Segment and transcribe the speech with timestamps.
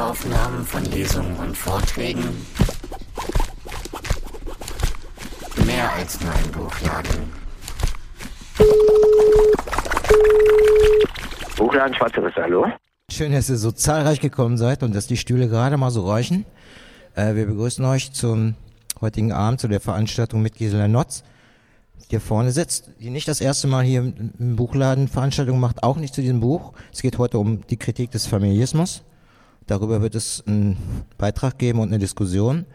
[0.00, 2.24] Audioaufnahmen von Lesungen und Vorträgen.
[5.66, 7.32] Mehr als nur ein Buchladen.
[11.56, 12.66] Buchladen Schwarzeres, hallo?
[13.12, 16.46] Schön, dass ihr so zahlreich gekommen seid und dass die Stühle gerade mal so räuchen.
[17.14, 18.54] Äh, wir begrüßen euch zum
[19.02, 21.24] heutigen Abend zu der Veranstaltung mit Gisela Notz,
[21.98, 25.98] die hier vorne sitzt, die nicht das erste Mal hier im Buchladen Veranstaltungen macht, auch
[25.98, 26.72] nicht zu diesem Buch.
[26.90, 29.02] Es geht heute um die Kritik des Familismus.
[29.70, 30.76] Darüber wird es einen
[31.16, 32.66] Beitrag geben und eine Diskussion.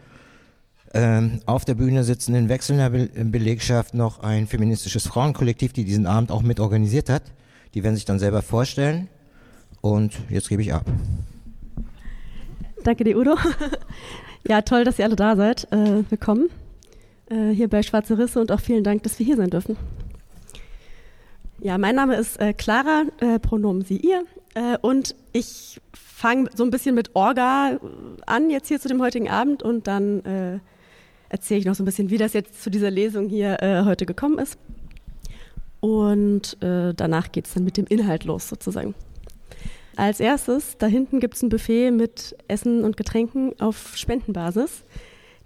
[0.94, 6.06] Ähm, auf der Bühne sitzen in wechselnder Be Belegschaft noch ein feministisches Frauenkollektiv, die diesen
[6.06, 7.22] Abend auch mit organisiert hat.
[7.74, 9.08] Die werden sich dann selber vorstellen.
[9.82, 10.86] Und jetzt gebe ich ab.
[12.82, 13.36] Danke dir, Udo.
[14.48, 15.70] Ja, toll, dass ihr alle da seid.
[15.72, 16.48] Äh, willkommen
[17.28, 19.76] äh, hier bei Schwarze Risse und auch vielen Dank, dass wir hier sein dürfen.
[21.58, 24.24] Ja, mein Name ist äh, Clara, äh, Pronomen sie, ihr.
[24.54, 25.80] Äh, und ich
[26.16, 27.78] fange so ein bisschen mit Orga
[28.24, 29.62] an, jetzt hier zu dem heutigen Abend.
[29.62, 30.58] Und dann äh,
[31.28, 34.06] erzähle ich noch so ein bisschen, wie das jetzt zu dieser Lesung hier äh, heute
[34.06, 34.58] gekommen ist.
[35.80, 38.94] Und äh, danach geht es dann mit dem Inhalt los, sozusagen.
[39.94, 44.84] Als erstes, da hinten gibt es ein Buffet mit Essen und Getränken auf Spendenbasis.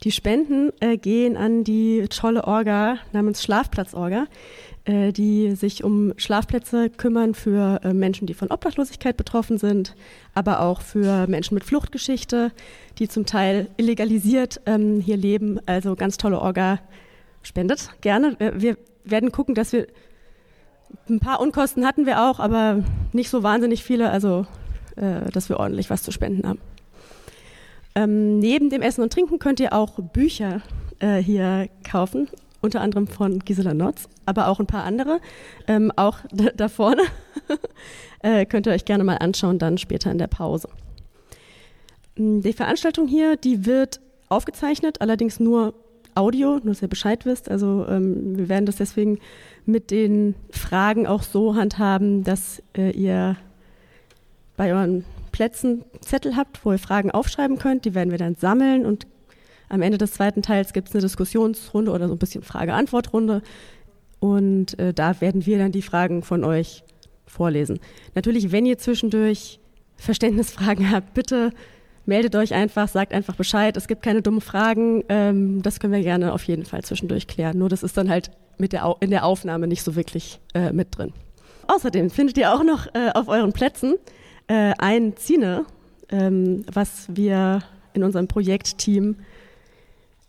[0.04, 4.28] Die Spenden äh, gehen an die tolle Orga namens Schlafplatzorga,
[4.84, 9.94] äh, die sich um Schlafplätze kümmern für äh, Menschen, die von Obdachlosigkeit betroffen sind,
[10.34, 12.52] aber auch für Menschen mit Fluchtgeschichte,
[12.98, 15.60] die zum Teil illegalisiert ähm, hier leben.
[15.66, 16.78] Also ganz tolle Orga
[17.42, 18.40] spendet gerne.
[18.40, 19.86] Äh, wir werden gucken, dass wir
[21.08, 24.46] ein paar Unkosten hatten wir auch, aber nicht so wahnsinnig viele, also
[24.96, 26.60] äh, dass wir ordentlich was zu spenden haben.
[27.94, 30.62] Ähm, neben dem Essen und Trinken könnt ihr auch Bücher
[31.00, 32.28] äh, hier kaufen,
[32.60, 35.20] unter anderem von Gisela Notz, aber auch ein paar andere.
[35.66, 36.18] Ähm, auch
[36.56, 37.02] da vorne
[38.22, 40.68] äh, könnt ihr euch gerne mal anschauen, dann später in der Pause.
[42.16, 45.74] Mm, die Veranstaltung hier, die wird aufgezeichnet, allerdings nur
[46.14, 47.50] Audio, nur dass ihr Bescheid wisst.
[47.50, 49.18] Also ähm, wir werden das deswegen
[49.64, 53.36] mit den Fragen auch so handhaben, dass äh, ihr
[54.56, 57.84] bei euren Plätzen Zettel habt, wo ihr Fragen aufschreiben könnt.
[57.84, 59.06] Die werden wir dann sammeln und
[59.70, 63.42] am Ende des zweiten Teils gibt es eine Diskussionsrunde oder so ein bisschen Frage-Antwort-Runde.
[64.18, 66.84] Und äh, da werden wir dann die Fragen von euch
[67.26, 67.80] vorlesen.
[68.14, 69.60] Natürlich, wenn ihr zwischendurch
[69.96, 71.52] Verständnisfragen habt, bitte
[72.04, 73.76] meldet euch einfach, sagt einfach Bescheid.
[73.76, 75.04] Es gibt keine dummen Fragen.
[75.08, 77.58] Ähm, das können wir gerne auf jeden Fall zwischendurch klären.
[77.58, 80.98] Nur das ist dann halt mit der in der Aufnahme nicht so wirklich äh, mit
[80.98, 81.12] drin.
[81.68, 83.94] Außerdem findet ihr auch noch äh, auf euren Plätzen
[84.48, 85.64] äh, ein Zine,
[86.10, 87.62] ähm, was wir
[87.94, 89.16] in unserem Projektteam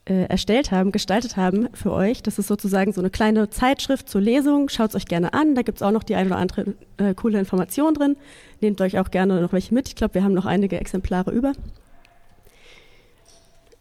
[0.05, 2.23] äh, erstellt haben, gestaltet haben für euch.
[2.23, 4.69] Das ist sozusagen so eine kleine Zeitschrift zur Lesung.
[4.69, 5.53] Schaut es euch gerne an.
[5.53, 8.17] Da gibt es auch noch die ein oder andere äh, coole Information drin.
[8.61, 9.87] Nehmt euch auch gerne noch welche mit.
[9.87, 11.53] Ich glaube, wir haben noch einige Exemplare über.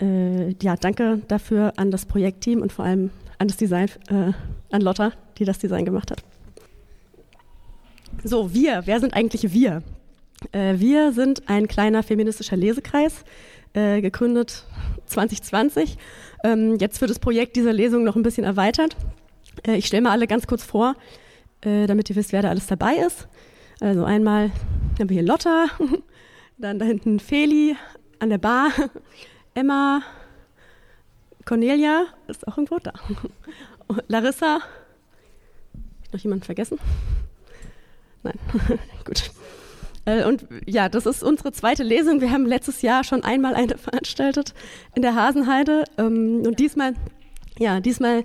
[0.00, 4.32] Äh, ja, danke dafür an das Projektteam und vor allem an das Design, äh,
[4.70, 6.22] an Lotta, die das Design gemacht hat.
[8.22, 9.82] So, wir, wer sind eigentlich wir?
[10.52, 13.24] Äh, wir sind ein kleiner feministischer Lesekreis,
[13.72, 14.64] äh, gegründet
[15.10, 15.98] 2020.
[16.44, 18.96] Ähm, jetzt wird das Projekt dieser Lesung noch ein bisschen erweitert.
[19.66, 20.94] Äh, ich stelle mal alle ganz kurz vor,
[21.62, 23.28] äh, damit ihr wisst, wer da alles dabei ist.
[23.80, 24.50] Also einmal
[24.98, 25.66] haben wir hier Lotta,
[26.58, 27.76] dann da hinten Feli
[28.18, 28.70] an der Bar,
[29.54, 30.02] Emma,
[31.44, 32.92] Cornelia ist auch irgendwo da.
[34.08, 34.60] Larissa.
[36.12, 36.78] Noch jemand vergessen?
[38.22, 38.38] Nein.
[39.04, 39.30] Gut.
[40.10, 42.20] Äh, und ja, das ist unsere zweite Lesung.
[42.20, 44.54] Wir haben letztes Jahr schon einmal eine veranstaltet
[44.94, 45.84] in der Hasenheide.
[45.98, 46.94] Ähm, und diesmal,
[47.58, 48.24] ja, diesmal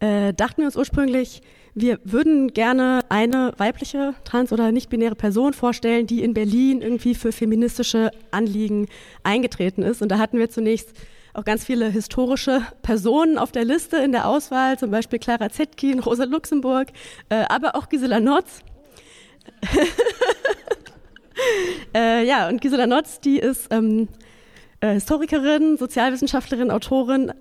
[0.00, 1.42] äh, dachten wir uns ursprünglich,
[1.74, 7.30] wir würden gerne eine weibliche trans- oder nicht-binäre Person vorstellen, die in Berlin irgendwie für
[7.30, 8.88] feministische Anliegen
[9.22, 10.02] eingetreten ist.
[10.02, 10.92] Und da hatten wir zunächst
[11.34, 16.00] auch ganz viele historische Personen auf der Liste in der Auswahl, zum Beispiel Clara Zetkin,
[16.00, 16.88] Rosa Luxemburg,
[17.28, 18.60] äh, aber auch Gisela Notz.
[21.94, 24.08] äh, ja, und Gisela Notz, die ist ähm,
[24.80, 27.32] äh, Historikerin, Sozialwissenschaftlerin, Autorin,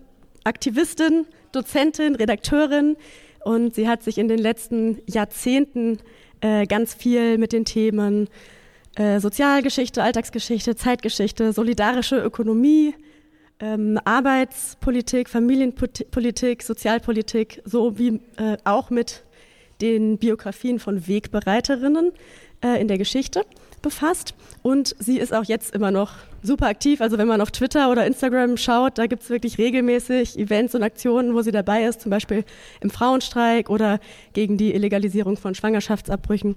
[0.44, 2.98] Aktivistin, Dozentin, Redakteurin
[3.44, 6.00] und sie hat sich in den letzten Jahrzehnten
[6.42, 8.30] äh, ganz viel mit den Themen
[8.96, 12.96] äh, Sozialgeschichte, Alltagsgeschichte, Zeitgeschichte, solidarische Ökonomie,
[13.60, 19.24] ähm, Arbeitspolitik, Familienpolitik, Sozialpolitik, sowie äh, auch mit
[19.82, 22.12] den Biografien von Wegbereiterinnen
[22.64, 23.44] äh, in der Geschichte
[23.88, 26.12] befasst und sie ist auch jetzt immer noch
[26.44, 27.00] super aktiv.
[27.00, 30.84] Also wenn man auf Twitter oder Instagram schaut, da gibt es wirklich regelmäßig Events und
[30.84, 32.44] Aktionen, wo sie dabei ist, zum Beispiel
[32.82, 34.00] im Frauenstreik oder
[34.34, 36.56] gegen die Illegalisierung von Schwangerschaftsabbrüchen.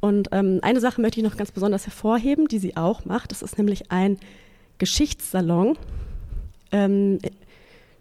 [0.00, 3.30] Und ähm, eine Sache möchte ich noch ganz besonders hervorheben, die sie auch macht.
[3.30, 4.18] Das ist nämlich ein
[4.78, 5.76] Geschichtssalon,
[6.72, 7.18] ähm,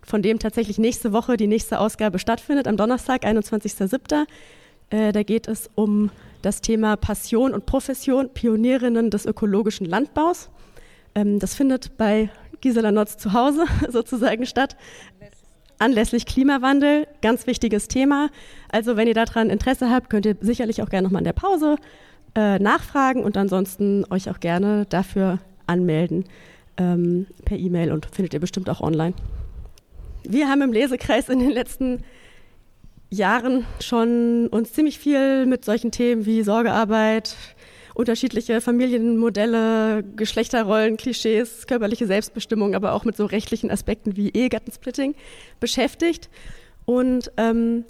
[0.02, 4.26] von dem tatsächlich nächste Woche die nächste Ausgabe stattfindet, am Donnerstag, 21.07.
[4.90, 10.50] Äh, da geht es um das Thema Passion und Profession, Pionierinnen des ökologischen Landbaus.
[11.16, 12.30] Ähm, das findet bei
[12.62, 14.76] Gisela Notz zu Hause sozusagen statt.
[15.78, 18.30] Anlässlich Klimawandel, ganz wichtiges Thema.
[18.70, 21.78] Also wenn ihr daran Interesse habt, könnt ihr sicherlich auch gerne nochmal in der Pause
[22.36, 26.26] äh, nachfragen und ansonsten euch auch gerne dafür anmelden
[26.78, 29.14] ähm, per E-Mail und findet ihr bestimmt auch online.
[30.24, 32.04] Wir haben im Lesekreis in den letzten
[33.10, 37.36] Jahren schon uns ziemlich viel mit solchen Themen wie Sorgearbeit,
[37.96, 45.16] unterschiedliche Familienmodelle, Geschlechterrollen, Klischees, körperliche Selbstbestimmung, aber auch mit so rechtlichen Aspekten wie Ehegattensplitting
[45.60, 46.30] beschäftigt.
[46.86, 47.84] Und ähm,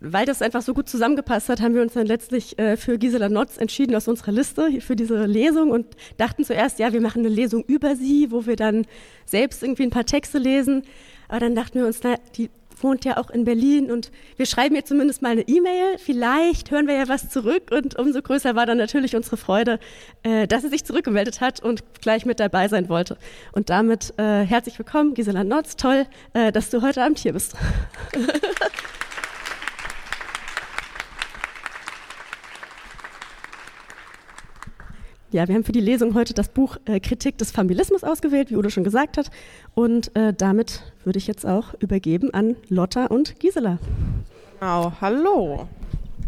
[0.00, 3.28] weil das einfach so gut zusammengepasst hat, haben wir uns dann letztlich äh, für Gisela
[3.28, 5.86] Notz entschieden aus unserer Liste für diese Lesung und
[6.16, 8.86] dachten zuerst, ja, wir machen eine Lesung über sie, wo wir dann
[9.26, 10.82] selbst irgendwie ein paar Texte lesen.
[11.28, 12.50] Aber dann dachten wir uns, na, die
[12.80, 15.98] wohnt ja auch in Berlin und wir schreiben ihr zumindest mal eine E-Mail.
[15.98, 19.78] Vielleicht hören wir ja was zurück und umso größer war dann natürlich unsere Freude,
[20.22, 23.16] äh, dass sie sich zurückgemeldet hat und gleich mit dabei sein wollte.
[23.52, 25.76] Und damit äh, herzlich willkommen, Gisela Notz.
[25.76, 27.54] Toll, äh, dass du heute Abend hier bist.
[35.34, 38.56] Ja, wir haben für die Lesung heute das Buch äh, Kritik des Familismus ausgewählt, wie
[38.56, 39.32] Udo schon gesagt hat.
[39.74, 43.78] Und äh, damit würde ich jetzt auch übergeben an Lotta und Gisela.
[44.60, 45.66] Genau, hallo.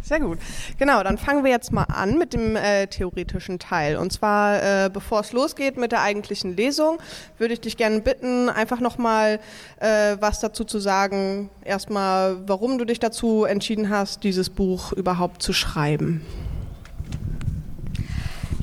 [0.03, 0.38] Sehr gut.
[0.76, 3.97] Genau, dann fangen wir jetzt mal an mit dem äh, theoretischen Teil.
[3.97, 6.99] Und zwar, äh, bevor es losgeht mit der eigentlichen Lesung,
[7.38, 9.38] würde ich dich gerne bitten, einfach nochmal
[9.79, 11.49] äh, was dazu zu sagen.
[11.64, 16.23] Erstmal, warum du dich dazu entschieden hast, dieses Buch überhaupt zu schreiben.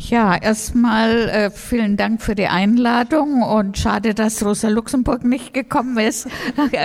[0.10, 5.98] Ja, erstmal äh, vielen Dank für die Einladung und schade, dass Rosa Luxemburg nicht gekommen
[5.98, 6.28] ist.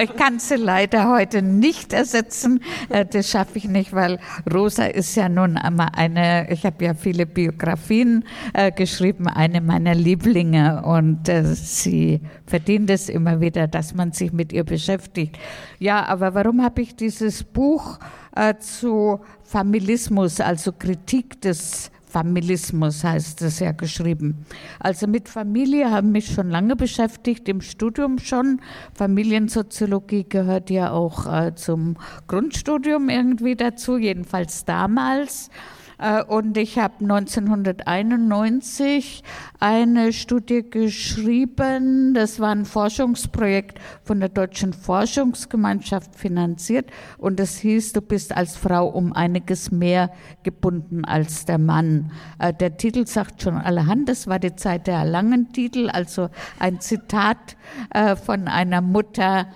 [0.02, 2.60] Ich kann sie leider heute nicht ersetzen.
[2.90, 4.20] Äh, das schaffe ich nicht, weil
[4.52, 9.96] Rosa ist ja nun einmal eine, ich habe ja viele Biografien äh, geschrieben, eine meiner
[9.96, 15.36] Lieblinge und äh, sie verdient es immer wieder, dass man sich mit ihr beschäftigt.
[15.80, 17.98] Ja, aber warum habe ich dieses Buch
[18.36, 24.46] äh, zu Familismus, also Kritik des Familismus heißt es ja geschrieben.
[24.80, 28.60] Also mit Familie haben mich schon lange beschäftigt, im Studium schon.
[28.94, 31.96] Familiensoziologie gehört ja auch äh, zum
[32.26, 35.50] Grundstudium irgendwie dazu, jedenfalls damals.
[35.98, 39.22] Äh, und ich habe 1991
[39.60, 42.12] eine Studie geschrieben.
[42.14, 46.90] Das war ein Forschungsprojekt von der Deutschen Forschungsgemeinschaft finanziert.
[47.18, 50.10] Und es hieß, du bist als Frau um einiges mehr
[50.44, 52.12] gebunden als der Mann.
[52.38, 54.08] Äh, der Titel sagt schon allerhand.
[54.08, 57.56] Das war die Zeit der langen Titel, also ein Zitat
[57.90, 59.46] äh, von einer Mutter,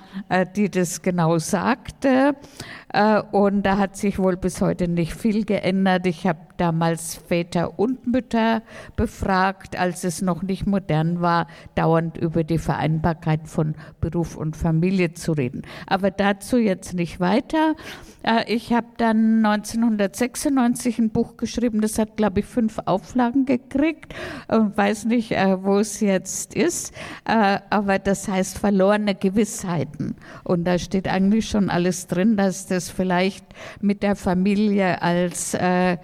[0.56, 2.34] die das genau sagte.
[2.92, 6.06] Äh, und da hat sich wohl bis heute nicht viel geändert.
[6.06, 8.62] Ich habe damals Väter und Mütter
[8.94, 15.12] befragt, als es noch nicht modern war, dauernd über die Vereinbarkeit von Beruf und Familie
[15.12, 15.62] zu reden.
[15.88, 17.74] Aber dazu jetzt nicht weiter.
[18.22, 24.14] Äh, ich habe dann 1996 ein Buch geschrieben, das hat, glaube ich, fünf Auflagen gekriegt
[24.46, 26.94] und weiß nicht, äh, wo es jetzt ist.
[27.24, 30.14] Aber das heißt verlorene Gewissheiten.
[30.44, 33.44] Und da steht eigentlich schon alles drin, dass das vielleicht
[33.80, 35.96] mit der Familie als äh,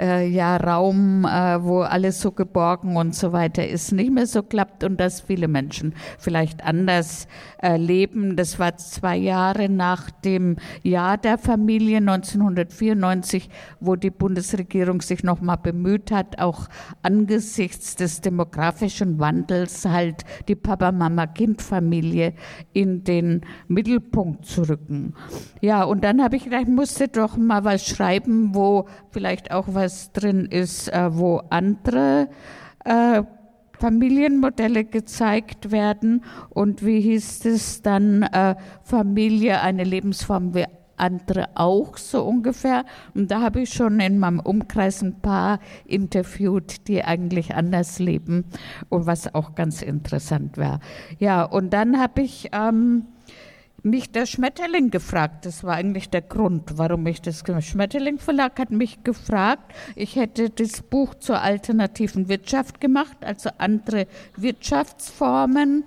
[0.00, 4.42] äh, ja, Raum, äh, wo alles so geborgen und so weiter ist, nicht mehr so
[4.42, 7.28] klappt und dass viele Menschen vielleicht anders
[7.62, 8.36] äh, leben.
[8.36, 13.48] Das war zwei Jahre nach dem Jahr der Familie 1994,
[13.80, 16.68] wo die Bundesregierung sich nochmal bemüht hat, auch
[17.02, 22.34] angesichts des demografischen Wandels halt die Papa-Mama-Kind-Familie
[22.72, 25.14] in den Mittelpunkt zu rücken.
[25.60, 29.66] Ja, und dann habe ich gedacht, ich musste doch mal was schreiben, wo vielleicht auch
[29.68, 32.28] was was drin ist, äh, wo andere
[32.86, 33.22] äh,
[33.78, 40.64] Familienmodelle gezeigt werden und wie hieß es dann, äh, Familie, eine Lebensform wie
[40.96, 42.84] andere auch so ungefähr.
[43.14, 48.46] Und da habe ich schon in meinem Umkreis ein paar interviewt, die eigentlich anders leben
[48.88, 50.80] und was auch ganz interessant war.
[51.18, 53.04] Ja, und dann habe ich ähm,
[53.84, 55.46] mich der Schmetterling gefragt.
[55.46, 59.72] Das war eigentlich der Grund, warum ich das Schmetterling Verlag hat mich gefragt.
[59.94, 65.84] Ich hätte das Buch zur alternativen Wirtschaft gemacht, also andere Wirtschaftsformen.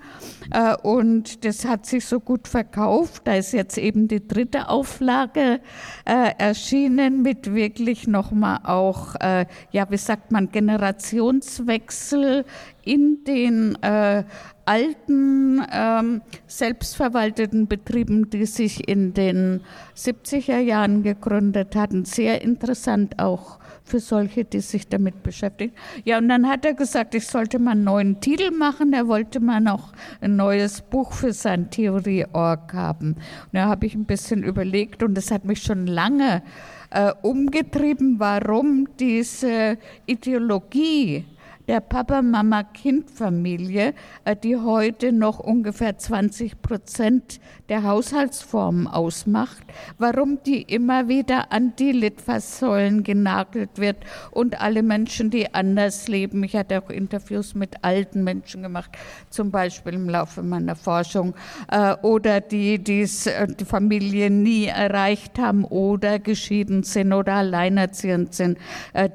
[0.51, 3.23] Äh, und das hat sich so gut verkauft.
[3.25, 5.59] Da ist jetzt eben die dritte Auflage
[6.05, 12.45] äh, erschienen mit wirklich nochmal auch, äh, ja, wie sagt man, Generationswechsel
[12.83, 14.23] in den äh,
[14.67, 19.61] alten ähm, selbstverwalteten Betrieben, die sich in den
[19.95, 22.05] 70er Jahren gegründet hatten.
[22.05, 25.73] Sehr interessant auch für solche, die sich damit beschäftigen.
[26.03, 28.91] Ja, und dann hat er gesagt, ich sollte mal einen neuen Titel machen.
[28.91, 33.13] Er wollte mal noch ein neues Buch für sein Theorie-Org haben.
[33.13, 36.43] Und da habe ich ein bisschen überlegt und das hat mich schon lange
[36.89, 41.25] äh, umgetrieben, warum diese Ideologie
[41.67, 43.93] der Papa-Mama-Kind-Familie,
[44.23, 49.63] äh, die heute noch ungefähr 20 Prozent der Haushaltsformen ausmacht,
[49.97, 53.97] warum die immer wieder an die Litfaßsäulen genagelt wird
[54.31, 56.41] und alle Menschen, die anders leben.
[56.43, 58.91] Ich hatte auch Interviews mit alten Menschen gemacht,
[59.29, 61.35] zum Beispiel im Laufe meiner Forschung,
[61.69, 68.33] äh, oder die, die äh, die Familie nie erreicht haben oder geschieden sind oder alleinerziehend
[68.33, 68.57] sind,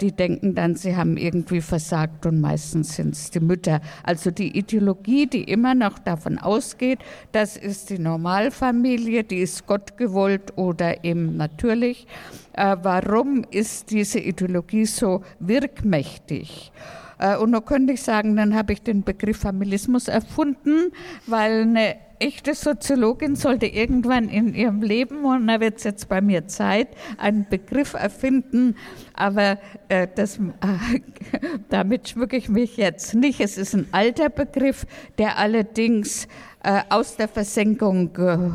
[0.00, 3.80] die denken dann, sie haben irgendwie versagt und meistens sind es die Mütter.
[4.02, 6.98] Also die Ideologie, die immer noch davon ausgeht,
[7.32, 12.06] das ist die Normalfamilie, die ist Gott gewollt oder eben natürlich.
[12.52, 16.72] Äh, warum ist diese Ideologie so wirkmächtig?
[17.18, 20.92] Äh, und da könnte ich sagen, dann habe ich den Begriff Familismus erfunden,
[21.26, 26.20] weil eine echte Soziologin sollte irgendwann in ihrem Leben, und da wird es jetzt bei
[26.20, 26.88] mir Zeit,
[27.18, 28.76] einen Begriff erfinden,
[29.14, 31.00] aber äh, das, äh,
[31.68, 33.40] damit schmücke ich mich jetzt nicht.
[33.40, 34.86] Es ist ein alter Begriff,
[35.18, 36.28] der allerdings
[36.62, 38.50] äh, aus der Versenkung ge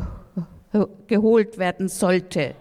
[1.06, 2.54] geholt werden sollte.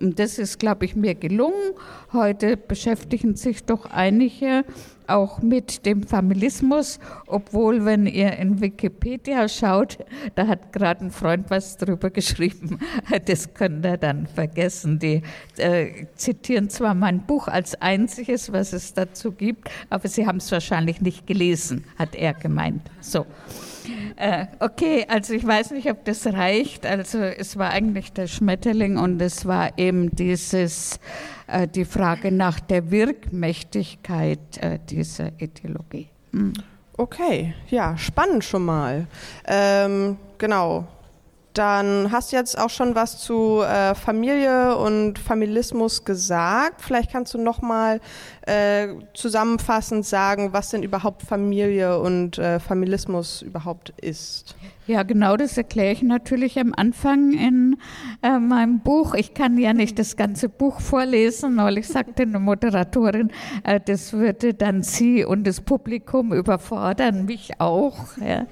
[0.00, 1.74] Und das ist, glaube ich, mir gelungen.
[2.14, 4.64] Heute beschäftigen sich doch einige
[5.10, 9.98] auch mit dem Familismus, obwohl, wenn ihr in Wikipedia schaut,
[10.34, 12.78] da hat gerade ein Freund was drüber geschrieben,
[13.26, 14.98] das könnt ihr dann vergessen.
[14.98, 15.22] Die
[15.56, 20.50] äh, zitieren zwar mein Buch als einziges, was es dazu gibt, aber sie haben es
[20.52, 22.82] wahrscheinlich nicht gelesen, hat er gemeint.
[23.00, 23.26] So.
[24.16, 26.86] Äh, okay, also ich weiß nicht, ob das reicht.
[26.86, 31.00] Also es war eigentlich der Schmetterling und es war eben dieses
[31.50, 36.08] äh, die Frage nach der Wirkmächtigkeit äh, dieser Ideologie.
[36.32, 36.52] Hm.
[36.96, 39.06] Okay, ja, spannend schon mal.
[39.46, 40.86] Ähm, genau.
[41.54, 46.80] Dann hast du jetzt auch schon was zu äh, Familie und Familismus gesagt.
[46.80, 48.00] Vielleicht kannst du noch mal
[48.42, 54.54] äh, zusammenfassend sagen, was denn überhaupt Familie und äh, Familismus überhaupt ist.
[54.90, 57.76] Ja, genau, das erkläre ich natürlich am Anfang in
[58.22, 59.14] äh, meinem Buch.
[59.14, 63.30] Ich kann ja nicht das ganze Buch vorlesen, weil ich sagte eine Moderatorin,
[63.62, 67.98] äh, das würde dann Sie und das Publikum überfordern, mich auch.
[68.16, 68.46] Ja.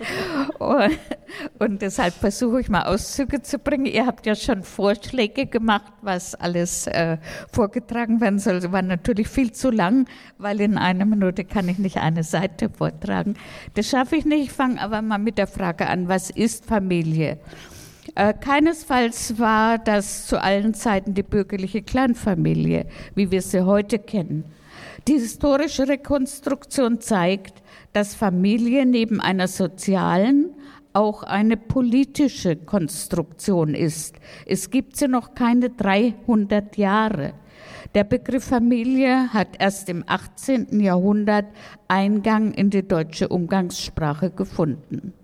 [0.61, 0.99] Und,
[1.59, 3.87] und deshalb versuche ich mal Auszüge zu bringen.
[3.87, 7.17] Ihr habt ja schon Vorschläge gemacht, was alles äh,
[7.51, 8.59] vorgetragen werden soll.
[8.59, 10.07] Es war natürlich viel zu lang,
[10.39, 13.35] weil in einer Minute kann ich nicht eine Seite vortragen.
[13.75, 14.45] Das schaffe ich nicht.
[14.45, 17.39] Ich fange aber mal mit der Frage an, was ist Familie?
[18.15, 24.45] Äh, keinesfalls war das zu allen Zeiten die bürgerliche Kleinfamilie, wie wir sie heute kennen.
[25.07, 30.51] Die historische Rekonstruktion zeigt, dass Familie neben einer sozialen
[30.93, 34.17] auch eine politische Konstruktion ist.
[34.47, 37.35] Es gibt sie noch keine 300 Jahre.
[37.95, 40.81] Der Begriff Familie hat erst im 18.
[40.81, 41.47] Jahrhundert
[41.89, 45.15] Eingang in die deutsche Umgangssprache gefunden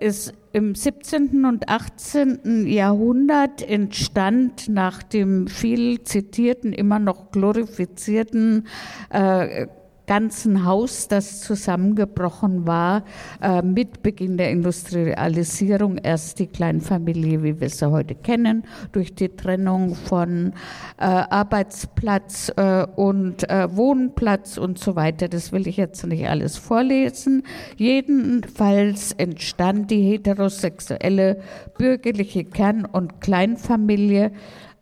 [0.00, 1.44] ist ähm, im 17.
[1.46, 2.66] und 18.
[2.66, 8.68] Jahrhundert entstand nach dem viel zitierten, immer noch glorifizierten
[9.10, 9.66] äh,
[10.06, 13.04] ganzen Haus, das zusammengebrochen war
[13.42, 15.98] äh, mit Beginn der Industrialisierung.
[15.98, 20.52] Erst die Kleinfamilie, wie wir sie heute kennen, durch die Trennung von
[20.98, 25.28] äh, Arbeitsplatz äh, und äh, Wohnplatz und so weiter.
[25.28, 27.42] Das will ich jetzt nicht alles vorlesen.
[27.76, 31.40] Jedenfalls entstand die heterosexuelle
[31.78, 34.32] bürgerliche Kern- und Kleinfamilie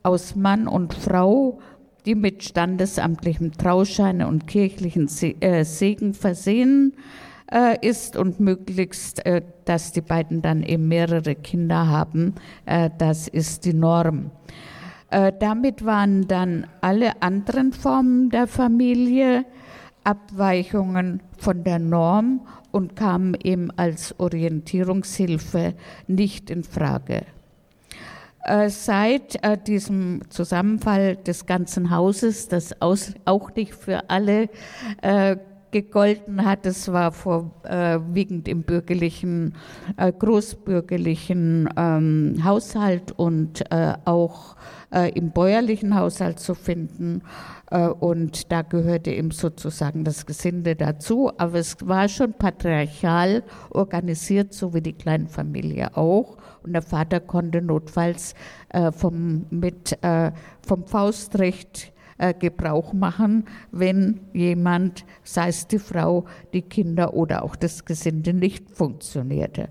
[0.02, 1.60] aus Mann und Frau
[2.06, 5.08] die mit standesamtlichem Trauschein und kirchlichen
[5.40, 6.94] äh, Segen versehen
[7.50, 12.34] äh, ist und möglichst, äh, dass die beiden dann eben mehrere Kinder haben,
[12.66, 14.32] das ist die Norm.
[15.10, 19.44] Damit waren dann alle anderen Formen der Familie
[20.04, 22.40] Abweichungen von der Norm
[22.72, 25.74] und kamen eben als Orientierungshilfe
[26.08, 27.24] nicht in Frage.
[28.44, 34.48] Äh, seit äh, diesem Zusammenfall des ganzen Hauses, das auch nicht für alle
[35.00, 35.36] äh,
[35.70, 36.66] gegolten hat.
[36.66, 39.54] Es war vorwiegend im bürgerlichen,
[39.96, 43.64] großbürgerlichen ähm, Haushalt und
[44.04, 44.56] auch
[45.14, 47.22] im bäuerlichen Haushalt zu finden.
[48.00, 51.32] Und da gehörte eben sozusagen das Gesinde dazu.
[51.38, 56.36] Aber es war schon patriarchal organisiert, so wie die Kleinfamilie auch.
[56.64, 58.34] Und der Vater konnte notfalls
[58.70, 60.32] äh, vom, mit, äh,
[60.66, 67.56] vom Faustrecht äh, Gebrauch machen, wenn jemand, sei es die Frau, die Kinder oder auch
[67.56, 69.68] das Gesinde nicht funktionierte.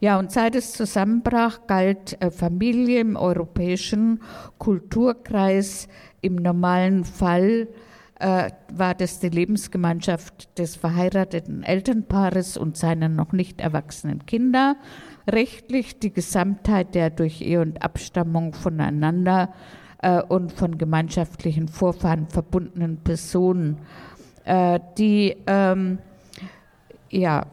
[0.00, 4.22] Ja, und seit es zusammenbrach, galt äh, Familie im europäischen
[4.58, 5.88] Kulturkreis
[6.22, 7.68] im normalen Fall
[8.20, 14.76] äh, war das die Lebensgemeinschaft des verheirateten Elternpaares und seiner noch nicht erwachsenen Kinder.
[15.26, 19.52] Rechtlich die Gesamtheit der durch Ehe und Abstammung voneinander
[20.02, 23.78] äh, und von gemeinschaftlichen Vorfahren verbundenen Personen,
[24.44, 25.98] äh, die, ähm,
[27.10, 27.46] ja,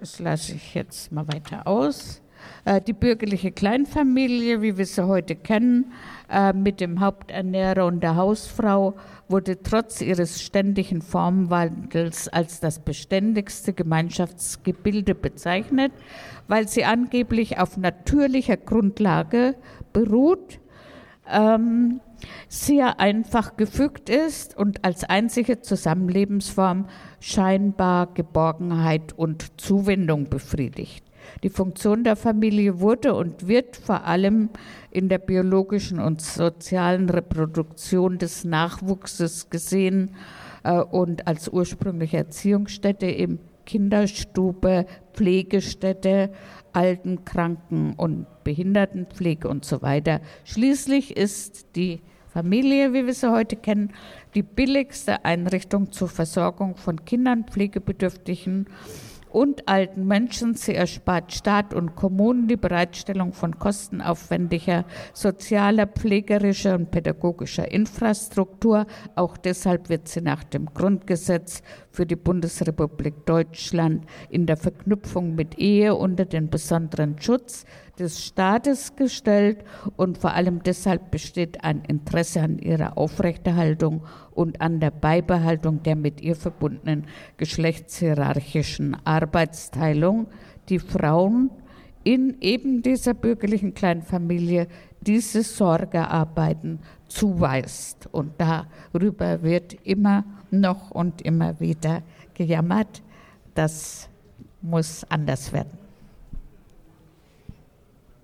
[0.00, 2.20] das lasse ich jetzt mal weiter aus.
[2.64, 5.92] Äh, die bürgerliche Kleinfamilie, wie wir sie heute kennen,
[6.30, 8.94] äh, mit dem Haupternährer und der Hausfrau,
[9.28, 15.92] wurde trotz ihres ständigen Formwandels als das beständigste Gemeinschaftsgebilde bezeichnet,
[16.48, 19.54] weil sie angeblich auf natürlicher Grundlage
[19.92, 20.58] beruht
[21.30, 22.00] ähm,
[22.48, 26.86] sehr einfach gefügt ist und als einzige Zusammenlebensform
[27.20, 31.03] scheinbar Geborgenheit und Zuwendung befriedigt.
[31.44, 34.48] Die Funktion der Familie wurde und wird vor allem
[34.90, 40.16] in der biologischen und sozialen Reproduktion des Nachwuchses gesehen
[40.62, 46.30] äh, und als ursprüngliche Erziehungsstätte im Kinderstube, Pflegestätte,
[46.72, 50.22] Alten, Kranken und Behindertenpflege und so weiter.
[50.44, 53.92] Schließlich ist die Familie, wie wir sie heute kennen,
[54.34, 58.66] die billigste Einrichtung zur Versorgung von Kindern, Pflegebedürftigen
[59.34, 60.54] und alten Menschen.
[60.54, 68.86] Sie erspart Staat und Kommunen die Bereitstellung von kostenaufwendiger sozialer, pflegerischer und pädagogischer Infrastruktur.
[69.16, 71.62] Auch deshalb wird sie nach dem Grundgesetz
[71.94, 77.64] für die Bundesrepublik Deutschland in der Verknüpfung mit Ehe unter den besonderen Schutz
[78.00, 79.58] des Staates gestellt
[79.96, 84.02] und vor allem deshalb besteht ein Interesse an ihrer Aufrechterhaltung
[84.32, 90.26] und an der Beibehaltung der mit ihr verbundenen geschlechtshierarchischen Arbeitsteilung,
[90.68, 91.50] die Frauen
[92.02, 94.66] in eben dieser bürgerlichen Kleinfamilie
[95.00, 96.80] diese Sorgearbeiten
[97.14, 98.08] zuweist.
[98.12, 102.02] Und darüber wird immer noch und immer wieder
[102.34, 103.02] gejammert.
[103.54, 104.08] Das
[104.62, 105.78] muss anders werden.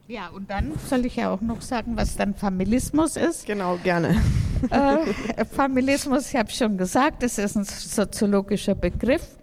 [0.08, 3.46] Ja, und dann soll ich ja auch noch sagen, was dann Familismus ist.
[3.46, 4.20] Genau, gerne.
[4.68, 9.38] Äh, Familismus, ich habe schon gesagt, das ist ein soziologischer Begriff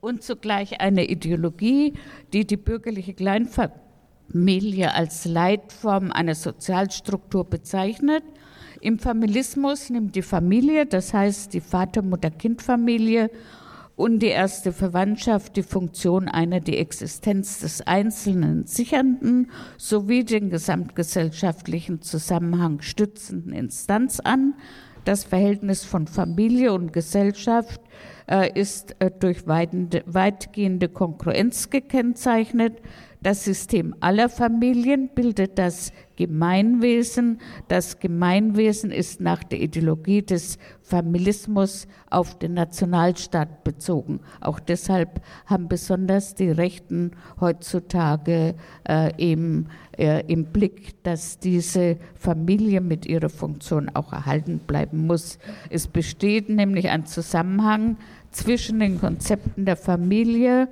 [0.00, 1.94] und zugleich eine Ideologie,
[2.32, 3.89] die die bürgerliche Kleinfamilie
[4.94, 8.22] als Leitform einer Sozialstruktur bezeichnet.
[8.80, 13.30] Im Familismus nimmt die Familie, das heißt die Vater-Mutter-Kind-Familie
[14.00, 22.00] und die erste Verwandtschaft die Funktion einer die Existenz des Einzelnen sichernden sowie den gesamtgesellschaftlichen
[22.00, 24.54] Zusammenhang stützenden Instanz an.
[25.04, 27.82] Das Verhältnis von Familie und Gesellschaft
[28.26, 32.80] äh, ist äh, durch weitgehende Konkurrenz gekennzeichnet.
[33.22, 37.38] Das System aller Familien bildet das Gemeinwesen.
[37.68, 44.20] Das Gemeinwesen ist nach der Ideologie des Familismus auf den Nationalstaat bezogen.
[44.40, 48.54] Auch deshalb haben besonders die Rechten heutzutage
[48.88, 49.66] äh, im,
[49.98, 55.38] äh, im Blick, dass diese Familie mit ihrer Funktion auch erhalten bleiben muss.
[55.68, 57.98] Es besteht nämlich ein Zusammenhang
[58.30, 60.68] zwischen den Konzepten der Familie,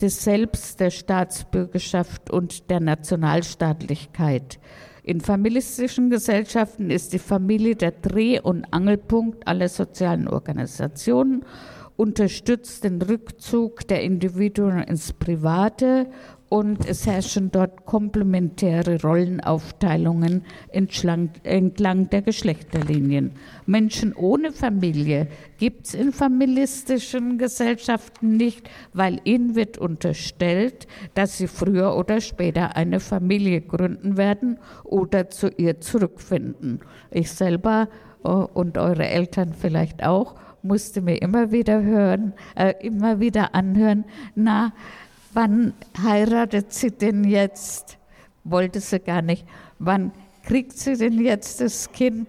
[0.00, 4.58] des Selbst, der Staatsbürgerschaft und der Nationalstaatlichkeit.
[5.02, 11.44] In familistischen Gesellschaften ist die Familie der Dreh- und Angelpunkt aller sozialen Organisationen,
[11.96, 16.06] unterstützt den Rückzug der Individuen ins Private
[16.48, 23.32] und es herrschen dort komplementäre Rollenaufteilungen entlang, entlang der Geschlechterlinien.
[23.66, 31.48] Menschen ohne Familie gibt es in familistischen Gesellschaften nicht, weil ihnen wird unterstellt, dass sie
[31.48, 36.80] früher oder später eine Familie gründen werden oder zu ihr zurückfinden.
[37.10, 37.88] Ich selber
[38.22, 44.72] und eure Eltern vielleicht auch, musste mir immer wieder hören, äh, immer wieder anhören, na,
[45.38, 45.72] wann
[46.02, 47.96] heiratet sie denn jetzt?
[48.42, 49.46] Wollte sie gar nicht.
[49.78, 50.10] Wann
[50.42, 52.26] kriegt sie denn jetzt das Kind?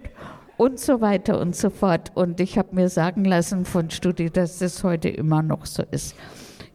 [0.56, 2.12] Und so weiter und so fort.
[2.14, 6.14] Und ich habe mir sagen lassen von Studi, dass das heute immer noch so ist.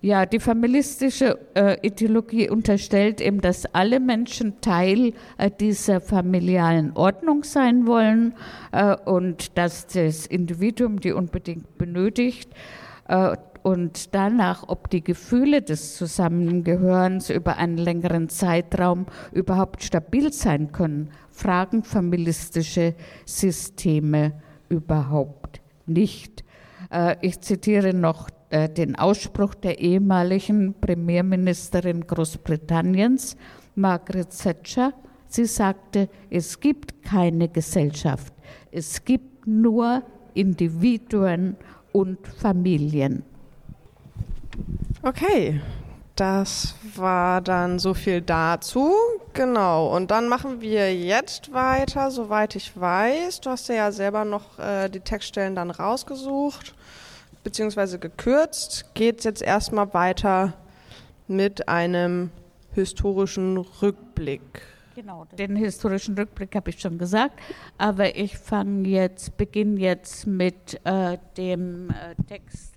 [0.01, 7.45] Ja, die familistische äh, Ideologie unterstellt eben, dass alle Menschen Teil äh, dieser familialen Ordnung
[7.45, 8.33] sein wollen
[8.73, 12.49] äh, und dass das Individuum die unbedingt benötigt
[13.07, 20.71] äh, und danach, ob die Gefühle des Zusammengehörens über einen längeren Zeitraum überhaupt stabil sein
[20.71, 22.93] können, fragen familistische
[23.25, 24.33] Systeme
[24.69, 26.43] überhaupt nicht.
[26.91, 33.35] Äh, ich zitiere noch äh, den Ausspruch der ehemaligen Premierministerin Großbritanniens,
[33.73, 34.93] Margaret Thatcher.
[35.27, 38.31] Sie sagte, es gibt keine Gesellschaft,
[38.69, 40.03] es gibt nur
[40.35, 41.57] Individuen
[41.93, 43.23] und Familien.
[45.05, 45.61] Okay,
[46.15, 48.91] das war dann so viel dazu.
[49.33, 53.41] Genau, und dann machen wir jetzt weiter, soweit ich weiß.
[53.41, 56.73] Du hast ja selber noch äh, die Textstellen dann rausgesucht,
[57.43, 58.95] beziehungsweise gekürzt.
[58.95, 60.53] Geht jetzt erstmal weiter
[61.27, 62.31] mit einem
[62.73, 64.63] historischen Rückblick.
[64.95, 67.39] Genau, den historischen Rückblick habe ich schon gesagt,
[67.77, 72.74] aber ich fange jetzt, beginne jetzt mit äh, dem äh, Text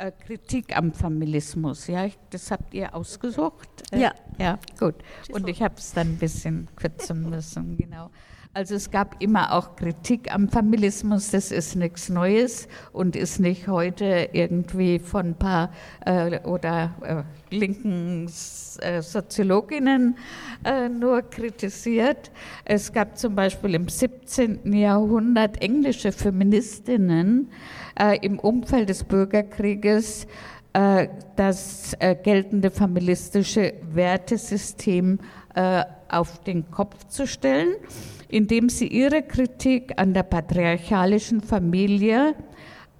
[0.00, 1.86] äh, Kritik am Familismus.
[1.86, 3.68] Ja, das habt ihr ausgesucht?
[3.92, 4.14] Äh, ja.
[4.38, 4.94] Ja, gut.
[5.30, 8.10] Und ich habe es dann ein bisschen kürzen müssen, genau.
[8.52, 13.68] Also es gab immer auch Kritik am Familismus, das ist nichts Neues und ist nicht
[13.68, 15.70] heute irgendwie von ein paar
[16.04, 18.28] äh, oder äh, linken
[18.80, 20.16] äh, Soziologinnen
[20.64, 22.32] äh, nur kritisiert.
[22.64, 24.72] Es gab zum Beispiel im 17.
[24.72, 27.52] Jahrhundert englische Feministinnen
[28.00, 30.26] äh, im Umfeld des Bürgerkrieges
[30.72, 35.20] äh, das geltende familistische Wertesystem
[36.08, 37.74] auf den Kopf zu stellen
[38.30, 42.34] indem sie ihre Kritik an der patriarchalischen Familie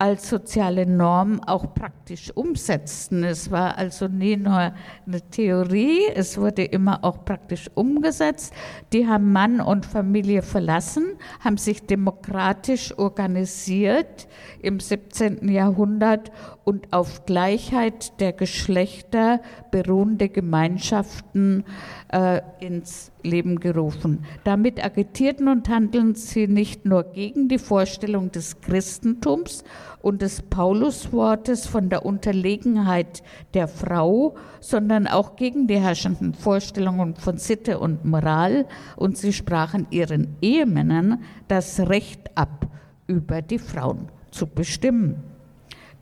[0.01, 3.23] als soziale Norm auch praktisch umsetzten.
[3.23, 4.73] Es war also nie nur
[5.07, 8.55] eine Theorie, es wurde immer auch praktisch umgesetzt.
[8.95, 14.27] Die haben Mann und Familie verlassen, haben sich demokratisch organisiert
[14.63, 15.47] im 17.
[15.51, 16.33] Jahrhundert
[16.71, 19.41] und auf Gleichheit der Geschlechter
[19.73, 21.65] beruhende Gemeinschaften
[22.13, 24.25] äh, ins Leben gerufen.
[24.45, 29.65] Damit agitierten und handeln sie nicht nur gegen die Vorstellung des Christentums
[30.01, 37.37] und des Pauluswortes von der Unterlegenheit der Frau, sondern auch gegen die herrschenden Vorstellungen von
[37.37, 42.69] Sitte und Moral und sie sprachen ihren Ehemännern das Recht ab,
[43.09, 45.30] über die Frauen zu bestimmen.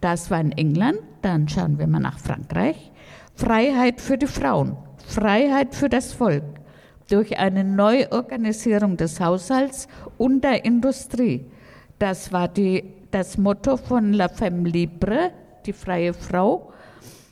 [0.01, 2.93] Das war in England, dann schauen wir mal nach Frankreich.
[3.35, 6.45] Freiheit für die Frauen, Freiheit für das Volk
[7.09, 11.47] durch eine Neuorganisierung des Haushalts und der Industrie.
[11.99, 15.33] Das war die, das Motto von La Femme Libre,
[15.67, 16.73] die freie Frau.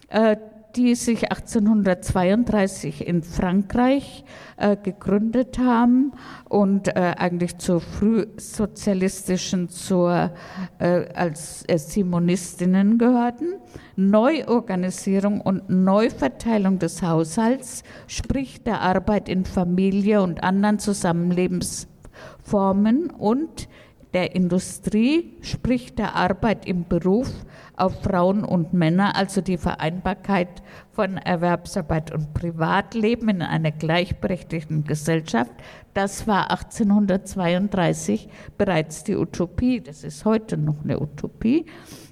[0.08, 0.36] Äh,
[0.76, 4.24] die sich 1832 in Frankreich
[4.56, 6.12] äh, gegründet haben
[6.48, 10.32] und äh, eigentlich zur frühsozialistischen, zur,
[10.78, 13.54] äh, als äh, Simonistinnen gehörten.
[13.96, 23.68] Neuorganisierung und Neuverteilung des Haushalts, sprich der Arbeit in Familie und anderen Zusammenlebensformen und
[24.16, 27.30] der Industrie, sprich der Arbeit im Beruf
[27.76, 30.48] auf Frauen und Männer, also die Vereinbarkeit
[30.90, 35.52] von Erwerbsarbeit und Privatleben in einer gleichberechtigten Gesellschaft,
[35.92, 41.66] das war 1832 bereits die Utopie, das ist heute noch eine Utopie.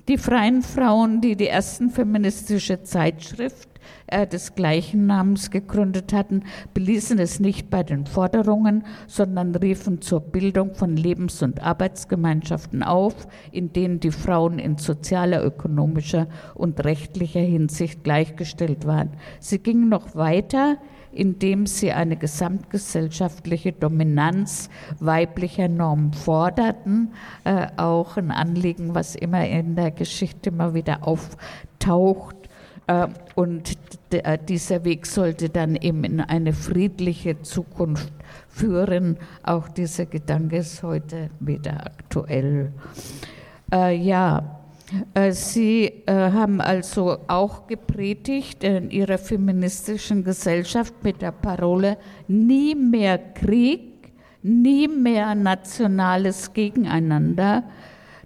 [0.07, 3.74] Die freien Frauen, die die ersten feministische Zeitschrift
[4.07, 6.45] äh, des gleichen Namens gegründet hatten,
[6.75, 13.27] beließen es nicht bei den Forderungen, sondern riefen zur Bildung von Lebens- und Arbeitsgemeinschaften auf,
[13.53, 19.11] in denen die Frauen in sozialer, ökonomischer und rechtlicher Hinsicht gleichgestellt waren.
[19.41, 20.79] Sie gingen noch weiter,
[21.15, 24.69] indem sie eine gesamtgesellschaftliche Dominanz
[24.99, 27.13] weiblicher Normen forderten,
[27.45, 32.44] äh, auch ein Anliegen, was immer in der Geschichte immer wieder auftaucht
[33.35, 33.79] und
[34.11, 38.13] äh, dieser Weg sollte dann eben in eine friedliche Zukunft
[38.49, 39.17] führen.
[39.43, 42.73] Auch dieser Gedanke ist heute wieder aktuell.
[43.73, 44.61] Äh, ja,
[45.31, 51.97] Sie haben also auch gepredigt in Ihrer feministischen Gesellschaft mit der Parole
[52.29, 57.65] Nie mehr Krieg, nie mehr nationales Gegeneinander,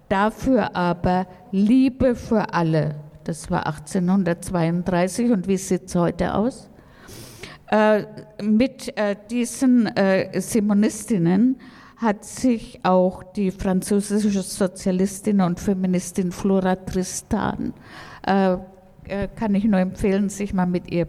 [0.09, 2.95] dafür aber Liebe für alle.
[3.29, 6.67] Das war 1832 und wie sieht es heute aus?
[7.69, 8.05] Äh,
[8.41, 11.59] mit äh, diesen äh, Simonistinnen
[11.97, 17.75] hat sich auch die französische Sozialistin und Feministin Flora Tristan,
[18.25, 18.53] äh,
[19.03, 21.07] äh, kann ich nur empfehlen, sich mal mit ihr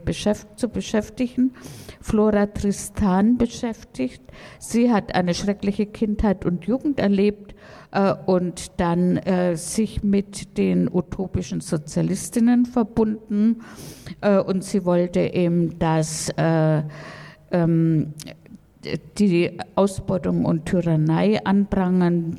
[0.57, 1.55] zu beschäftigen.
[2.03, 4.23] Flora Tristan beschäftigt.
[4.59, 7.55] Sie hat eine schreckliche Kindheit und Jugend erlebt
[7.93, 13.63] äh, und dann äh, sich mit den utopischen Sozialistinnen verbunden.
[14.21, 16.83] Äh, und sie wollte eben, dass äh,
[17.51, 18.15] ähm,
[19.19, 22.39] die Ausbeutung und Tyrannei anprangern.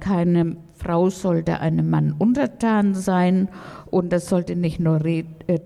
[0.00, 3.50] Keine Frau sollte einem Mann untertan sein
[3.90, 5.02] und das sollte nicht nur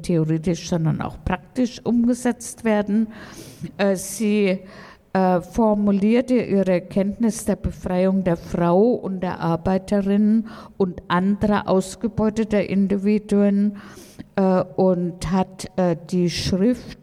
[0.03, 3.07] theoretisch, sondern auch praktisch umgesetzt werden.
[5.12, 10.46] Äh, formulierte ihre Kenntnis der Befreiung der Frau und der Arbeiterin
[10.79, 13.77] und anderer ausgebeuteter Individuen
[14.77, 15.66] und hat
[16.11, 17.03] die Schrift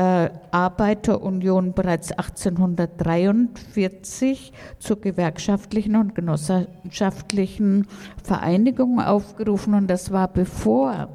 [0.00, 7.86] äh, Arbeiterunion bereits 1843 zur gewerkschaftlichen und genossenschaftlichen
[8.24, 9.74] Vereinigung aufgerufen.
[9.74, 11.10] Und das war bevor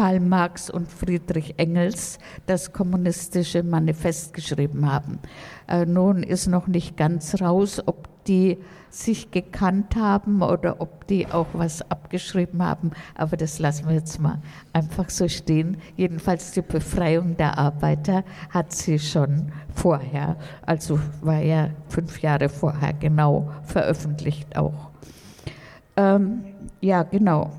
[0.00, 5.18] Karl Marx und Friedrich Engels das kommunistische Manifest geschrieben haben.
[5.68, 8.56] Äh, nun ist noch nicht ganz raus, ob die
[8.88, 12.92] sich gekannt haben oder ob die auch was abgeschrieben haben.
[13.14, 14.40] Aber das lassen wir jetzt mal
[14.72, 15.76] einfach so stehen.
[15.98, 22.94] Jedenfalls die Befreiung der Arbeiter hat sie schon vorher, also war ja fünf Jahre vorher
[22.94, 24.88] genau veröffentlicht auch.
[25.98, 26.42] Ähm,
[26.80, 27.50] ja, genau.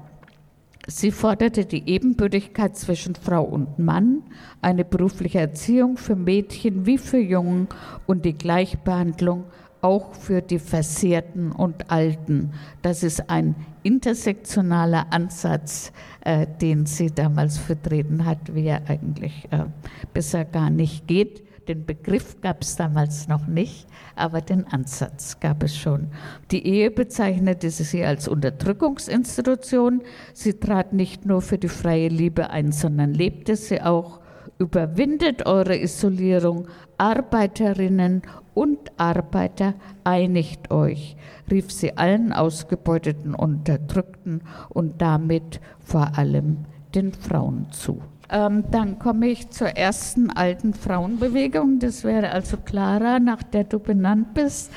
[0.87, 4.23] Sie forderte die Ebenbürtigkeit zwischen Frau und Mann,
[4.61, 7.67] eine berufliche Erziehung für Mädchen wie für Jungen
[8.07, 9.45] und die Gleichbehandlung
[9.81, 12.53] auch für die Versehrten und Alten.
[12.81, 15.91] Das ist ein intersektionaler Ansatz,
[16.21, 19.65] äh, den sie damals vertreten hat, wie er eigentlich äh,
[20.13, 21.43] besser gar nicht geht.
[21.67, 26.07] Den Begriff gab es damals noch nicht, aber den Ansatz gab es schon.
[26.49, 30.01] Die Ehe bezeichnete sie als Unterdrückungsinstitution.
[30.33, 34.19] Sie trat nicht nur für die freie Liebe ein, sondern lebte sie auch.
[34.57, 38.23] Überwindet eure Isolierung, Arbeiterinnen
[38.55, 41.15] und Arbeiter, einigt euch,
[41.49, 48.01] rief sie allen Ausgebeuteten, Unterdrückten und damit vor allem den Frauen zu.
[48.31, 51.79] Ähm, dann komme ich zur ersten alten Frauenbewegung.
[51.79, 54.71] Das wäre also Clara, nach der du benannt bist,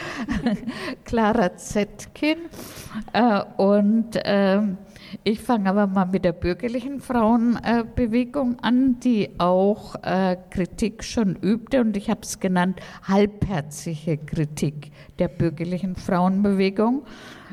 [1.05, 2.39] Clara Zetkin.
[3.13, 4.61] Äh, und äh,
[5.23, 11.81] ich fange aber mal mit der bürgerlichen Frauenbewegung an, die auch äh, Kritik schon übte
[11.81, 17.05] und ich habe es genannt halbherzige Kritik der bürgerlichen Frauenbewegung.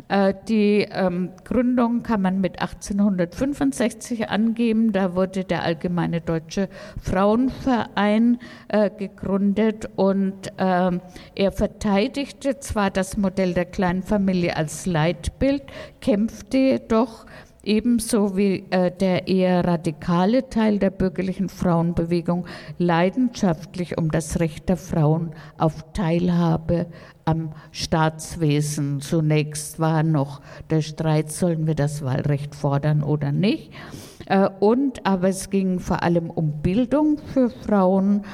[0.07, 4.91] Äh, die ähm, Gründung kann man mit 1865 angeben.
[4.91, 6.69] Da wurde der Allgemeine Deutsche
[7.01, 10.99] Frauenverein äh, gegründet und äh,
[11.35, 15.63] er verteidigte zwar das Modell der Kleinfamilie als Leitbild,
[16.01, 17.25] kämpfte jedoch
[17.63, 22.45] ebenso wie äh, der eher radikale Teil der bürgerlichen Frauenbewegung
[22.77, 26.87] leidenschaftlich um das Recht der Frauen auf Teilhabe
[27.31, 28.99] am Staatswesen.
[28.99, 33.71] Zunächst war noch der Streit, sollen wir das Wahlrecht fordern oder nicht.
[34.25, 38.25] Äh, und aber es ging vor allem um Bildung für Frauen,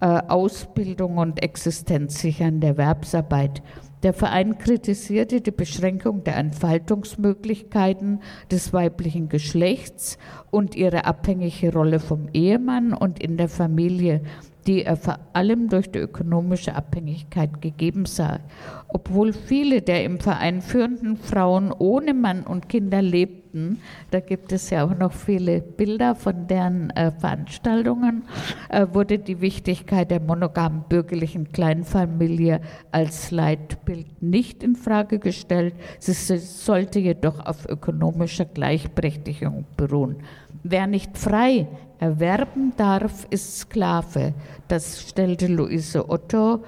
[0.00, 3.62] äh, Ausbildung und existenzsichernde Erwerbsarbeit.
[4.04, 10.18] Der Verein kritisierte die Beschränkung der Entfaltungsmöglichkeiten des weiblichen Geschlechts
[10.50, 14.20] und ihre abhängige Rolle vom Ehemann und in der Familie,
[14.66, 18.40] die er vor allem durch die ökonomische Abhängigkeit gegeben sah.
[18.88, 23.80] Obwohl viele der im Verein führenden Frauen ohne Mann und Kinder lebten.
[24.10, 28.24] Da gibt es ja auch noch viele Bilder von deren äh, Veranstaltungen.
[28.68, 35.74] Äh, wurde die Wichtigkeit der monogamen bürgerlichen Kleinfamilie als Leitbild nicht in Frage gestellt.
[35.98, 40.16] Sie sollte jedoch auf ökonomischer Gleichberechtigung beruhen.
[40.62, 41.68] Wer nicht frei
[42.04, 44.34] erwerben darf, ist Sklave.
[44.68, 46.62] Das stellte Luise Otto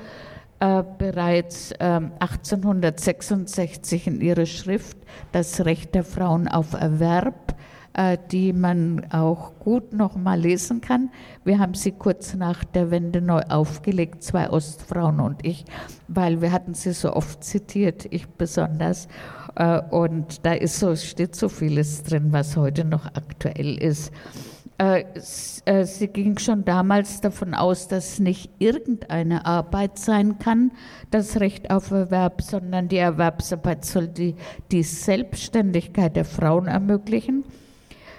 [0.60, 4.96] äh, bereits äh, 1866 in ihrer Schrift
[5.32, 7.54] Das Recht der Frauen auf Erwerb,
[7.92, 11.10] äh, die man auch gut noch mal lesen kann.
[11.44, 15.66] Wir haben sie kurz nach der Wende neu aufgelegt, zwei Ostfrauen und ich,
[16.08, 19.08] weil wir hatten sie so oft zitiert, ich besonders.
[19.54, 24.10] Äh, und da ist so, steht so vieles drin, was heute noch aktuell ist.
[24.78, 25.04] Äh,
[25.64, 30.72] äh, sie ging schon damals davon aus, dass nicht irgendeine Arbeit sein kann,
[31.10, 34.34] das Recht auf Erwerb, sondern die Erwerbsarbeit soll die,
[34.70, 37.44] die Selbstständigkeit der Frauen ermöglichen.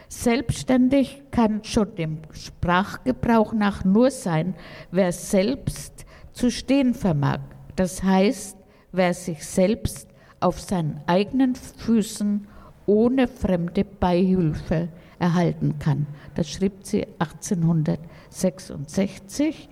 [0.09, 4.55] Selbstständig kann schon dem Sprachgebrauch nach nur sein,
[4.89, 7.39] wer selbst zu stehen vermag.
[7.75, 8.57] Das heißt,
[8.91, 10.07] wer sich selbst
[10.39, 12.47] auf seinen eigenen Füßen
[12.87, 16.07] ohne fremde Beihilfe erhalten kann.
[16.35, 19.69] Das schrieb sie 1866.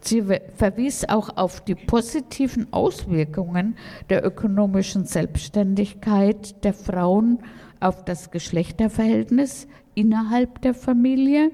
[0.00, 0.22] Sie
[0.56, 3.76] verwies auch auf die positiven Auswirkungen
[4.10, 7.40] der ökonomischen Selbstständigkeit der Frauen
[7.80, 11.50] auf das Geschlechterverhältnis innerhalb der Familie,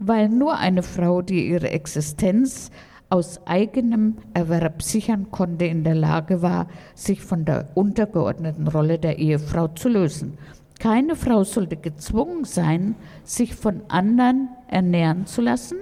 [0.00, 2.70] weil nur eine Frau, die ihre Existenz
[3.08, 9.18] aus eigenem Erwerb sichern konnte, in der Lage war, sich von der untergeordneten Rolle der
[9.18, 10.38] Ehefrau zu lösen.
[10.78, 15.78] Keine Frau sollte gezwungen sein, sich von anderen ernähren zu lassen,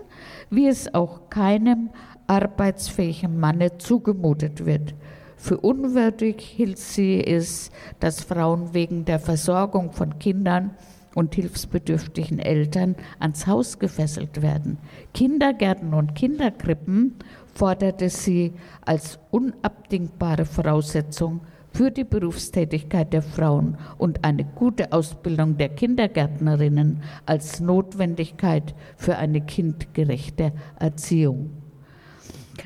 [0.51, 1.91] wie es auch keinem
[2.27, 4.95] arbeitsfähigen Manne zugemutet wird.
[5.37, 10.71] Für unwürdig hielt sie es, dass Frauen wegen der Versorgung von Kindern
[11.15, 14.79] und hilfsbedürftigen Eltern ans Haus gefesselt werden.
[15.13, 17.17] Kindergärten und Kinderkrippen
[17.53, 18.53] forderte sie
[18.85, 21.43] als unabdingbare Voraussetzung
[21.75, 29.41] für die Berufstätigkeit der Frauen und eine gute Ausbildung der Kindergärtnerinnen als Notwendigkeit für eine
[29.41, 31.51] kindgerechte Erziehung.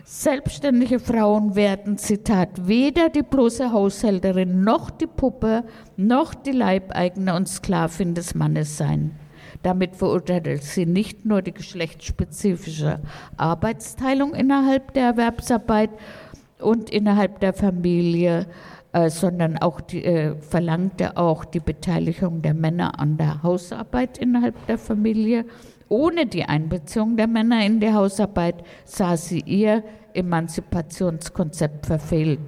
[0.04, 5.64] Selbstständige Frauen werden, Zitat, weder die bloße Haushälterin noch die Puppe
[5.96, 9.12] noch die Leibeigene und Sklavin des Mannes sein.
[9.62, 13.00] Damit verurteilt sie nicht nur die geschlechtsspezifische
[13.38, 15.90] Arbeitsteilung innerhalb der Erwerbsarbeit
[16.60, 18.46] und innerhalb der Familie,
[18.92, 24.66] äh, sondern auch die, äh, verlangte auch die Beteiligung der Männer an der Hausarbeit innerhalb
[24.66, 25.44] der Familie.
[25.90, 32.40] Ohne die Einbeziehung der Männer in die Hausarbeit sah sie ihr Emanzipationskonzept verfehlt.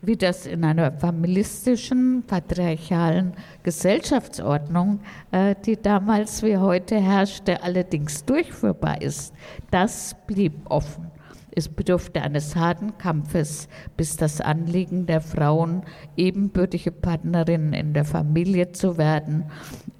[0.00, 4.98] Wie das in einer familistischen, patriarchalen Gesellschaftsordnung,
[5.30, 9.32] äh, die damals wie heute herrschte, allerdings durchführbar ist,
[9.70, 11.11] das blieb offen.
[11.54, 15.82] Es bedurfte eines harten Kampfes, bis das Anliegen der Frauen,
[16.16, 19.44] ebenbürtige Partnerinnen in der Familie zu werden,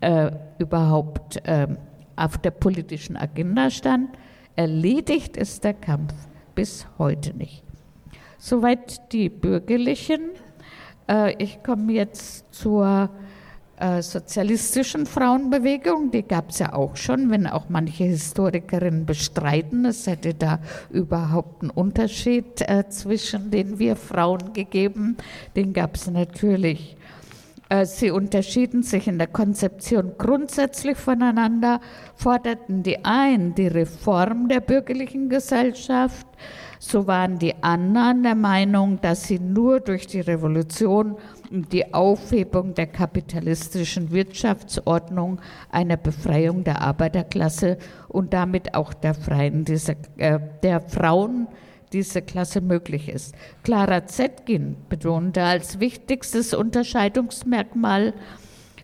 [0.00, 1.68] äh, überhaupt äh,
[2.16, 4.10] auf der politischen Agenda stand.
[4.56, 6.14] Erledigt ist der Kampf
[6.54, 7.62] bis heute nicht.
[8.38, 10.30] Soweit die bürgerlichen.
[11.08, 13.10] Äh, ich komme jetzt zur
[13.82, 20.06] äh, sozialistischen Frauenbewegung, die gab es ja auch schon, wenn auch manche Historikerinnen bestreiten, es
[20.06, 25.16] hätte da überhaupt einen Unterschied äh, zwischen den wir Frauen gegeben.
[25.56, 26.96] Den gab es natürlich.
[27.68, 31.80] Äh, sie unterschieden sich in der Konzeption grundsätzlich voneinander,
[32.14, 36.26] forderten die einen die Reform der bürgerlichen Gesellschaft,
[36.78, 41.16] so waren die anderen der Meinung, dass sie nur durch die Revolution
[41.52, 47.76] die Aufhebung der kapitalistischen Wirtschaftsordnung, einer Befreiung der Arbeiterklasse
[48.08, 51.48] und damit auch der, Freien dieser, äh, der Frauen
[51.92, 53.34] diese Klasse möglich ist.
[53.62, 58.14] Clara Zetkin betonte als wichtigstes Unterscheidungsmerkmal,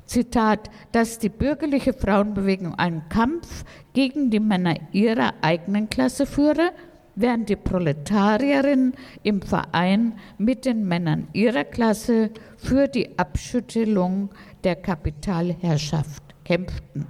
[0.05, 6.73] Zitat, dass die bürgerliche Frauenbewegung einen Kampf gegen die Männer ihrer eigenen Klasse führe,
[7.21, 14.31] während die Proletarierinnen im Verein mit den Männern ihrer Klasse für die Abschüttelung
[14.65, 17.07] der Kapitalherrschaft kämpften.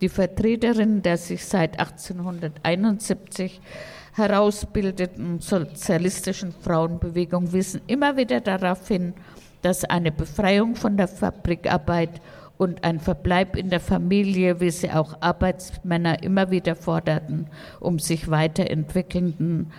[0.00, 3.60] Die Vertreterinnen der sich seit 1871
[4.14, 9.14] herausbildenden sozialistischen Frauenbewegung wiesen immer wieder darauf hin,
[9.62, 12.20] dass eine Befreiung von der Fabrikarbeit
[12.62, 17.48] und ein Verbleib in der Familie, wie sie auch Arbeitsmänner immer wieder forderten,
[17.80, 19.72] um sich weiterentwickelnden,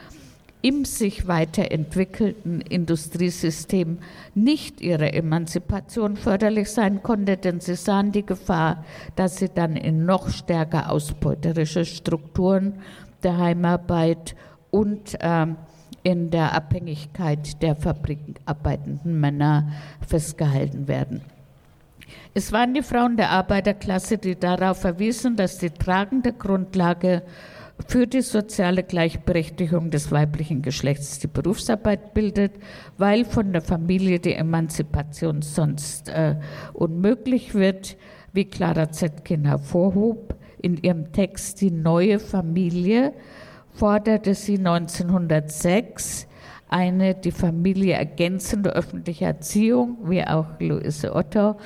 [0.62, 4.00] im sich weiterentwickelten Industriesystem
[4.36, 8.84] nicht ihre Emanzipation förderlich sein konnte, denn sie sahen die Gefahr,
[9.16, 12.82] dass sie dann in noch stärker ausbeuterische Strukturen
[13.24, 14.36] der Heimarbeit
[14.72, 15.56] und ähm,
[16.04, 19.70] in der Abhängigkeit der fabrikarbeitenden Männer
[20.06, 21.22] festgehalten werden.
[22.36, 27.22] Es waren die Frauen der Arbeiterklasse, die darauf verwiesen, dass die tragende Grundlage
[27.88, 32.54] für die soziale Gleichberechtigung des weiblichen Geschlechts die Berufsarbeit bildet,
[32.98, 36.38] weil von der Familie die Emanzipation sonst äh,
[36.74, 37.98] unmöglich wird,
[38.32, 43.14] wie Clara Zetkin hervorhob in ihrem Text Die neue Familie,
[43.74, 46.28] forderte sie 1906
[46.68, 51.58] eine die Familie ergänzende öffentliche Erziehung, wie auch Luise Otto,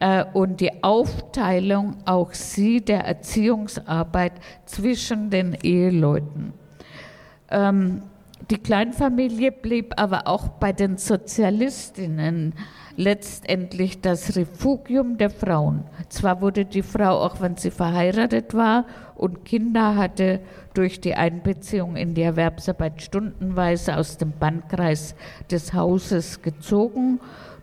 [0.00, 4.32] äh, und die Aufteilung auch sie der Erziehungsarbeit
[4.64, 6.52] zwischen den Eheleuten.
[7.50, 8.02] Ähm,
[8.50, 12.54] die Kleinfamilie blieb aber auch bei den Sozialistinnen
[12.96, 15.84] letztendlich das Refugium der Frauen.
[16.08, 20.40] Zwar wurde die Frau, auch wenn sie verheiratet war und Kinder hatte,
[20.74, 25.14] durch die Einbeziehung in die Erwerbsarbeit stundenweise aus dem Bandkreis
[25.50, 27.20] des Hauses gezogen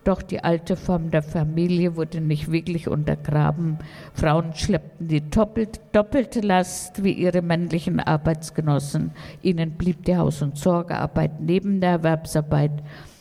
[0.08, 3.78] doch die alte Form der Familie wurde nicht wirklich untergraben.
[4.14, 9.12] Frauen schleppten die doppelte Last wie ihre männlichen Arbeitsgenossen.
[9.42, 12.72] Ihnen blieb die Haus- und Sorgearbeit neben der Erwerbsarbeit.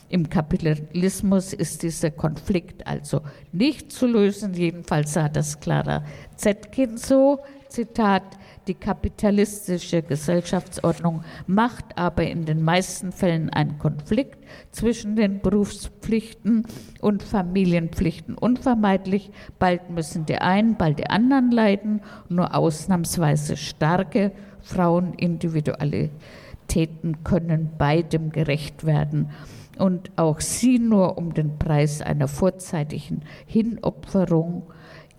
[0.09, 4.55] Im Kapitalismus ist dieser Konflikt also nicht zu lösen.
[4.55, 6.05] Jedenfalls sah das Clara
[6.37, 7.41] Zetkin so.
[7.69, 8.23] Zitat,
[8.67, 14.39] die kapitalistische Gesellschaftsordnung macht aber in den meisten Fällen einen Konflikt
[14.73, 16.67] zwischen den Berufspflichten
[17.01, 19.31] und Familienpflichten unvermeidlich.
[19.59, 22.03] Bald müssen die einen, bald die anderen leiden.
[22.29, 29.31] Nur ausnahmsweise starke Frauenindividualitäten können beidem gerecht werden
[29.79, 34.65] und auch sie nur um den Preis einer vorzeitigen Hinopferung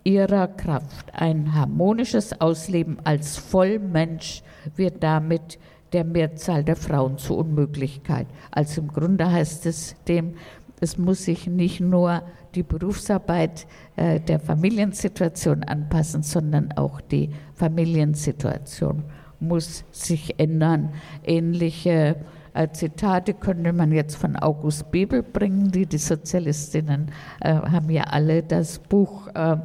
[0.08, 1.14] ihrer Kraft.
[1.14, 4.42] Ein harmonisches Ausleben als Vollmensch
[4.78, 5.60] wird damit
[5.92, 8.28] der Mehrzahl der Frauen zur Unmöglichkeit.
[8.50, 10.36] Also im Grunde heißt es dem,
[10.80, 12.22] es muss sich nicht nur
[12.56, 19.04] die Berufsarbeit äh, der Familiensituation anpassen, sondern auch die Familiensituation
[19.40, 20.94] muss sich ändern.
[21.24, 22.16] Ähnliche
[22.58, 25.72] äh, Zitate könnte man jetzt von August Bebel bringen.
[25.72, 29.58] Die, die Sozialistinnen äh, haben ja alle das Buch äh,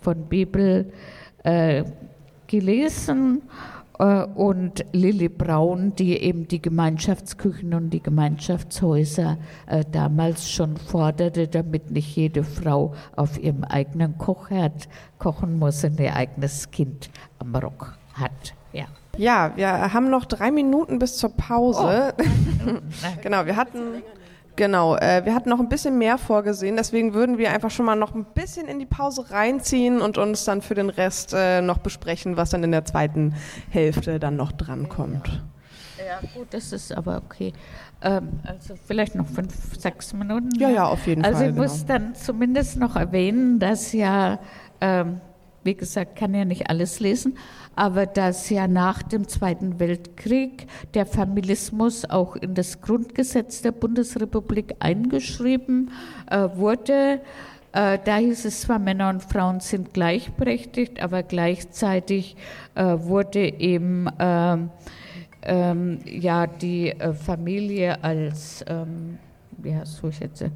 [0.00, 0.92] von Bibel
[1.44, 1.84] äh,
[2.46, 3.42] gelesen
[3.98, 11.48] äh, und Lilly Braun, die eben die Gemeinschaftsküchen und die Gemeinschaftshäuser äh, damals schon forderte,
[11.48, 14.88] damit nicht jede Frau auf ihrem eigenen Kochherd
[15.18, 18.54] kochen muss und ihr eigenes Kind am Rock hat.
[18.72, 18.86] Ja.
[19.16, 22.14] Ja, wir haben noch drei Minuten bis zur Pause.
[22.16, 22.72] Oh.
[23.22, 24.02] genau, wir hatten
[24.60, 27.96] Genau, äh, wir hatten noch ein bisschen mehr vorgesehen, deswegen würden wir einfach schon mal
[27.96, 31.78] noch ein bisschen in die Pause reinziehen und uns dann für den Rest äh, noch
[31.78, 33.34] besprechen, was dann in der zweiten
[33.70, 35.42] Hälfte dann noch drankommt.
[35.96, 37.54] Ja, gut, das ist aber okay.
[38.02, 40.50] Ähm, also vielleicht noch fünf, sechs Minuten.
[40.58, 41.46] Ja, ja, auf jeden also Fall.
[41.46, 41.98] Also ich muss genau.
[41.98, 44.40] dann zumindest noch erwähnen, dass ja,
[44.82, 45.22] ähm,
[45.64, 47.38] wie gesagt, kann ja nicht alles lesen,
[47.80, 54.74] aber dass ja nach dem Zweiten Weltkrieg der Familismus auch in das Grundgesetz der Bundesrepublik
[54.80, 55.90] eingeschrieben
[56.30, 57.22] äh, wurde.
[57.72, 62.36] Äh, da hieß es zwar, Männer und Frauen sind gleichberechtigt, aber gleichzeitig
[62.74, 64.68] äh, wurde eben ähm,
[65.40, 69.18] ähm, ja die äh, Familie als, ähm,
[69.56, 70.50] wie hast du jetzt, äh,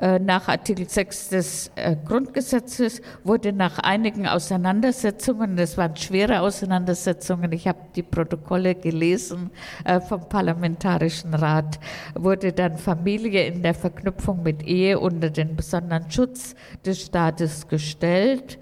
[0.00, 7.68] nach Artikel 6 des äh, Grundgesetzes wurde nach einigen Auseinandersetzungen, das waren schwere Auseinandersetzungen, ich
[7.68, 9.50] habe die Protokolle gelesen
[9.84, 11.78] äh, vom Parlamentarischen Rat,
[12.14, 18.58] wurde dann Familie in der Verknüpfung mit Ehe unter den besonderen Schutz des Staates gestellt.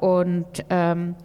[0.00, 1.16] Und ähm,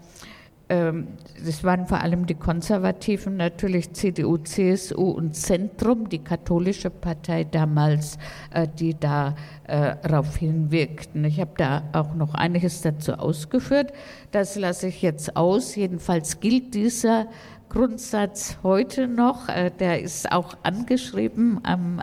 [1.45, 8.17] das waren vor allem die Konservativen, natürlich CDU, CSU und Zentrum, die katholische Partei damals,
[8.51, 9.36] äh, die da
[9.67, 11.26] äh, darauf hinwirkten.
[11.26, 13.91] Ich habe da auch noch einiges dazu ausgeführt.
[14.32, 15.76] Das lasse ich jetzt aus.
[15.76, 17.28] Jedenfalls gilt dieser
[17.69, 19.49] Grundsatz heute noch.
[19.49, 21.99] Äh, der ist auch angeschrieben am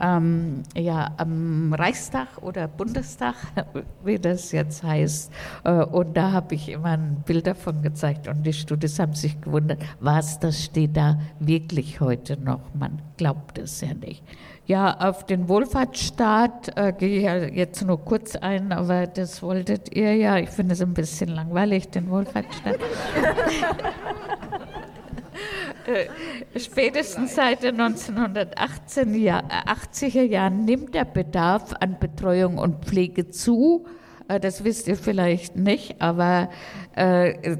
[0.00, 3.34] ähm, ja, am Reichstag oder Bundestag,
[4.04, 5.32] wie das jetzt heißt.
[5.64, 9.40] Äh, und da habe ich immer ein Bild davon gezeigt und die Studis haben sich
[9.40, 12.60] gewundert, was, das steht da wirklich heute noch.
[12.74, 14.22] Man glaubt es ja nicht.
[14.66, 19.94] Ja, auf den Wohlfahrtsstaat äh, gehe ich ja jetzt nur kurz ein, aber das wolltet
[19.96, 20.36] ihr ja.
[20.38, 22.78] Ich finde es ein bisschen langweilig, den Wohlfahrtsstaat.
[25.90, 26.06] Äh,
[26.58, 33.86] spätestens seit den 1980er Jahren nimmt der Bedarf an Betreuung und Pflege zu.
[34.28, 36.50] Äh, das wisst ihr vielleicht nicht, aber
[36.96, 37.56] äh,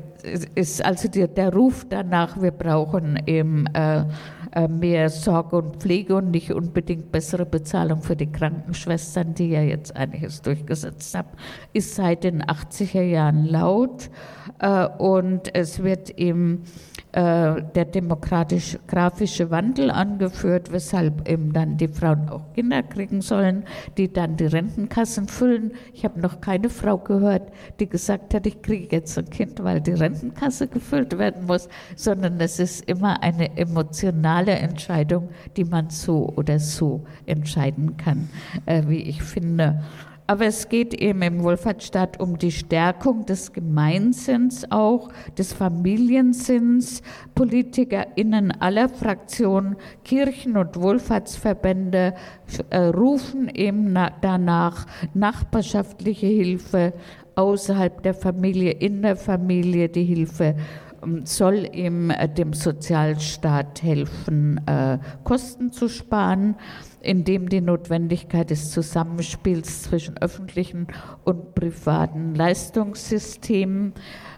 [0.55, 4.05] ist also der, der Ruf danach, wir brauchen eben äh,
[4.53, 9.63] äh, mehr Sorge und Pflege und nicht unbedingt bessere Bezahlung für die Krankenschwestern, die ja
[9.63, 11.31] jetzt einiges durchgesetzt haben,
[11.73, 14.11] ist seit den 80er Jahren laut äh,
[14.99, 16.65] und es wird eben
[17.13, 23.65] äh, der demokratisch-grafische Wandel angeführt, weshalb eben dann die Frauen auch Kinder kriegen sollen,
[23.97, 25.73] die dann die Rentenkassen füllen.
[25.93, 29.81] Ich habe noch keine Frau gehört, die gesagt hat, ich kriege jetzt ein Kind, weil
[29.81, 36.33] die Rentenkasse gefüllt werden muss, sondern es ist immer eine emotionale Entscheidung, die man so
[36.37, 38.29] oder so entscheiden kann,
[38.67, 39.83] äh, wie ich finde.
[40.31, 47.03] Aber es geht eben im Wohlfahrtsstaat um die Stärkung des Gemeinsinns auch, des Familiensinns.
[47.35, 49.75] PolitikerInnen aller Fraktionen,
[50.05, 52.15] Kirchen und Wohlfahrtsverbände
[52.71, 56.93] äh, rufen eben na, danach nachbarschaftliche Hilfe
[57.35, 60.55] außerhalb der Familie, in der Familie die Hilfe
[61.03, 66.55] ähm, soll eben äh, dem Sozialstaat helfen, äh, Kosten zu sparen
[67.01, 70.87] indem die Notwendigkeit des Zusammenspiels zwischen öffentlichen
[71.25, 73.95] und privaten Leistungssystemen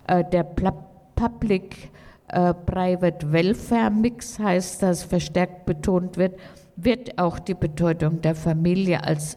[0.07, 1.91] äh, der Public
[2.29, 6.39] äh, Private Welfare Mix heißt das, verstärkt betont wird,
[6.77, 9.37] wird auch die Bedeutung der Familie als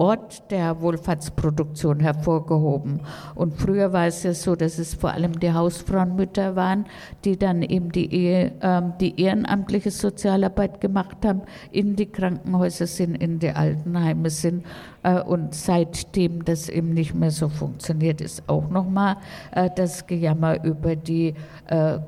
[0.00, 3.02] Ort der Wohlfahrtsproduktion hervorgehoben.
[3.34, 6.86] Und früher war es ja so, dass es vor allem die Hausfrauenmütter waren,
[7.26, 13.14] die dann eben die, Ehe, äh, die ehrenamtliche Sozialarbeit gemacht haben, in die Krankenhäuser sind,
[13.14, 14.64] in die Altenheime sind.
[15.02, 19.18] Äh, und seitdem das eben nicht mehr so funktioniert, ist auch nochmal
[19.52, 21.34] äh, das Gejammer über die
[21.66, 21.98] äh,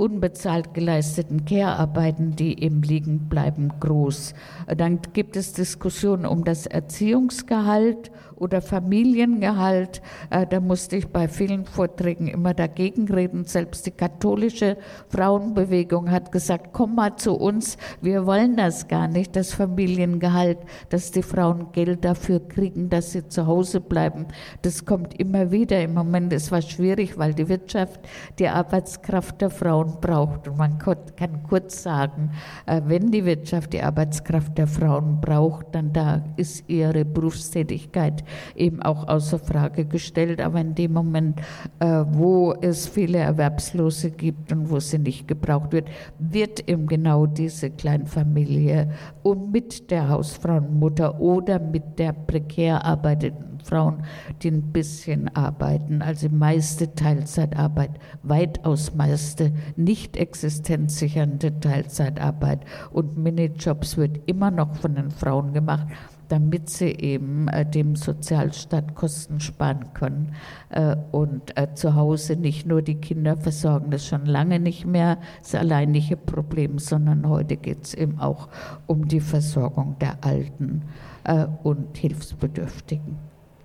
[0.00, 4.32] unbezahlt geleisteten Care-Arbeiten, die eben liegen bleiben, groß.
[4.76, 8.10] Dann gibt es Diskussionen um das Erziehungsgehalt
[8.40, 10.00] oder Familiengehalt.
[10.30, 13.44] Äh, da musste ich bei vielen Vorträgen immer dagegen reden.
[13.44, 14.76] Selbst die katholische
[15.08, 21.10] Frauenbewegung hat gesagt, komm mal zu uns, wir wollen das gar nicht, das Familiengehalt, dass
[21.10, 24.26] die Frauen Geld dafür kriegen, dass sie zu Hause bleiben.
[24.62, 25.82] Das kommt immer wieder.
[25.82, 28.00] Im Moment ist es schwierig, weil die Wirtschaft
[28.38, 30.48] die Arbeitskraft der Frauen braucht.
[30.48, 32.30] Und man kann kurz sagen,
[32.66, 38.24] äh, wenn die Wirtschaft die Arbeitskraft der Frauen braucht, dann da ist ihre Berufstätigkeit
[38.54, 40.40] eben auch außer Frage gestellt.
[40.40, 41.40] Aber in dem Moment,
[41.78, 47.26] äh, wo es viele Erwerbslose gibt und wo sie nicht gebraucht wird, wird eben genau
[47.26, 48.90] diese Kleinfamilie
[49.22, 54.04] und mit der Hausfrauenmutter oder mit der prekär arbeitenden Frauen,
[54.42, 57.90] die ein bisschen arbeiten, also meiste Teilzeitarbeit,
[58.22, 62.60] weitaus meiste nicht existenzsichernde Teilzeitarbeit
[62.90, 65.86] und Minijobs wird immer noch von den Frauen gemacht
[66.30, 70.34] damit sie eben äh, dem Sozialstaat Kosten sparen können
[70.70, 74.86] äh, und äh, zu Hause nicht nur die Kinder versorgen, das ist schon lange nicht
[74.86, 78.48] mehr das alleinige Problem, sondern heute geht es eben auch
[78.86, 80.82] um die Versorgung der Alten
[81.24, 83.18] äh, und Hilfsbedürftigen.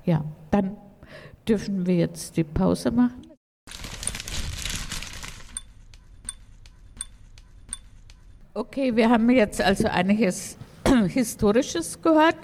[0.04, 0.72] Ja, dann
[1.48, 3.22] dürfen wir jetzt die Pause machen.
[8.56, 10.58] Okay, wir haben jetzt also einiges
[11.08, 12.38] Historisches gehört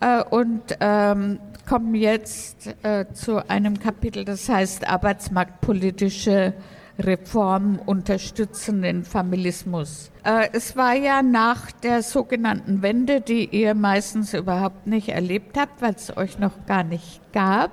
[0.00, 6.54] äh, und ähm, kommen jetzt äh, zu einem Kapitel, das heißt Arbeitsmarktpolitische
[6.98, 10.10] Reform unterstützen den Familismus.
[10.24, 15.80] Äh, es war ja nach der sogenannten Wende, die ihr meistens überhaupt nicht erlebt habt,
[15.80, 17.70] weil es euch noch gar nicht gab.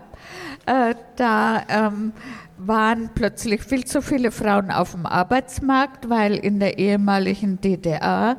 [0.65, 2.13] Äh, da ähm,
[2.57, 8.37] waren plötzlich viel zu viele Frauen auf dem Arbeitsmarkt, weil in der ehemaligen DDR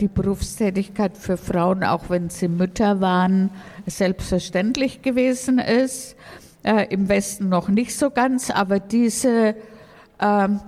[0.00, 3.50] die Berufstätigkeit für Frauen, auch wenn sie Mütter waren,
[3.86, 6.16] selbstverständlich gewesen ist.
[6.62, 9.54] Äh, Im Westen noch nicht so ganz, aber diese
[10.20, 10.60] ähm,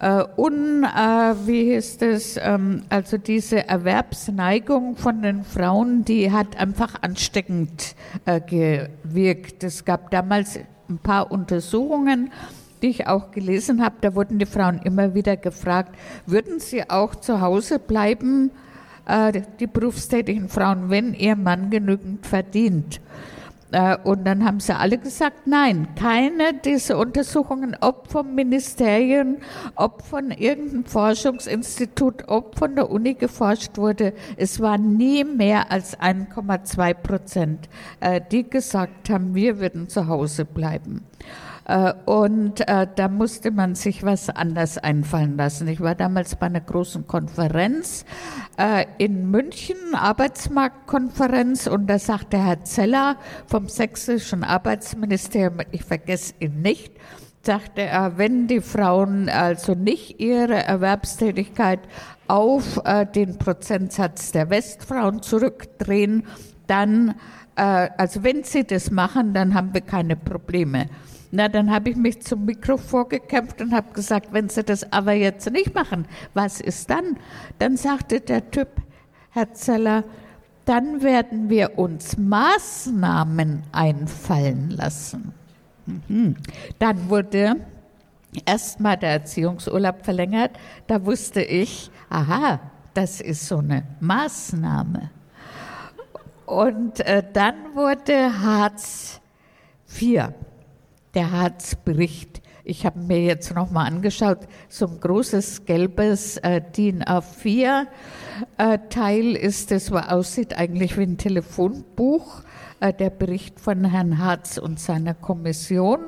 [0.00, 6.56] äh, un, äh, wie ist es, ähm, also diese Erwerbsneigung von den Frauen, die hat
[6.58, 7.94] einfach ansteckend
[8.24, 9.64] äh, gewirkt.
[9.64, 10.58] Es gab damals
[10.88, 12.30] ein paar Untersuchungen,
[12.84, 17.14] die ich auch gelesen habe, da wurden die Frauen immer wieder gefragt, würden sie auch
[17.14, 18.50] zu Hause bleiben,
[19.06, 23.00] äh, die berufstätigen Frauen, wenn ihr Mann genügend verdient?
[23.72, 29.38] Äh, und dann haben sie alle gesagt, nein, keine dieser Untersuchungen, ob vom Ministerium,
[29.76, 35.98] ob von irgendeinem Forschungsinstitut, ob von der Uni geforscht wurde, es war nie mehr als
[35.98, 37.70] 1,2 Prozent,
[38.00, 41.02] äh, die gesagt haben, wir würden zu Hause bleiben.
[41.66, 45.68] Äh, und äh, da musste man sich was anders einfallen lassen.
[45.68, 48.04] Ich war damals bei einer großen Konferenz
[48.58, 56.60] äh, in München, Arbeitsmarktkonferenz, und da sagte Herr Zeller vom sächsischen Arbeitsministerium, ich vergesse ihn
[56.60, 56.92] nicht,
[57.42, 61.80] sagte er, wenn die Frauen also nicht ihre Erwerbstätigkeit
[62.28, 66.26] auf äh, den Prozentsatz der Westfrauen zurückdrehen,
[66.66, 67.14] dann,
[67.56, 70.88] äh, also wenn sie das machen, dann haben wir keine Probleme.
[71.36, 75.14] Na, dann habe ich mich zum Mikro vorgekämpft und habe gesagt, wenn Sie das aber
[75.14, 77.18] jetzt nicht machen, was ist dann?
[77.58, 78.68] Dann sagte der Typ,
[79.30, 80.04] Herr Zeller,
[80.64, 85.34] dann werden wir uns Maßnahmen einfallen lassen.
[85.86, 86.36] Mhm.
[86.78, 87.56] Dann wurde
[88.46, 90.52] erstmal der Erziehungsurlaub verlängert.
[90.86, 92.60] Da wusste ich, aha,
[92.94, 95.10] das ist so eine Maßnahme.
[96.46, 99.20] Und äh, dann wurde Hartz
[100.00, 100.28] IV,
[101.14, 102.42] der Hartz-Bericht.
[102.66, 104.38] Ich habe mir jetzt nochmal angeschaut,
[104.68, 107.86] so ein großes gelbes äh, DIN A4
[108.56, 112.42] äh, Teil ist, das so aussieht eigentlich wie ein Telefonbuch,
[112.80, 116.06] äh, der Bericht von Herrn Hartz und seiner Kommission.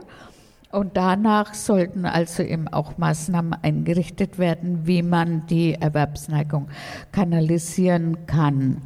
[0.73, 6.69] Und danach sollten also eben auch Maßnahmen eingerichtet werden, wie man die Erwerbsneigung
[7.13, 8.83] kanalisieren kann.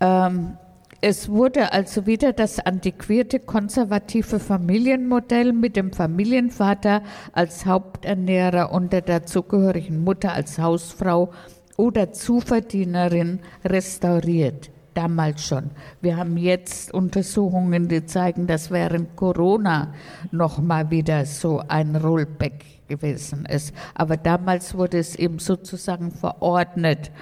[0.00, 0.56] Ähm,
[1.00, 9.02] es wurde also wieder das antiquierte konservative Familienmodell mit dem Familienvater als Haupternährer und der
[9.02, 11.32] dazugehörigen Mutter als Hausfrau
[11.76, 14.70] oder Zuverdienerin restauriert.
[14.94, 15.70] Damals schon.
[16.00, 19.94] Wir haben jetzt Untersuchungen, die zeigen, dass während Corona
[20.32, 23.72] noch mal wieder so ein Rollback gewesen ist.
[23.94, 27.12] Aber damals wurde es eben sozusagen verordnet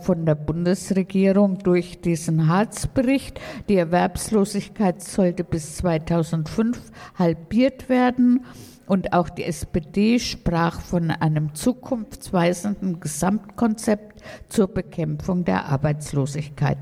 [0.00, 3.40] von der Bundesregierung durch diesen Hartz-Bericht.
[3.68, 6.80] Die Erwerbslosigkeit sollte bis 2005
[7.18, 8.44] halbiert werden.
[8.86, 16.78] Und auch die SPD sprach von einem zukunftsweisenden Gesamtkonzept zur Bekämpfung der Arbeitslosigkeit.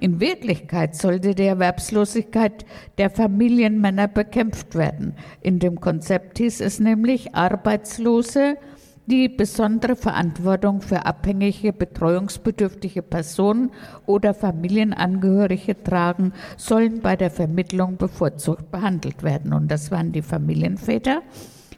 [0.00, 2.64] In Wirklichkeit sollte die Erwerbslosigkeit
[2.98, 5.14] der Familienmänner bekämpft werden.
[5.42, 8.56] In dem Konzept hieß es nämlich, Arbeitslose,
[9.12, 13.70] die besondere Verantwortung für abhängige, betreuungsbedürftige Personen
[14.06, 19.52] oder Familienangehörige tragen, sollen bei der Vermittlung bevorzugt behandelt werden.
[19.52, 21.20] Und das waren die Familienväter.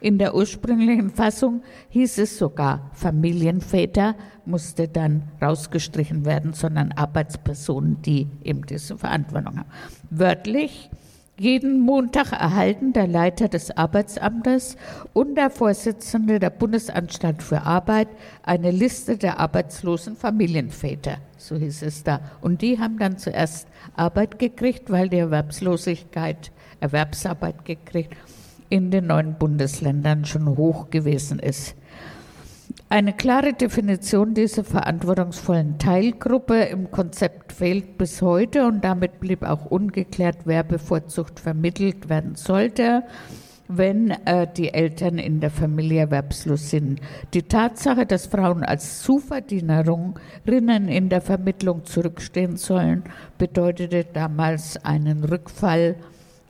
[0.00, 4.14] In der ursprünglichen Fassung hieß es sogar, Familienväter
[4.44, 9.70] musste dann rausgestrichen werden, sondern Arbeitspersonen, die eben diese Verantwortung haben.
[10.08, 10.88] Wörtlich
[11.36, 14.76] jeden Montag erhalten der Leiter des Arbeitsamtes
[15.12, 18.08] und der Vorsitzende der Bundesanstalt für Arbeit
[18.44, 22.20] eine Liste der arbeitslosen Familienväter, so hieß es da.
[22.40, 23.66] Und die haben dann zuerst
[23.96, 28.16] Arbeit gekriegt, weil die Erwerbslosigkeit, Erwerbsarbeit gekriegt,
[28.68, 31.74] in den neuen Bundesländern schon hoch gewesen ist.
[32.94, 39.66] Eine klare Definition dieser verantwortungsvollen Teilgruppe im Konzept fehlt bis heute und damit blieb auch
[39.66, 43.02] ungeklärt, wer bevorzugt vermittelt werden sollte,
[43.66, 47.00] wenn äh, die Eltern in der Familie erwerbslos sind.
[47.34, 53.02] Die Tatsache, dass Frauen als Zuverdienerinnen in der Vermittlung zurückstehen sollen,
[53.38, 55.96] bedeutete damals einen Rückfall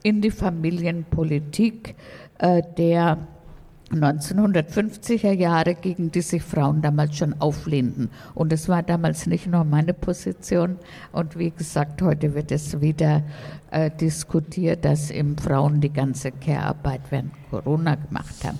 [0.03, 1.95] in die Familienpolitik,
[2.37, 3.29] äh, der
[3.91, 8.09] 1950er Jahre, gegen die sich Frauen damals schon auflehnten.
[8.33, 10.77] Und es war damals nicht nur meine Position.
[11.11, 13.21] Und wie gesagt, heute wird es wieder
[13.71, 18.59] äh, diskutiert, dass eben Frauen die ganze Care-Arbeit während Corona gemacht haben.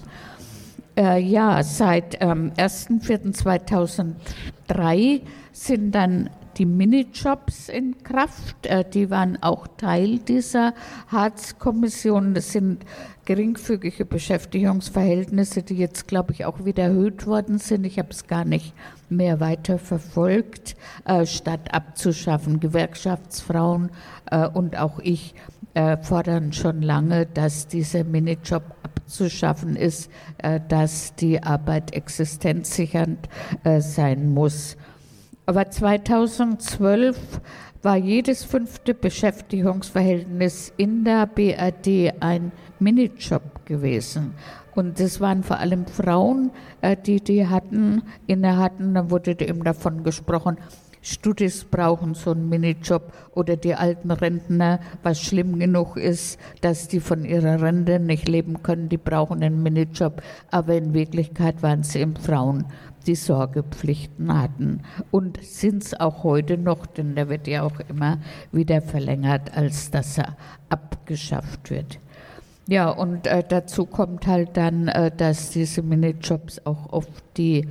[0.98, 5.22] Äh, ja, seit ähm, 1.4.2003
[5.52, 8.66] sind dann die Minijobs in Kraft.
[8.66, 10.74] Äh, die waren auch Teil dieser
[11.08, 12.34] Hartz-Kommission.
[12.34, 12.86] Das sind
[13.26, 17.86] geringfügige Beschäftigungsverhältnisse, die jetzt, glaube ich, auch wieder erhöht worden sind.
[17.86, 18.74] Ich habe es gar nicht
[19.10, 22.60] mehr weiter verfolgt, äh, statt abzuschaffen.
[22.60, 23.92] Gewerkschaftsfrauen
[24.32, 25.36] äh, und auch ich
[25.74, 33.28] äh, fordern schon lange, dass dieser Minijob abzuschaffen ist, äh, dass die Arbeit existenzsichernd
[33.64, 34.78] äh, sein muss.
[35.46, 37.18] Aber 2012
[37.86, 44.34] war jedes fünfte Beschäftigungsverhältnis in der BRD ein Minijob gewesen.
[44.74, 46.50] Und das waren vor allem Frauen,
[46.82, 48.96] äh, die die hatten, inne hatten.
[48.96, 50.58] Da wurde eben davon gesprochen,
[51.04, 57.00] Studis brauchen so einen Minijob oder die alten Rentner, was schlimm genug ist, dass die
[57.00, 60.24] von ihrer Rente nicht leben können, die brauchen einen Minijob.
[60.50, 62.66] Aber in Wirklichkeit waren es eben Frauen,
[63.08, 64.82] die Sorgepflichten hatten
[65.12, 68.20] und sind es auch heute noch, denn der wird ja auch immer
[68.52, 70.36] wieder verlängert, als dass er
[70.70, 72.00] abgeschafft wird.
[72.68, 77.68] Ja, und äh, dazu kommt halt dann, äh, dass diese Minijobs auch oft die,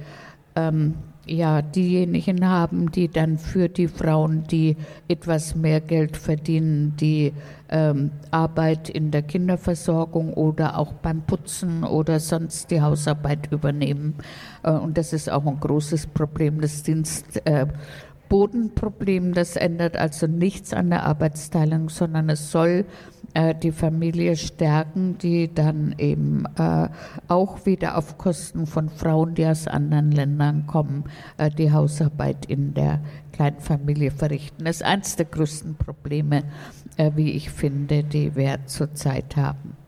[0.54, 0.94] ähm,
[1.26, 4.76] ja, diejenigen haben, die dann für die Frauen, die
[5.08, 7.32] etwas mehr Geld verdienen, die
[7.68, 14.14] ähm, Arbeit in der Kinderversorgung oder auch beim Putzen oder sonst die Hausarbeit übernehmen.
[14.62, 17.40] Äh, und das ist auch ein großes Problem des Dienst.
[17.46, 17.66] Äh,
[18.34, 22.84] Bodenproblem, das ändert also nichts an der Arbeitsteilung, sondern es soll
[23.32, 26.88] äh, die Familie stärken, die dann eben äh,
[27.28, 31.04] auch wieder auf Kosten von Frauen, die aus anderen Ländern kommen,
[31.38, 34.64] äh, die Hausarbeit in der Kleinfamilie verrichten.
[34.64, 36.42] Das ist eines der größten Probleme,
[36.96, 39.83] äh, wie ich finde, die wir zurzeit haben.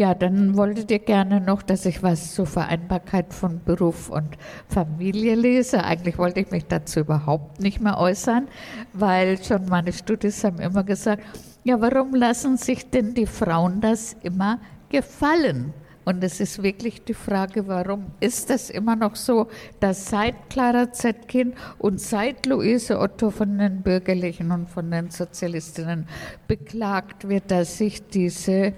[0.00, 5.34] Ja, dann wolltet ihr gerne noch, dass ich was zur Vereinbarkeit von Beruf und Familie
[5.34, 5.84] lese.
[5.84, 8.48] Eigentlich wollte ich mich dazu überhaupt nicht mehr äußern,
[8.94, 11.22] weil schon meine Studis haben immer gesagt,
[11.64, 15.74] ja, warum lassen sich denn die Frauen das immer gefallen?
[16.06, 19.48] Und es ist wirklich die Frage, warum ist das immer noch so,
[19.80, 26.08] dass seit Clara Zetkin und seit Luise Otto von den Bürgerlichen und von den Sozialistinnen
[26.48, 28.72] beklagt wird, dass sich diese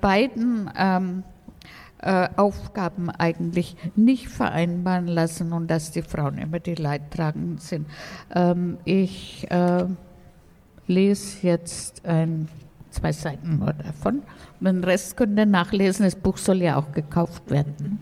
[0.00, 1.24] beiden ähm,
[2.00, 7.88] äh, Aufgaben eigentlich nicht vereinbaren lassen und dass die Frauen immer die Leidtragenden sind.
[8.34, 9.84] Ähm, ich äh,
[10.86, 12.48] lese jetzt ein,
[12.90, 14.22] zwei Seiten nur davon.
[14.60, 16.04] Den Rest könnt ihr nachlesen.
[16.04, 18.00] Das Buch soll ja auch gekauft werden.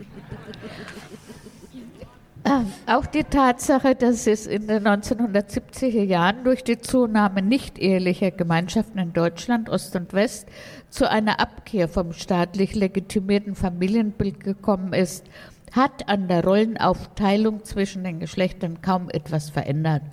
[2.85, 8.99] Auch die Tatsache, dass es in den 1970er Jahren durch die Zunahme nicht ehelicher Gemeinschaften
[8.99, 10.47] in Deutschland, Ost und West,
[10.89, 15.25] zu einer Abkehr vom staatlich legitimierten Familienbild gekommen ist,
[15.71, 20.03] hat an der Rollenaufteilung zwischen den Geschlechtern kaum etwas verändert.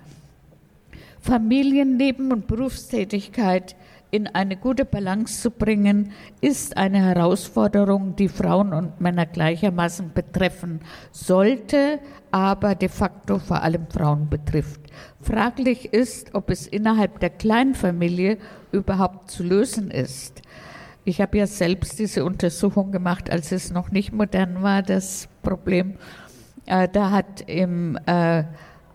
[1.21, 3.75] Familienleben und Berufstätigkeit
[4.11, 10.79] in eine gute Balance zu bringen, ist eine Herausforderung, die Frauen und Männer gleichermaßen betreffen
[11.11, 11.99] sollte,
[12.31, 14.79] aber de facto vor allem Frauen betrifft.
[15.19, 18.37] Fraglich ist, ob es innerhalb der Kleinfamilie
[18.71, 20.41] überhaupt zu lösen ist.
[21.07, 25.95] Ich habe ja selbst diese Untersuchung gemacht, als es noch nicht modern war, das Problem.
[26.65, 28.43] Äh, da hat im äh,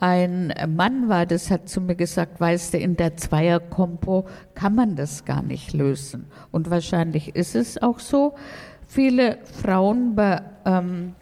[0.00, 4.96] ein Mann war, das hat zu mir gesagt, weißt du, in der Zweierkompo kann man
[4.96, 6.26] das gar nicht lösen.
[6.50, 8.34] Und wahrscheinlich ist es auch so.
[8.88, 11.14] Viele Frauen, be, ähm,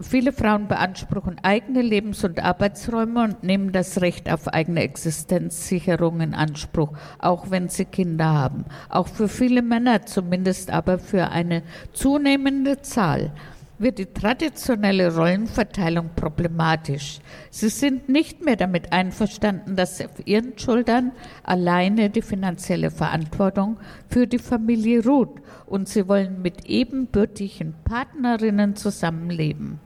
[0.00, 6.34] viele Frauen beanspruchen eigene Lebens- und Arbeitsräume und nehmen das Recht auf eigene Existenzsicherung in
[6.34, 8.64] Anspruch, auch wenn sie Kinder haben.
[8.88, 13.32] Auch für viele Männer zumindest, aber für eine zunehmende Zahl
[13.78, 17.20] wird die traditionelle Rollenverteilung problematisch.
[17.50, 23.78] Sie sind nicht mehr damit einverstanden, dass auf ihren Schultern alleine die finanzielle Verantwortung
[24.08, 29.80] für die Familie ruht und sie wollen mit ebenbürtigen Partnerinnen zusammenleben.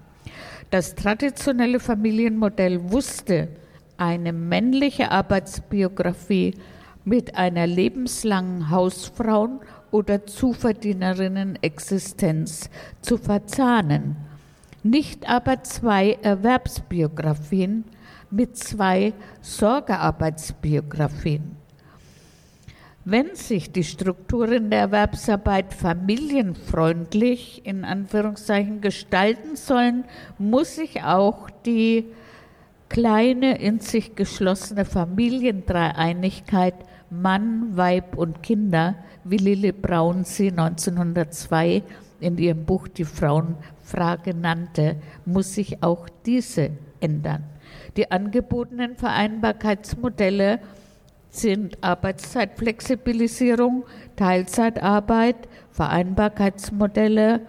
[0.71, 3.49] Das traditionelle Familienmodell wusste
[3.97, 6.55] eine männliche Arbeitsbiografie
[7.05, 9.59] mit einer lebenslangen Hausfrauen-
[9.91, 12.71] oder Zuverdienerinnen-Existenz
[13.03, 14.14] zu verzahnen,
[14.85, 17.83] nicht aber zwei Erwerbsbiografien
[18.31, 21.59] mit zwei Sorgearbeitsbiografien.
[23.11, 30.04] Wenn sich die Strukturen der Erwerbsarbeit familienfreundlich in Anführungszeichen gestalten sollen,
[30.38, 32.04] muss sich auch die
[32.88, 36.76] kleine in sich geschlossene Familiendreieinigkeit
[37.11, 38.94] Mann, Weib und Kinder,
[39.24, 41.82] wie Lille Braun sie 1902
[42.20, 44.94] in ihrem Buch Die Frauenfrage nannte,
[45.24, 47.42] muss sich auch diese ändern.
[47.96, 50.61] Die angebotenen Vereinbarkeitsmodelle
[51.31, 53.85] sind Arbeitszeitflexibilisierung,
[54.16, 57.41] Teilzeitarbeit, Vereinbarkeitsmodelle,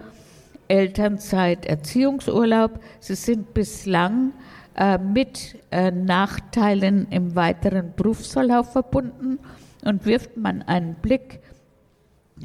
[0.68, 2.80] Elternzeit, Erziehungsurlaub.
[3.00, 4.32] Sie sind bislang
[4.74, 9.38] äh, mit äh, Nachteilen im weiteren Berufsverlauf verbunden
[9.84, 11.40] und wirft man einen Blick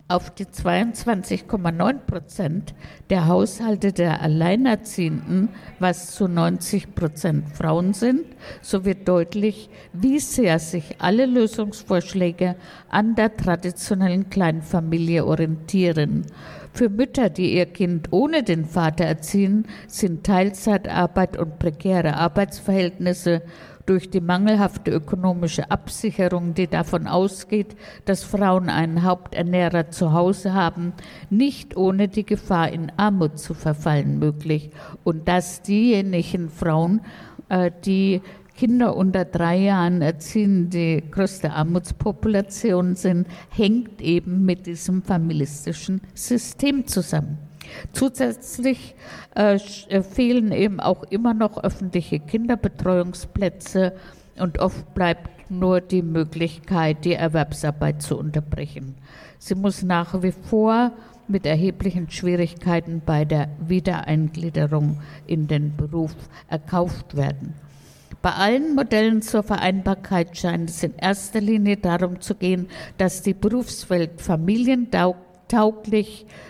[0.08, 2.74] auf die 22,9 Prozent
[3.10, 8.26] der Haushalte der Alleinerziehenden, was zu 90 Prozent Frauen sind,
[8.62, 12.56] so wird deutlich, wie sehr sich alle Lösungsvorschläge
[12.90, 16.26] an der traditionellen Kleinfamilie orientieren.
[16.74, 23.42] Für Mütter, die ihr Kind ohne den Vater erziehen, sind Teilzeitarbeit und prekäre Arbeitsverhältnisse
[23.88, 27.76] durch die mangelhafte ökonomische Absicherung, die davon ausgeht,
[28.06, 30.94] dass Frauen einen Haupternährer zu Hause haben,
[31.30, 34.70] nicht ohne die Gefahr in Armut zu verfallen möglich
[35.04, 37.02] und dass diejenigen Frauen,
[37.50, 38.22] äh, die
[38.56, 46.88] Kinder unter drei Jahren erziehen, die größte Armutspopulation sind, hängt eben mit diesem familistischen System
[46.88, 47.47] zusammen.
[47.94, 48.96] Zusätzlich
[49.36, 49.60] äh,
[49.90, 53.94] äh, fehlen eben auch immer noch öffentliche Kinderbetreuungsplätze
[54.40, 58.96] und oft bleibt nur die Möglichkeit, die Erwerbsarbeit zu unterbrechen.
[59.40, 60.92] Sie muss nach wie vor
[61.28, 66.16] mit erheblichen Schwierigkeiten bei der Wiedereingliederung in den Beruf
[66.48, 67.54] erkauft werden.
[68.22, 73.34] Bei allen Modellen zur Vereinbarkeit scheint es in erster Linie darum zu gehen, dass die
[73.34, 75.27] Berufswelt familientauglich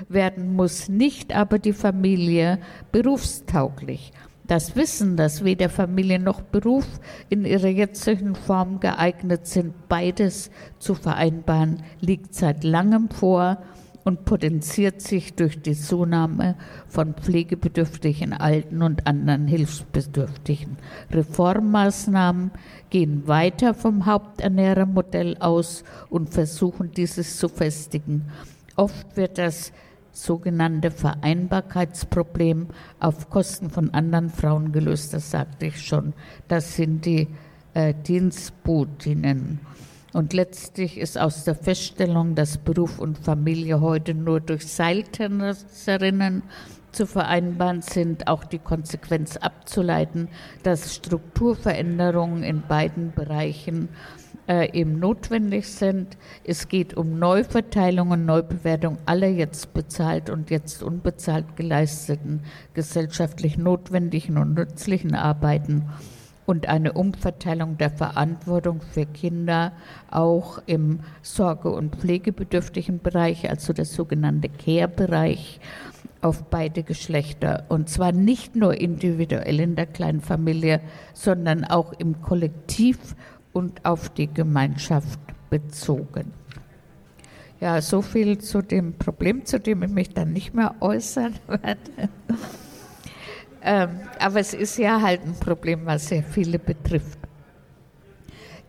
[0.09, 2.59] werden muss, nicht aber die Familie
[2.91, 4.11] berufstauglich.
[4.47, 6.87] Das Wissen, dass weder Familie noch Beruf
[7.27, 13.57] in ihrer jetzigen Form geeignet sind, beides zu vereinbaren, liegt seit langem vor
[14.05, 16.55] und potenziert sich durch die Zunahme
[16.87, 20.77] von pflegebedürftigen Alten und anderen Hilfsbedürftigen.
[21.11, 22.51] Reformmaßnahmen
[22.89, 28.31] gehen weiter vom Haupternährermodell aus und versuchen dieses zu festigen.
[28.77, 29.73] Oft wird das
[30.11, 32.67] sogenannte Vereinbarkeitsproblem
[32.99, 35.13] auf Kosten von anderen Frauen gelöst.
[35.13, 36.13] Das sagte ich schon.
[36.47, 37.27] Das sind die
[37.73, 39.59] äh, Dienstbotinnen.
[40.13, 46.43] Und letztlich ist aus der Feststellung, dass Beruf und Familie heute nur durch Seiltänzerinnen
[46.91, 50.29] zu vereinbaren sind, auch die Konsequenz abzuleiten,
[50.63, 53.89] dass Strukturveränderungen in beiden Bereichen
[54.47, 56.17] äh, eben notwendig sind.
[56.43, 62.41] Es geht um Neuverteilung und Neubewertung aller jetzt bezahlt und jetzt unbezahlt geleisteten
[62.73, 65.85] gesellschaftlich notwendigen und nützlichen Arbeiten
[66.47, 69.73] und eine Umverteilung der Verantwortung für Kinder
[70.09, 75.59] auch im sorge- und pflegebedürftigen Bereich, also der sogenannte Care-Bereich,
[76.21, 77.65] auf beide Geschlechter.
[77.69, 80.81] Und zwar nicht nur individuell in der Kleinfamilie,
[81.13, 82.97] sondern auch im Kollektiv
[83.57, 86.31] und auf die Gemeinschaft bezogen.
[87.59, 92.09] Ja, so viel zu dem Problem, zu dem ich mich dann nicht mehr äußern werde.
[93.63, 93.89] ähm,
[94.19, 97.17] aber es ist ja halt ein Problem, was sehr viele betrifft.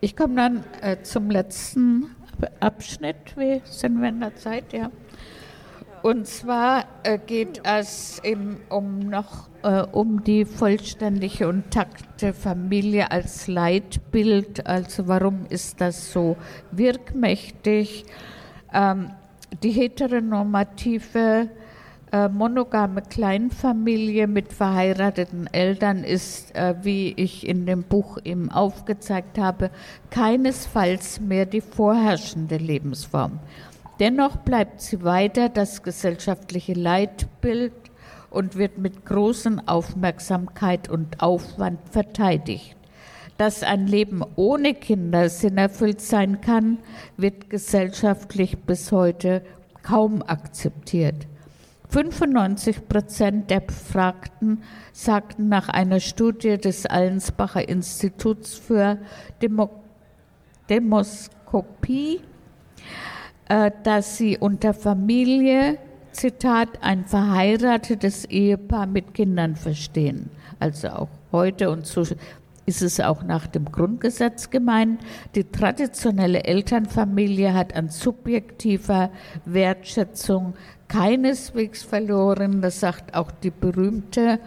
[0.01, 2.15] Ich komme dann äh, zum letzten
[2.59, 3.37] Abschnitt.
[3.37, 4.73] Wie sind wir in der Zeit?
[4.73, 4.89] Ja.
[6.01, 13.11] Und zwar äh, geht es eben um noch äh, um die vollständige und takte Familie
[13.11, 14.65] als Leitbild.
[14.65, 16.37] Also warum ist das so
[16.71, 18.05] wirkmächtig?
[18.73, 19.11] Ähm,
[19.63, 21.49] die heteronormative
[22.11, 29.37] äh, monogame Kleinfamilie mit verheirateten Eltern ist, äh, wie ich in dem Buch eben aufgezeigt
[29.37, 29.69] habe,
[30.09, 33.39] keinesfalls mehr die vorherrschende Lebensform.
[33.99, 37.73] Dennoch bleibt sie weiter das gesellschaftliche Leitbild
[38.29, 42.75] und wird mit großen Aufmerksamkeit und Aufwand verteidigt.
[43.37, 46.79] Dass ein Leben ohne Kinder sinnerfüllt sein kann,
[47.15, 49.41] wird gesellschaftlich bis heute
[49.81, 51.27] kaum akzeptiert.
[51.89, 54.61] 95 Prozent der Befragten
[54.93, 58.99] sagten nach einer Studie des Allensbacher Instituts für
[59.41, 59.69] Demo
[60.69, 62.21] Demoskopie,
[63.47, 65.79] äh, dass sie unter Familie,
[66.11, 70.29] Zitat, ein verheiratetes Ehepaar mit Kindern verstehen.
[70.59, 72.03] Also auch heute und so
[72.65, 75.01] ist es auch nach dem Grundgesetz gemeint.
[75.33, 79.09] Die traditionelle Elternfamilie hat an subjektiver
[79.45, 80.53] Wertschätzung
[80.87, 82.61] keineswegs verloren.
[82.61, 84.39] Das sagt auch die berühmte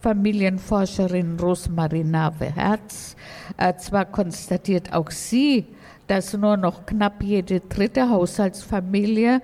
[0.00, 3.16] Familienforscherin Rosmarie Nave Herz.
[3.56, 5.66] Äh, zwar konstatiert auch sie,
[6.06, 9.40] dass nur noch knapp jede dritte Haushaltsfamilie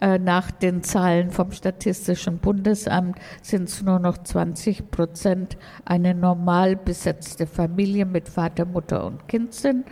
[0.00, 7.46] nach den Zahlen vom Statistischen Bundesamt sind es nur noch 20 Prozent eine normal besetzte
[7.46, 9.86] Familie mit Vater, Mutter und Kind sind.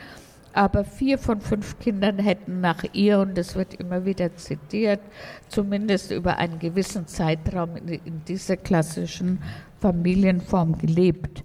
[0.52, 5.00] Aber vier von fünf Kindern hätten nach ihr, und es wird immer wieder zitiert,
[5.48, 9.42] zumindest über einen gewissen Zeitraum in, in dieser klassischen
[9.80, 11.42] Familienform gelebt.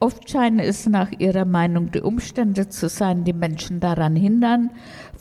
[0.00, 4.70] Oft scheinen es nach ihrer Meinung die Umstände zu sein, die Menschen daran hindern,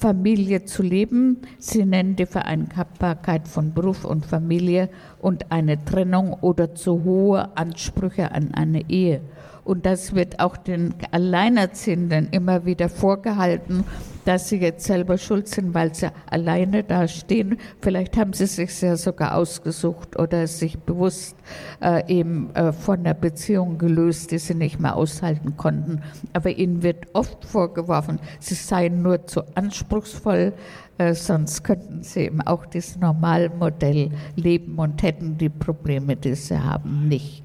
[0.02, 1.38] Familie zu leben.
[1.60, 4.90] Sie nennen die Vereinbarkeit von Beruf und Familie
[5.20, 9.22] und eine Trennung oder zu hohe Ansprüche an eine Ehe.
[9.64, 13.84] Und das wird auch den Alleinerziehenden immer wieder vorgehalten,
[14.26, 17.58] dass sie jetzt selber schuld sind, weil sie alleine da stehen.
[17.82, 21.36] Vielleicht haben sie sich ja sogar ausgesucht oder sich bewusst
[21.82, 26.02] äh, eben äh, von der Beziehung gelöst, die sie nicht mehr aushalten konnten.
[26.34, 30.54] Aber ihnen wird oft vorgeworfen, sie seien nur zu anspruchsvoll,
[30.98, 36.60] äh, sonst könnten sie eben auch dieses Normalmodell leben und hätten die Probleme, die sie
[36.60, 37.44] haben, nicht.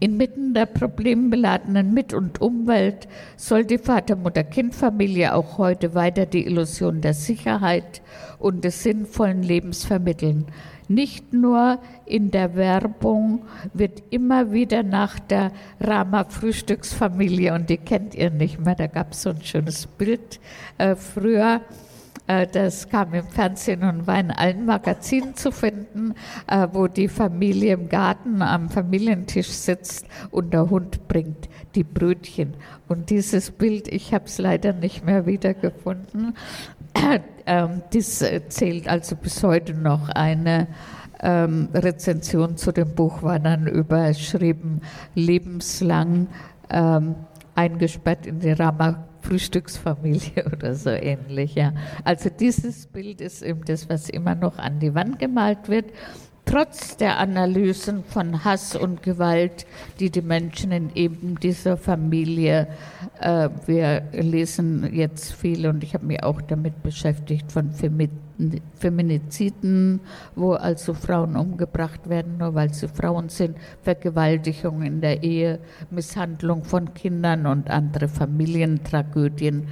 [0.00, 7.14] Inmitten der problembeladenen Mit- und Umwelt soll die Vater-Mutter-Kind-Familie auch heute weiter die Illusion der
[7.14, 8.02] Sicherheit
[8.38, 10.46] und des sinnvollen Lebens vermitteln.
[10.88, 18.14] Nicht nur in der Werbung wird immer wieder nach der Rama Frühstücksfamilie, und die kennt
[18.14, 20.40] ihr nicht mehr, da gab es so ein schönes Bild
[20.78, 21.60] äh, früher,
[22.28, 26.14] das kam im Fernsehen und war in allen Magazinen zu finden,
[26.46, 32.54] äh, wo die Familie im Garten am Familientisch sitzt und der Hund bringt die Brötchen.
[32.86, 36.34] Und dieses Bild, ich habe es leider nicht mehr wiedergefunden,
[37.46, 40.68] ähm, das zählt also bis heute noch eine
[41.20, 44.82] ähm, Rezension zu dem Buch war dann überschrieben,
[45.14, 46.28] lebenslang
[46.70, 47.14] ähm,
[47.54, 51.54] eingesperrt in die Rama Frühstücksfamilie oder so ähnlich.
[51.54, 51.72] Ja.
[52.04, 55.92] Also dieses Bild ist eben das, was immer noch an die Wand gemalt wird
[56.48, 59.66] trotz der Analysen von Hass und Gewalt,
[60.00, 62.68] die die Menschen in eben dieser Familie,
[63.20, 67.72] äh, wir lesen jetzt viel und ich habe mich auch damit beschäftigt von
[68.74, 70.00] Feminiziden,
[70.36, 75.58] wo also Frauen umgebracht werden, nur weil sie Frauen sind, Vergewaltigung in der Ehe,
[75.90, 79.68] Misshandlung von Kindern und andere Familientragödien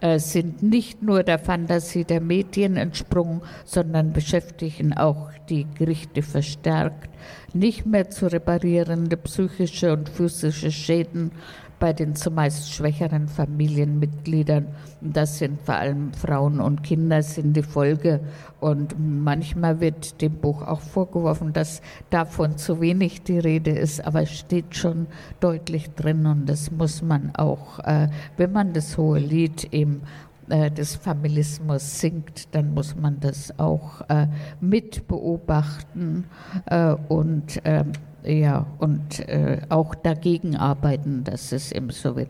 [0.00, 7.10] äh, sind nicht nur der Fantasie der Medien entsprungen, sondern beschäftigen auch die Gerichte verstärkt.
[7.52, 11.32] Nicht mehr zu reparierende psychische und physische Schäden
[11.80, 14.68] bei den zumeist schwächeren Familienmitgliedern.
[15.00, 18.20] Das sind vor allem Frauen und Kinder, sind die Folge.
[18.60, 24.22] Und manchmal wird dem Buch auch vorgeworfen, dass davon zu wenig die Rede ist, aber
[24.22, 25.06] es steht schon
[25.40, 30.02] deutlich drin und das muss man auch, äh, wenn man das hohe Lied eben
[30.50, 34.26] äh, des Familismus singt, dann muss man das auch äh,
[34.60, 36.26] mit beobachten
[36.66, 37.92] äh, und ähm,
[38.24, 42.28] ja, und äh, auch dagegen arbeiten, dass es eben so wird.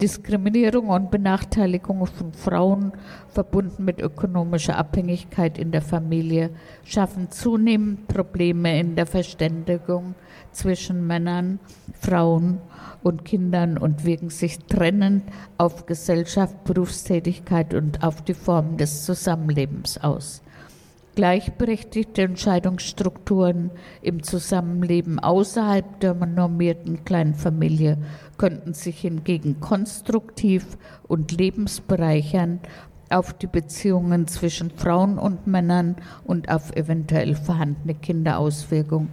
[0.00, 2.92] Diskriminierung und Benachteiligung von Frauen
[3.28, 6.50] verbunden mit ökonomischer Abhängigkeit in der Familie
[6.84, 10.14] schaffen zunehmend Probleme in der Verständigung
[10.52, 11.58] zwischen Männern,
[11.98, 12.58] Frauen
[13.02, 15.24] und Kindern und wirken sich trennend
[15.58, 20.42] auf Gesellschaft, Berufstätigkeit und auf die Formen des Zusammenlebens aus.
[21.14, 27.98] Gleichberechtigte Entscheidungsstrukturen im Zusammenleben außerhalb der normierten Kleinfamilie
[28.38, 32.66] könnten sich hingegen konstruktiv und lebensbereichernd
[33.10, 39.10] auf die Beziehungen zwischen Frauen und Männern und auf eventuell vorhandene Kinder auswirken.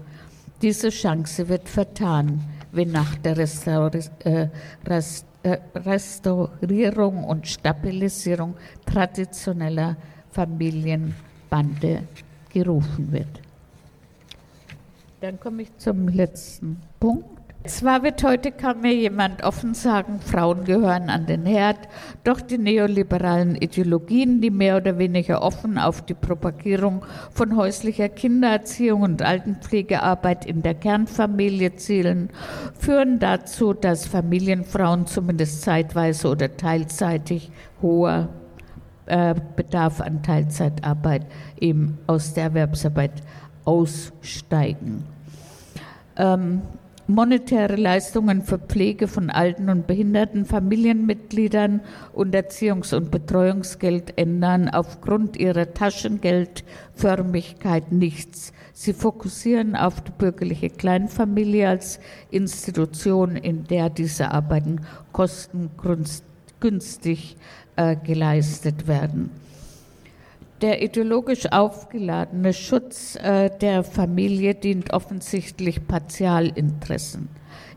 [0.62, 4.48] Diese Chance wird vertan, wenn nach der äh,
[5.44, 9.98] äh, Restaurierung und Stabilisierung traditioneller
[10.32, 11.14] Familien
[11.50, 12.04] Bande
[12.52, 13.42] gerufen wird.
[15.22, 17.40] Dann komme ich zum letzten Punkt.
[17.66, 21.90] Zwar wird heute kaum mehr jemand offen sagen, Frauen gehören an den Herd,
[22.24, 29.02] doch die neoliberalen Ideologien, die mehr oder weniger offen auf die Propagierung von häuslicher Kindererziehung
[29.02, 32.30] und Altenpflegearbeit in der Kernfamilie zielen,
[32.80, 38.30] führen dazu, dass Familienfrauen zumindest zeitweise oder teilzeitig hoher
[39.10, 41.28] äh, Bedarf an Teilzeitarbeit
[41.60, 43.22] eben aus der Erwerbsarbeit
[43.66, 45.04] aussteigen.
[46.16, 46.62] Ähm,
[47.08, 51.82] monetäre Leistungen für Pflege von alten und behinderten Familienmitgliedern
[52.14, 58.54] und Erziehungs- und Betreuungsgeld ändern aufgrund ihrer Taschengeldförmigkeit nichts.
[58.74, 62.00] Sie fokussieren auf die bürgerliche Kleinfamilie als
[62.30, 64.82] Institution, in der diese Arbeiten
[65.12, 67.36] kostengünstig
[67.80, 69.32] äh, geleistet werden.
[70.62, 77.30] Der ideologisch aufgeladene Schutz äh, der Familie dient offensichtlich Partialinteressen.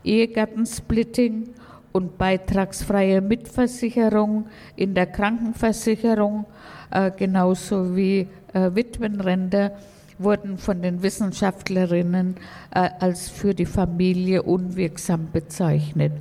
[0.03, 1.51] Ehegattensplitting
[1.93, 6.47] und beitragsfreie Mitversicherung in der Krankenversicherung,
[6.91, 9.71] äh, genauso wie äh, Witwenrente,
[10.19, 12.37] wurden von den Wissenschaftlerinnen
[12.75, 16.13] äh, als für die Familie unwirksam bezeichnet.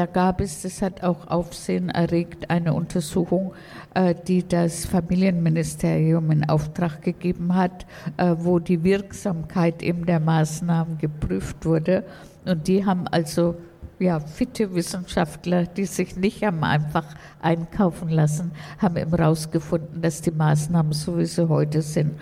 [0.00, 3.52] Da gab es, das hat auch Aufsehen erregt, eine Untersuchung,
[3.92, 7.84] äh, die das Familienministerium in Auftrag gegeben hat,
[8.16, 12.02] äh, wo die Wirksamkeit eben der Maßnahmen geprüft wurde.
[12.46, 13.56] Und die haben also
[13.98, 17.04] ja, fitte Wissenschaftler, die sich nicht haben einfach
[17.42, 22.12] einkaufen lassen, haben eben herausgefunden, dass die Maßnahmen, so wie sie heute sind,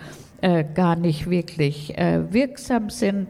[0.41, 3.27] äh, gar nicht wirklich äh, wirksam sind,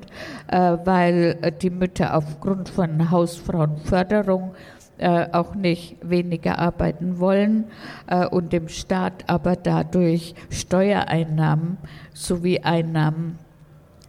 [0.48, 4.54] äh, weil die Mütter aufgrund von Hausfrauenförderung
[5.00, 7.66] äh, auch nicht weniger arbeiten wollen
[8.08, 11.78] äh, und dem Staat aber dadurch Steuereinnahmen
[12.14, 13.40] sowie Einnahmen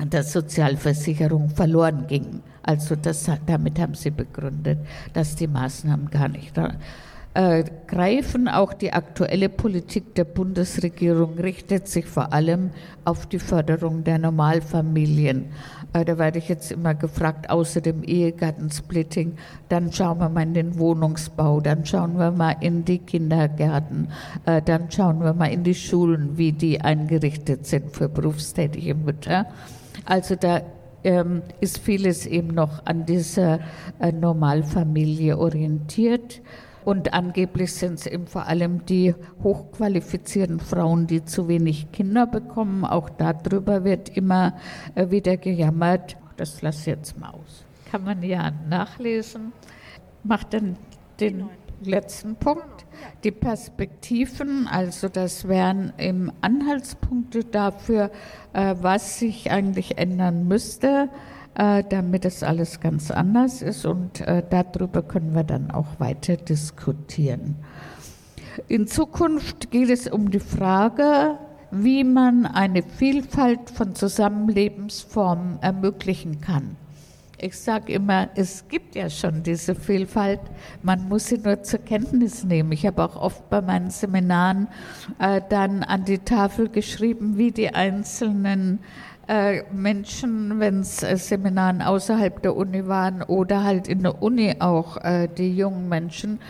[0.01, 2.43] der Sozialversicherung verloren gingen.
[2.63, 4.79] Also das, damit haben sie begründet,
[5.13, 6.57] dass die Maßnahmen gar nicht
[7.35, 8.49] äh, greifen.
[8.49, 12.71] Auch die aktuelle Politik der Bundesregierung richtet sich vor allem
[13.05, 15.47] auf die Förderung der Normalfamilien.
[15.93, 19.37] Äh, da werde ich jetzt immer gefragt, außer dem Ehegattensplitting,
[19.69, 24.09] dann schauen wir mal in den Wohnungsbau, dann schauen wir mal in die Kindergärten,
[24.47, 29.47] äh, dann schauen wir mal in die Schulen, wie die eingerichtet sind für berufstätige Mütter.
[30.05, 30.63] Also da
[31.05, 33.61] ähm, ist vieles eben noch an dieser
[34.01, 36.41] äh, Normalfamilie orientiert.
[36.85, 42.85] Und angeblich sind es eben vor allem die hochqualifizierten Frauen, die zu wenig Kinder bekommen.
[42.85, 44.57] Auch darüber wird immer
[44.95, 46.17] äh, wieder gejammert.
[46.37, 47.65] Das lasse ich jetzt mal aus.
[47.91, 49.53] Kann man ja nachlesen.
[50.25, 50.77] Macht dann
[51.19, 51.49] den
[51.83, 52.87] letzten Punkt.
[53.25, 58.11] Die Perspektiven, also das wären eben Anhaltspunkte dafür,
[58.53, 61.09] äh, was sich eigentlich ändern müsste,
[61.55, 63.85] damit es alles ganz anders ist.
[63.85, 67.57] Und äh, darüber können wir dann auch weiter diskutieren.
[68.69, 71.39] In Zukunft geht es um die Frage,
[71.71, 76.77] wie man eine Vielfalt von Zusammenlebensformen ermöglichen kann.
[77.43, 80.41] Ich sage immer, es gibt ja schon diese Vielfalt,
[80.83, 82.71] man muss sie nur zur Kenntnis nehmen.
[82.73, 84.69] Ich habe auch oft bei meinen Seminaren
[85.19, 88.81] äh, dann an die Tafel geschrieben, wie die einzelnen
[89.31, 94.57] äh, Menschen, wenn es äh, Seminaren außerhalb der Uni waren oder halt in der Uni
[94.59, 96.41] auch äh, die jungen Menschen,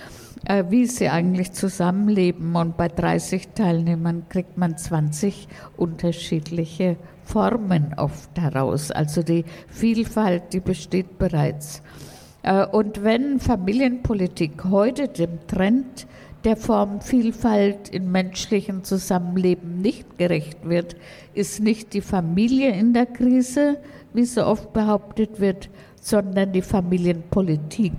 [0.71, 2.57] wie sie eigentlich zusammenleben.
[2.57, 8.91] Und bei 30 Teilnehmern kriegt man 20 unterschiedliche Formen oft heraus.
[8.91, 11.83] Also die Vielfalt, die besteht bereits.
[12.73, 16.07] Und wenn Familienpolitik heute dem Trend
[16.45, 20.97] der Form Vielfalt in menschlichen Zusammenleben nicht gerecht wird,
[21.35, 23.79] ist nicht die Familie in der Krise,
[24.15, 25.69] wie so oft behauptet wird,
[26.01, 27.93] sondern die Familienpolitik.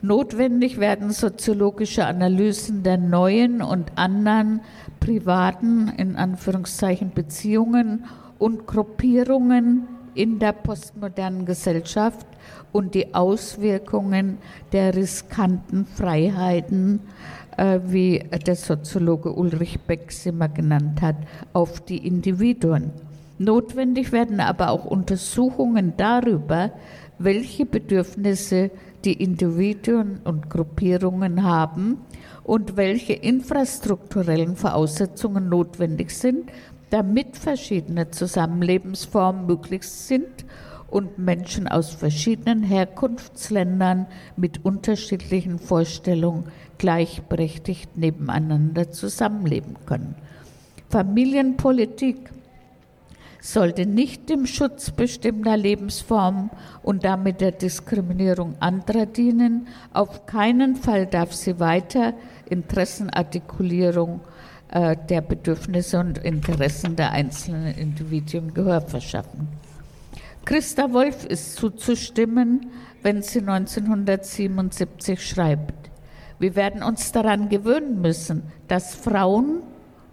[0.00, 4.60] Notwendig werden soziologische Analysen der neuen und anderen
[5.00, 8.04] privaten, in Anführungszeichen, Beziehungen
[8.38, 12.26] und Gruppierungen in der postmodernen Gesellschaft
[12.72, 14.38] und die Auswirkungen
[14.72, 17.00] der riskanten Freiheiten,
[17.56, 21.16] äh, wie der Soziologe Ulrich Beck sie mal genannt hat,
[21.52, 22.92] auf die Individuen.
[23.38, 26.72] Notwendig werden aber auch Untersuchungen darüber,
[27.18, 28.70] welche Bedürfnisse
[29.04, 31.98] die Individuen und Gruppierungen haben
[32.42, 36.50] und welche infrastrukturellen Voraussetzungen notwendig sind,
[36.90, 40.44] damit verschiedene Zusammenlebensformen möglich sind
[40.90, 46.44] und Menschen aus verschiedenen Herkunftsländern mit unterschiedlichen Vorstellungen
[46.78, 50.14] gleichberechtigt nebeneinander zusammenleben können.
[50.88, 52.30] Familienpolitik
[53.40, 56.50] sollte nicht dem Schutz bestimmter Lebensformen
[56.82, 59.68] und damit der Diskriminierung anderer dienen.
[59.92, 62.14] Auf keinen Fall darf sie weiter
[62.48, 64.20] Interessenartikulierung
[64.70, 69.48] äh, der Bedürfnisse und Interessen der einzelnen Individuen Gehör verschaffen.
[70.48, 72.70] Christa Wolf ist zuzustimmen,
[73.02, 75.90] wenn sie 1977 schreibt.
[76.38, 79.60] Wir werden uns daran gewöhnen müssen, dass Frauen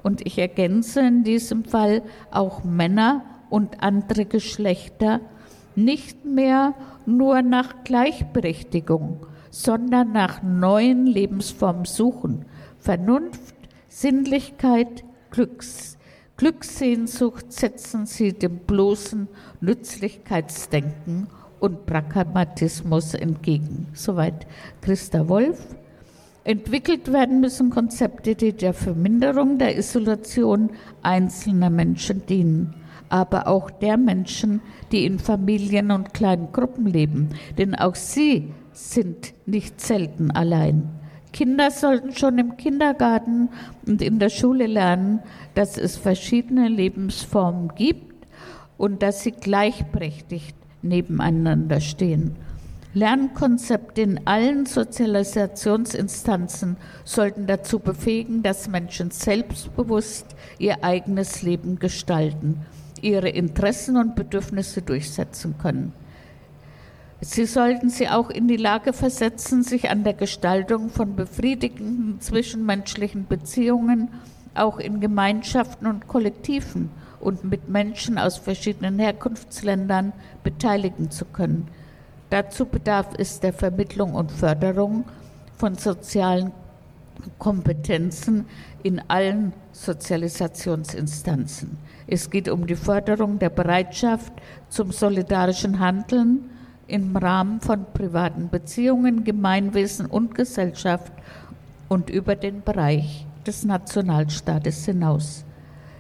[0.04, 5.22] und ich ergänze in diesem Fall auch Männer und andere Geschlechter
[5.78, 6.74] nicht mehr
[7.06, 12.44] nur nach Gleichberechtigung, sondern nach neuen Lebensformen suchen.
[12.78, 13.56] Vernunft,
[13.88, 15.98] Sinnlichkeit, Glücks,
[16.38, 19.30] Glückssehnsucht setzen sie dem bloßen
[19.62, 21.28] Nützlichkeitsdenken
[21.62, 23.88] und Pragmatismus entgegen.
[23.94, 24.46] Soweit
[24.82, 25.58] Christa Wolf.
[26.44, 30.72] Entwickelt werden müssen Konzepte, die der Verminderung der Isolation
[31.02, 32.76] einzelner Menschen dienen,
[33.08, 34.60] aber auch der Menschen,
[34.92, 40.90] die in Familien und kleinen Gruppen leben, denn auch sie sind nicht selten allein.
[41.36, 43.50] Kinder sollten schon im Kindergarten
[43.86, 45.20] und in der Schule lernen,
[45.54, 48.26] dass es verschiedene Lebensformen gibt
[48.78, 52.38] und dass sie gleichberechtigt nebeneinander stehen.
[52.94, 60.28] Lernkonzepte in allen Sozialisationsinstanzen sollten dazu befähigen, dass Menschen selbstbewusst
[60.58, 62.62] ihr eigenes Leben gestalten,
[63.02, 65.92] ihre Interessen und Bedürfnisse durchsetzen können.
[67.28, 73.26] Sie sollten sie auch in die Lage versetzen, sich an der Gestaltung von befriedigenden zwischenmenschlichen
[73.26, 74.10] Beziehungen
[74.54, 80.14] auch in Gemeinschaften und Kollektiven und mit Menschen aus verschiedenen Herkunftsländern
[80.44, 81.68] beteiligen zu können.
[82.30, 85.04] Dazu bedarf es der Vermittlung und Förderung
[85.58, 86.52] von sozialen
[87.40, 88.46] Kompetenzen
[88.84, 91.80] in allen Sozialisationsinstanzen.
[92.06, 94.32] Es geht um die Förderung der Bereitschaft
[94.70, 96.52] zum solidarischen Handeln
[96.88, 101.12] im Rahmen von privaten Beziehungen, Gemeinwesen und Gesellschaft
[101.90, 105.46] und über den Bereich des Nationalstaates hinaus.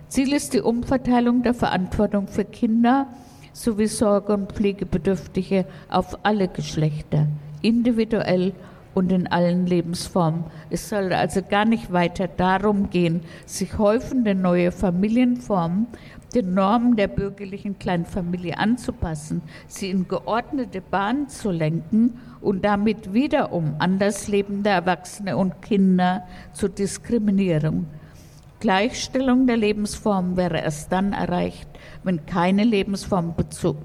[0.07, 3.07] Ziel ist die Umverteilung der Verantwortung für Kinder
[3.53, 7.27] sowie Sorge- und Pflegebedürftige auf alle Geschlechter,
[7.61, 8.53] individuell
[8.93, 10.45] und in allen Lebensformen.
[10.69, 15.87] Es soll also gar nicht weiter darum gehen, sich häufende neue Familienformen
[16.35, 23.75] den Normen der bürgerlichen Kleinfamilie anzupassen, sie in geordnete Bahnen zu lenken und damit wiederum
[23.79, 27.87] anderslebende Erwachsene und Kinder zu diskriminieren.
[28.59, 31.69] Gleichstellung der Lebensformen wäre erst dann erreicht,
[32.03, 33.33] wenn keine Lebensform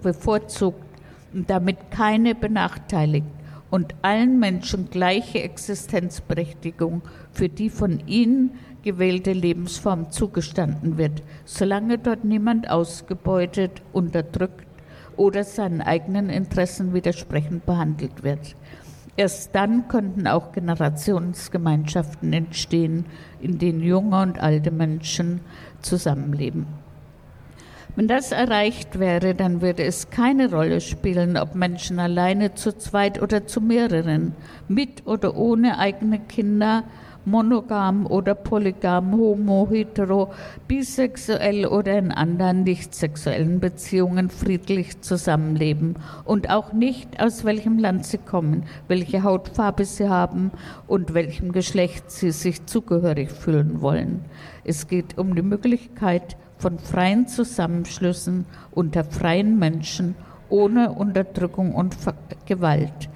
[0.03, 0.85] bevorzugt
[1.33, 3.27] und damit keine benachteiligt
[3.71, 7.03] und allen Menschen gleiche Existenzberechtigung
[7.33, 8.53] für die von ihnen
[8.83, 14.67] gewählte Lebensform zugestanden wird, solange dort niemand ausgebeutet, unterdrückt
[15.17, 18.57] oder seinen eigenen Interessen widersprechend behandelt wird.
[19.17, 23.05] Erst dann könnten auch Generationsgemeinschaften entstehen,
[23.41, 25.41] in denen junge und alte Menschen
[25.83, 26.67] zusammenleben.
[27.97, 33.21] Wenn das erreicht wäre, dann würde es keine Rolle spielen, ob Menschen alleine zu zweit
[33.21, 34.35] oder zu mehreren,
[34.69, 36.85] mit oder ohne eigene Kinder,
[37.25, 40.33] monogam oder polygam, homo, hetero,
[40.69, 48.07] bisexuell oder in anderen nicht sexuellen Beziehungen friedlich zusammenleben und auch nicht aus welchem Land
[48.07, 50.51] sie kommen, welche Hautfarbe sie haben
[50.87, 54.25] und welchem Geschlecht sie sich zugehörig fühlen wollen.
[54.65, 60.15] Es geht um die Möglichkeit von freien Zusammenschlüssen unter freien Menschen
[60.51, 61.97] ohne Unterdrückung und
[62.45, 63.09] Gewalt.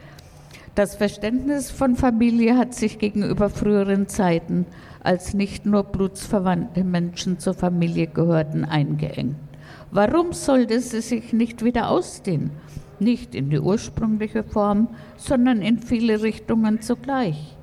[0.75, 4.67] Das Verständnis von Familie hat sich gegenüber früheren Zeiten,
[5.05, 9.37] als nicht nur blutsverwandte Menschen zur Familie gehörten, eingeengt.
[9.93, 12.51] Warum sollte sie sich nicht wieder ausdehnen?
[12.99, 17.57] Nicht in die ursprüngliche Form, sondern in viele Richtungen zugleich.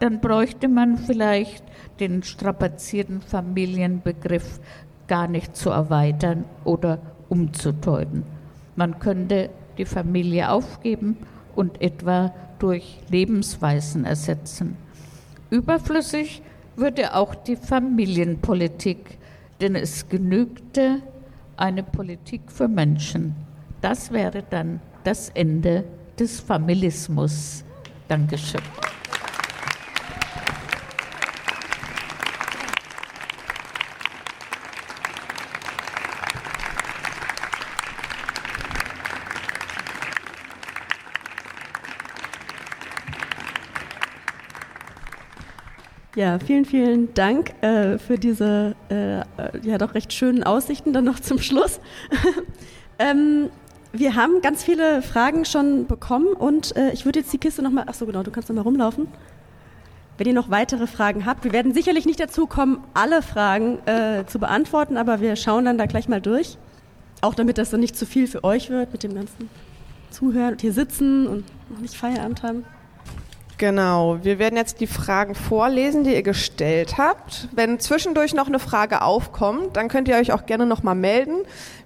[0.00, 1.62] Dann bräuchte man vielleicht
[2.00, 4.58] den strapazierten Familienbegriff
[5.06, 6.98] gar nicht zu erweitern oder
[7.28, 8.24] umzudeuten.
[8.74, 11.16] Man könnte die Familie aufgeben
[11.54, 14.76] und etwa durch Lebensweisen ersetzen.
[15.50, 16.42] Überflüssig
[16.76, 19.18] würde auch die Familienpolitik,
[19.60, 21.02] denn es genügte
[21.56, 23.34] eine Politik für Menschen.
[23.80, 25.84] Das wäre dann das Ende
[26.18, 27.64] des Familismus.
[28.08, 28.60] Dankeschön.
[46.16, 49.18] Ja, vielen, vielen Dank äh, für diese äh,
[49.62, 51.78] ja doch recht schönen Aussichten dann noch zum Schluss.
[52.98, 53.50] ähm,
[53.92, 57.84] wir haben ganz viele Fragen schon bekommen und äh, ich würde jetzt die Kiste nochmal,
[57.86, 59.08] ach so genau, du kannst nochmal rumlaufen.
[60.16, 64.24] Wenn ihr noch weitere Fragen habt, wir werden sicherlich nicht dazu kommen, alle Fragen äh,
[64.26, 66.56] zu beantworten, aber wir schauen dann da gleich mal durch.
[67.20, 69.50] Auch damit das dann nicht zu viel für euch wird mit dem ganzen
[70.08, 72.64] Zuhören und hier sitzen und noch nicht Feierabend haben.
[73.58, 77.48] Genau, wir werden jetzt die Fragen vorlesen, die ihr gestellt habt.
[77.52, 81.38] Wenn zwischendurch noch eine Frage aufkommt, dann könnt ihr euch auch gerne nochmal melden.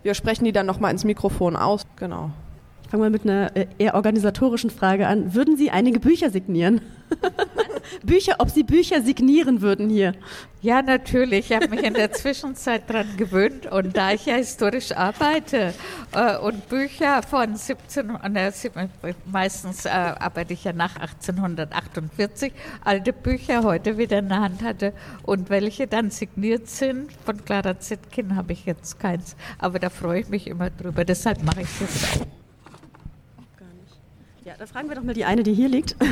[0.02, 1.86] Wir sprechen die dann nochmal ins Mikrofon aus.
[1.94, 2.30] Genau.
[2.90, 5.32] Ich fange mal mit einer äh, eher organisatorischen Frage an.
[5.32, 6.80] Würden Sie einige Bücher signieren?
[8.02, 10.12] Bücher, ob Sie Bücher signieren würden hier.
[10.60, 11.52] Ja, natürlich.
[11.52, 15.72] Ich habe mich in der Zwischenzeit daran gewöhnt und da ich ja historisch arbeite
[16.10, 18.50] äh, und Bücher von 17, äh,
[19.24, 22.52] meistens äh, arbeite ich ja nach 1848,
[22.84, 27.78] alte Bücher heute wieder in der Hand hatte und welche dann signiert sind, von Clara
[27.78, 31.68] Zetkin habe ich jetzt keins, aber da freue ich mich immer drüber, deshalb mache ich
[31.78, 32.26] das auch.
[34.60, 35.96] Da fragen wir doch mal die eine, die hier liegt.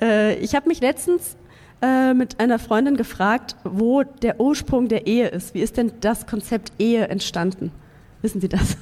[0.00, 1.36] Äh, ich habe mich letztens
[1.82, 5.54] äh, mit einer Freundin gefragt, wo der Ursprung der Ehe ist.
[5.54, 7.70] Wie ist denn das Konzept Ehe entstanden?
[8.22, 8.76] Wissen Sie das?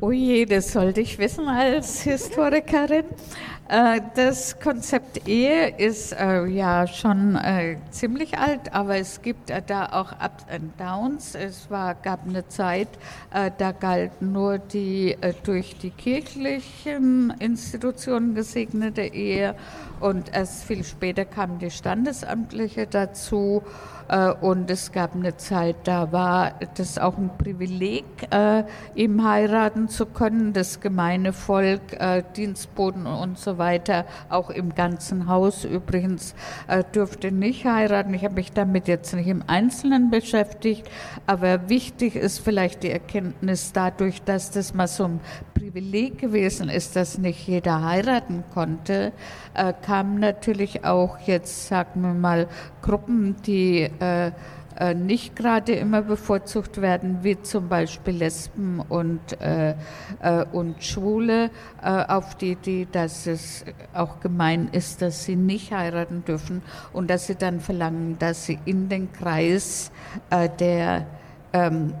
[0.00, 0.12] Oh
[0.48, 3.04] das sollte ich wissen als Historikerin.
[3.70, 9.86] Äh, das Konzept Ehe ist äh, ja schon äh, ziemlich alt, aber es gibt da
[9.92, 11.36] auch Ups and Downs.
[11.36, 12.88] Es war, gab eine Zeit,
[13.30, 19.54] da galt nur die durch die kirchlichen Institutionen gesegnete Ehe
[20.00, 23.62] und erst viel später kam die standesamtliche dazu.
[24.10, 28.64] Äh, und es gab eine Zeit, da war das auch ein Privileg, äh,
[28.94, 30.52] ihm heiraten zu können.
[30.52, 33.59] Das gemeine Volk, äh, Dienstboten und so weiter,
[34.28, 35.64] auch im ganzen Haus.
[35.64, 36.34] Übrigens,
[36.92, 38.14] durfte nicht heiraten.
[38.14, 40.88] Ich habe mich damit jetzt nicht im Einzelnen beschäftigt,
[41.26, 45.20] aber wichtig ist vielleicht die Erkenntnis dadurch, dass das mal so ein
[45.54, 49.12] Privileg gewesen ist, dass nicht jeder heiraten konnte,
[49.82, 52.48] kamen natürlich auch jetzt, sagen wir mal,
[52.82, 54.32] Gruppen, die äh,
[54.80, 59.74] äh, nicht gerade immer bevorzugt werden, wie zum Beispiel Lesben und, äh,
[60.22, 61.50] äh, und Schwule,
[61.82, 66.62] äh, auf die Idee, dass es auch gemein ist, dass sie nicht heiraten dürfen
[66.94, 69.92] und dass sie dann verlangen, dass sie in den Kreis
[70.30, 71.06] äh, der
[71.52, 71.92] ähm,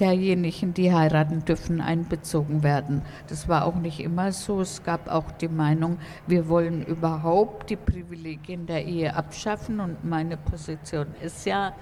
[0.00, 3.02] derjenigen, die heiraten dürfen, einbezogen werden.
[3.28, 4.60] Das war auch nicht immer so.
[4.60, 10.36] Es gab auch die Meinung, wir wollen überhaupt die Privilegien der Ehe abschaffen und meine
[10.36, 11.72] Position ist ja,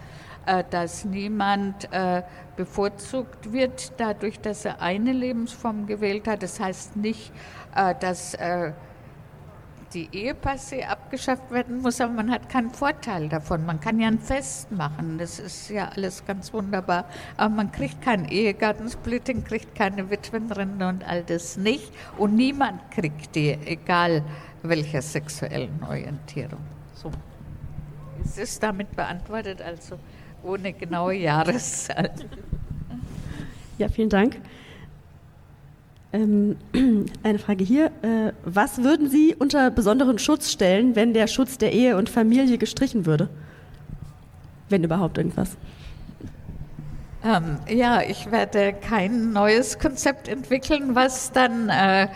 [0.70, 2.22] dass niemand äh,
[2.56, 6.42] bevorzugt wird dadurch, dass er eine Lebensform gewählt hat.
[6.42, 7.32] Das heißt nicht,
[7.74, 8.36] äh, dass
[9.94, 10.34] die Ehe
[10.88, 13.64] abgeschafft werden muss, aber man hat keinen Vorteil davon.
[13.64, 17.04] Man kann ja ein Fest machen, das ist ja alles ganz wunderbar,
[17.36, 23.34] aber man kriegt kein Ehegattensplitting, kriegt keine Witwenrente und all das nicht und niemand kriegt
[23.36, 24.22] die, egal
[24.62, 26.60] welcher sexuellen Orientierung.
[26.94, 27.10] So.
[28.24, 29.98] Es ist damit beantwortet, also
[30.44, 32.10] ohne genaue Jahreszahl.
[33.78, 34.36] Ja, vielen Dank.
[36.12, 36.56] Ähm,
[37.22, 37.86] eine Frage hier.
[38.02, 42.58] Äh, was würden Sie unter besonderen Schutz stellen, wenn der Schutz der Ehe und Familie
[42.58, 43.28] gestrichen würde?
[44.68, 45.56] Wenn überhaupt irgendwas.
[47.24, 52.08] Ähm, ja, ich werde kein neues Konzept entwickeln, was dann äh,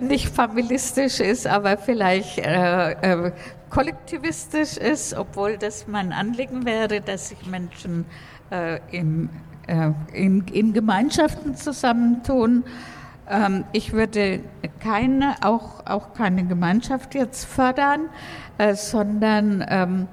[0.00, 3.32] nicht familistisch ist, aber vielleicht äh, äh,
[3.74, 8.06] kollektivistisch ist, obwohl das mein Anliegen wäre, dass sich Menschen
[8.52, 9.28] äh, im,
[9.66, 12.62] äh, in, in, Gemeinschaften zusammentun.
[13.28, 14.40] Ähm, ich würde
[14.78, 18.02] keine, auch, auch keine Gemeinschaft jetzt fördern,
[18.58, 20.08] äh, sondern ähm,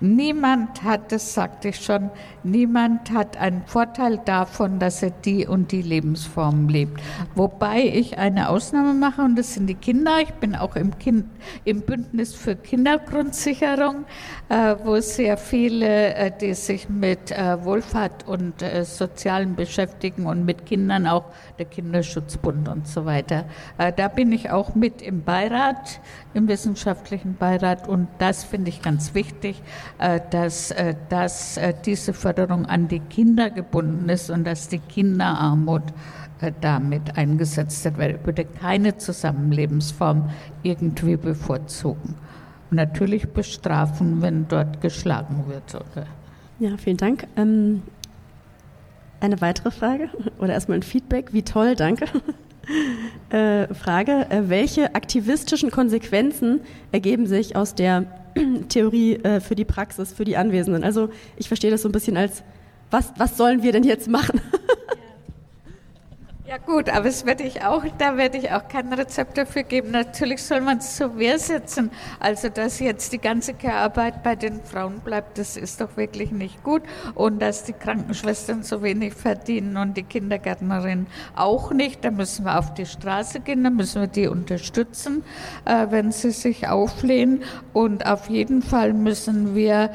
[0.00, 2.10] niemand hat, das sagte ich schon,
[2.44, 7.00] niemand hat einen Vorteil davon, dass er die und die Lebensform lebt.
[7.34, 10.18] Wobei ich eine Ausnahme mache und das sind die Kinder.
[10.22, 11.26] Ich bin auch im, kind,
[11.64, 14.04] im Bündnis für Kindergrundsicherung,
[14.48, 20.44] äh, wo sehr viele, äh, die sich mit äh, Wohlfahrt und äh, Sozialen beschäftigen und
[20.44, 21.24] mit Kindern auch
[21.58, 23.44] der Kinderschutzbund und so weiter.
[23.78, 26.00] Äh, da bin ich auch mit im Beirat,
[26.34, 29.62] im wissenschaftlichen Beirat und das finde ich ganz wichtig,
[29.98, 30.74] äh, dass,
[31.08, 35.82] dass diese Förderung an die Kinder gebunden ist und dass die Kinderarmut
[36.60, 38.20] damit eingesetzt wird.
[38.20, 40.30] Ich würde keine Zusammenlebensform
[40.62, 42.14] irgendwie bevorzugen.
[42.70, 45.74] Und natürlich bestrafen, wenn dort geschlagen wird.
[45.74, 46.06] Oder?
[46.58, 47.26] Ja, vielen Dank.
[47.36, 47.82] Ähm,
[49.20, 51.32] eine weitere Frage oder erstmal ein Feedback.
[51.32, 52.06] Wie toll, danke.
[53.30, 56.60] Äh, Frage, äh, welche aktivistischen Konsequenzen
[56.92, 58.04] ergeben sich aus der
[58.68, 60.84] Theorie äh, für die Praxis, für die Anwesenden?
[60.84, 62.42] Also ich verstehe das so ein bisschen als,
[62.90, 64.40] was, was sollen wir denn jetzt machen?
[66.52, 69.90] Ja gut, aber es werde ich auch, da werde ich auch kein Rezept dafür geben.
[69.90, 71.90] Natürlich soll man es zur Wehr setzen.
[72.20, 76.62] Also dass jetzt die ganze Care-Arbeit bei den Frauen bleibt, das ist doch wirklich nicht
[76.62, 76.82] gut.
[77.14, 82.58] Und dass die Krankenschwestern so wenig verdienen und die Kindergärtnerinnen auch nicht, da müssen wir
[82.58, 85.24] auf die Straße gehen, da müssen wir die unterstützen,
[85.64, 87.44] äh, wenn sie sich auflehnen.
[87.72, 89.90] Und auf jeden Fall müssen wir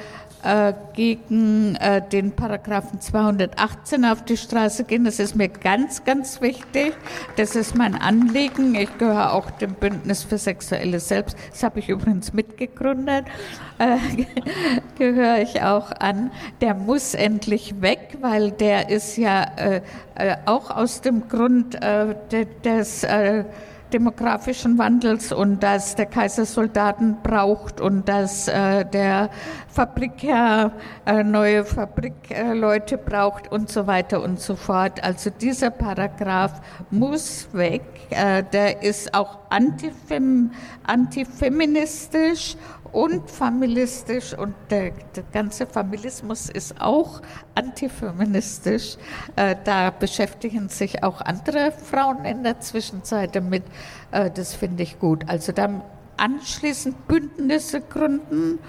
[0.47, 5.03] äh, gegen äh, den Paragraphen 218 auf die Straße gehen.
[5.03, 6.93] Das ist mir ganz, ganz wichtig.
[7.35, 8.73] Das ist mein Anliegen.
[8.75, 11.37] Ich gehöre auch dem Bündnis für sexuelle Selbst.
[11.51, 13.25] Das habe ich übrigens mitgegründet.
[13.77, 13.97] Äh,
[14.97, 16.31] gehöre ich auch an.
[16.61, 19.81] Der muss endlich weg, weil der ist ja äh,
[20.15, 21.77] äh auch aus dem Grund
[22.63, 23.05] des
[23.93, 29.29] demografischen Wandels und dass der Kaiser Soldaten braucht und dass äh, der
[29.69, 30.71] Fabrikherr
[31.05, 35.03] äh, neue Fabrikleute äh, braucht und so weiter und so fort.
[35.03, 37.83] Also dieser Paragraph muss weg.
[38.09, 40.51] Äh, der ist auch antifem
[40.85, 42.55] antifeministisch
[42.91, 47.21] und familistisch und der, der, ganze Familismus ist auch
[47.55, 48.97] antifeministisch.
[49.35, 53.63] Äh, da beschäftigen sich auch andere Frauen in der Zwischenzeit damit.
[54.11, 55.27] Äh, das finde ich gut.
[55.27, 55.81] Also dann
[56.17, 58.59] anschließend Bündnisse gründen,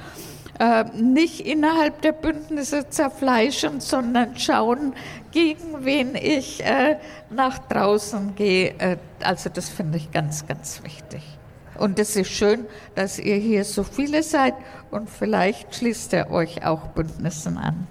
[0.59, 4.95] äh, nicht innerhalb der Bündnisse zerfleischen, sondern schauen,
[5.31, 6.99] gegen wen ich äh,
[7.31, 8.75] nach draußen gehe.
[8.79, 11.38] Äh, also das finde ich ganz, ganz wichtig.
[11.79, 14.55] Und es ist schön, dass ihr hier so viele seid
[14.91, 17.87] und vielleicht schließt ihr euch auch Bündnissen an.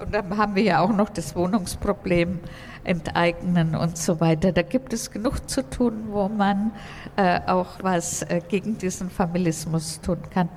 [0.00, 2.40] Und dann haben wir ja auch noch das Wohnungsproblem,
[2.84, 4.52] enteignen und so weiter.
[4.52, 6.72] Da gibt es genug zu tun, wo man
[7.16, 10.48] äh, auch was äh, gegen diesen Familismus tun kann.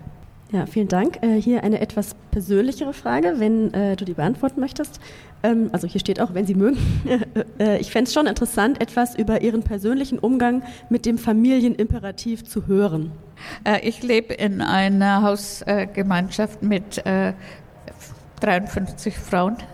[0.51, 1.21] Ja, vielen Dank.
[1.21, 5.01] Äh, hier eine etwas persönlichere Frage, wenn äh, du die beantworten möchtest.
[5.43, 6.77] Ähm, also hier steht auch, wenn Sie mögen.
[7.59, 12.65] Äh, ich fände es schon interessant, etwas über Ihren persönlichen Umgang mit dem Familienimperativ zu
[12.65, 13.11] hören.
[13.63, 17.03] Äh, ich lebe in einer Hausgemeinschaft mit
[18.41, 19.57] 53 Frauen.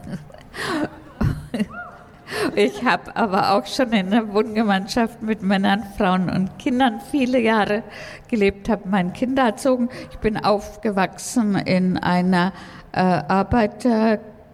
[2.55, 7.83] Ich habe aber auch schon in einer Wohngemeinschaft mit Männern, Frauen und Kindern viele Jahre
[8.27, 9.89] gelebt, habe meine Kinder erzogen.
[10.11, 12.53] Ich bin aufgewachsen in einer
[12.91, 12.99] äh,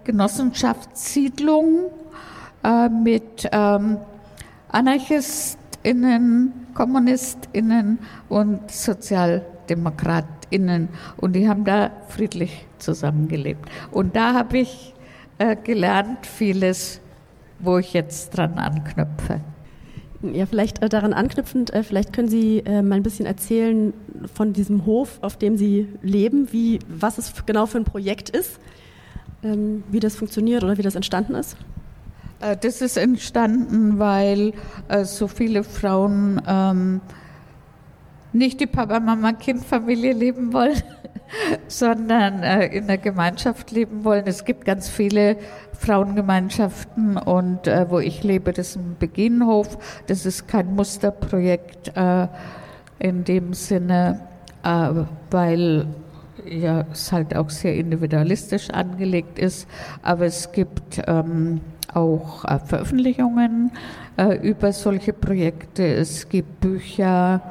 [0.06, 1.92] Arbeitergenossenschaftssiedlung
[2.64, 3.98] äh, mit ähm,
[4.70, 8.00] AnarchistInnen, KommunistInnen
[8.30, 10.90] und SozialdemokratInnen.
[11.18, 13.70] Und die haben da friedlich zusammengelebt.
[13.92, 14.94] Und da habe ich
[15.38, 17.02] äh, gelernt, vieles
[17.60, 19.40] wo ich jetzt dran anknüpfe.
[20.22, 23.94] Ja, vielleicht äh, daran anknüpfend, äh, vielleicht können Sie äh, mal ein bisschen erzählen
[24.34, 28.60] von diesem Hof, auf dem Sie leben, wie, was es genau für ein Projekt ist,
[29.90, 31.56] wie das funktioniert oder wie das entstanden ist.
[32.40, 34.54] Äh, das ist entstanden, weil
[34.88, 37.02] äh, so viele Frauen ähm,
[38.34, 40.82] nicht die Papa-Mama-Kind-Familie leben wollen,
[41.68, 44.26] sondern äh, in der Gemeinschaft leben wollen.
[44.28, 45.38] Es gibt ganz viele
[45.80, 49.78] Frauengemeinschaften und wo ich lebe, das ist ein Beginnhof.
[50.08, 51.92] Das ist kein Musterprojekt
[52.98, 54.22] in dem Sinne,
[54.64, 55.86] weil
[56.48, 59.68] ja, es halt auch sehr individualistisch angelegt ist.
[60.02, 61.62] Aber es gibt ähm,
[61.94, 63.72] auch äh, Veröffentlichungen
[64.18, 65.86] äh, über solche Projekte.
[65.86, 67.42] Es gibt Bücher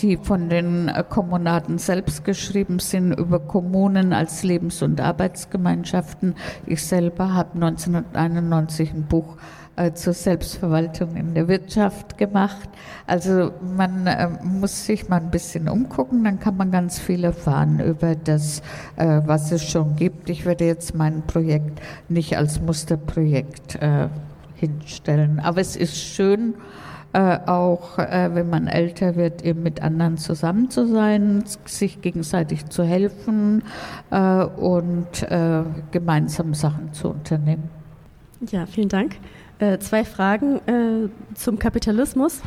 [0.00, 6.34] die von den Kommunaten selbst geschrieben sind über Kommunen als Lebens- und Arbeitsgemeinschaften.
[6.66, 12.68] Ich selber habe 1991 ein Buch äh, zur Selbstverwaltung in der Wirtschaft gemacht.
[13.06, 17.80] Also man äh, muss sich mal ein bisschen umgucken, dann kann man ganz viel erfahren
[17.80, 18.62] über das,
[18.96, 20.30] äh, was es schon gibt.
[20.30, 24.08] Ich werde jetzt mein Projekt nicht als Musterprojekt äh,
[24.54, 26.54] hinstellen, aber es ist schön,
[27.12, 32.66] äh, auch äh, wenn man älter wird, eben mit anderen zusammen zu sein, sich gegenseitig
[32.66, 33.62] zu helfen
[34.10, 35.62] äh, und äh,
[35.92, 37.70] gemeinsam Sachen zu unternehmen.
[38.50, 39.16] Ja, vielen Dank.
[39.58, 42.40] Äh, zwei Fragen äh, zum Kapitalismus.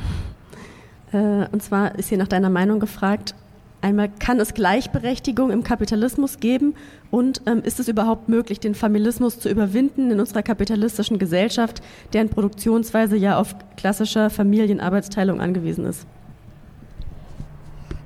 [1.12, 3.34] und zwar ist hier nach deiner Meinung gefragt,
[3.82, 6.76] Einmal kann es Gleichberechtigung im Kapitalismus geben
[7.12, 11.82] und ähm, ist es überhaupt möglich, den Familismus zu überwinden in unserer kapitalistischen Gesellschaft,
[12.12, 16.06] deren Produktionsweise ja auf klassischer Familienarbeitsteilung angewiesen ist?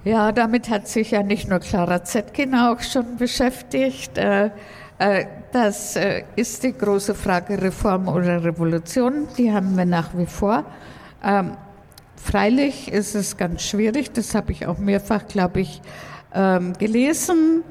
[0.03, 4.17] Ja, damit hat sich ja nicht nur Clara Zetkin auch schon beschäftigt.
[4.19, 4.51] Äh,
[4.99, 9.27] äh, das äh, ist die große Frage Reform oder Revolution.
[9.37, 10.65] Die haben wir nach wie vor.
[11.23, 11.51] Ähm,
[12.23, 15.81] Freilich ist es ganz schwierig, das habe ich auch mehrfach, glaube ich,
[16.33, 17.63] ähm, gelesen,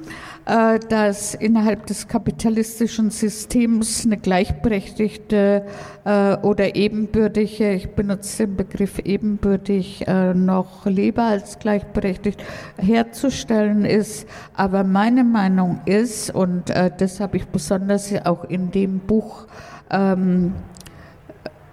[0.45, 5.67] dass innerhalb des kapitalistischen Systems eine gleichberechtigte
[6.05, 12.43] äh, oder ebenbürtige, ich benutze den Begriff ebenbürtig äh, noch lieber als gleichberechtigt,
[12.77, 14.27] herzustellen ist.
[14.55, 19.47] Aber meine Meinung ist, und das habe ich besonders auch in dem Buch
[19.91, 20.55] ähm,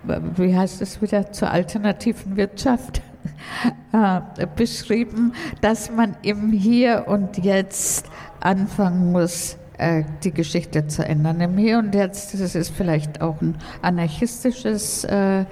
[0.04, 3.02] wie heißt es wieder, zur alternativen Wirtschaft
[3.91, 8.06] äh, beschrieben, dass man im Hier und Jetzt
[8.40, 11.41] anfangen muss, äh, die Geschichte zu ändern.
[11.41, 15.45] Im Hier und Jetzt, das ist vielleicht auch ein anarchistisches äh,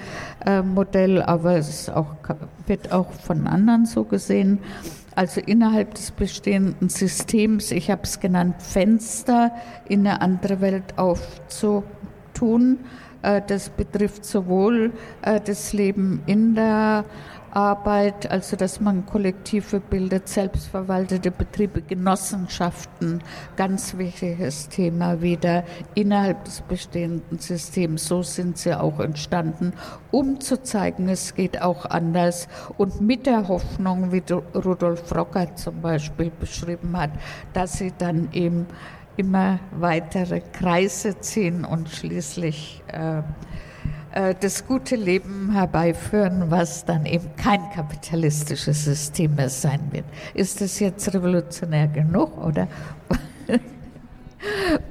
[0.46, 2.16] äh, Modell, aber es auch,
[2.66, 4.60] wird auch von anderen so gesehen.
[5.16, 9.52] Also innerhalb des bestehenden Systems, ich habe es genannt, Fenster
[9.88, 12.80] in eine andere Welt aufzutun
[13.22, 14.92] äh, das betrifft sowohl
[15.22, 17.06] äh, das Leben in der
[17.58, 23.24] Arbeit, also dass man Kollektive bildet, selbstverwaltete Betriebe, Genossenschaften,
[23.56, 25.64] ganz wichtiges Thema wieder
[25.96, 28.08] innerhalb des bestehenden Systems.
[28.08, 29.74] So sind sie auch entstanden,
[30.12, 32.48] um zu zeigen, es geht auch anders
[32.78, 34.22] und mit der Hoffnung, wie
[34.54, 37.10] Rudolf Rocker zum Beispiel beschrieben hat,
[37.54, 38.68] dass sie dann eben
[39.16, 43.24] immer weitere Kreise ziehen und schließlich äh,
[44.40, 50.06] das gute Leben herbeiführen, was dann eben kein kapitalistisches System mehr sein wird.
[50.34, 52.68] Ist das jetzt revolutionär genug oder?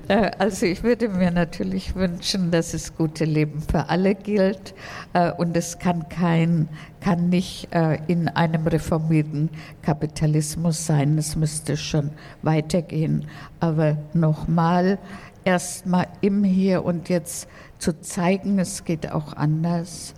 [0.09, 4.75] Äh, also ich würde mir natürlich wünschen, dass das gute Leben für alle gilt
[5.13, 6.69] äh, und es kann kein,
[7.01, 9.51] kann nicht äh, in einem reformierten
[9.83, 11.19] Kapitalismus sein.
[11.19, 12.11] Es müsste schon
[12.43, 13.27] weitergehen.
[13.61, 14.99] Aber nochmal,
[15.45, 17.49] erstmal im Hier und Jetzt
[17.79, 20.15] zu zeigen, es geht auch anders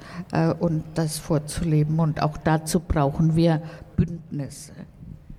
[0.60, 1.98] und das vorzuleben.
[1.98, 3.62] Und auch dazu brauchen wir
[3.97, 4.72] Bündnisse.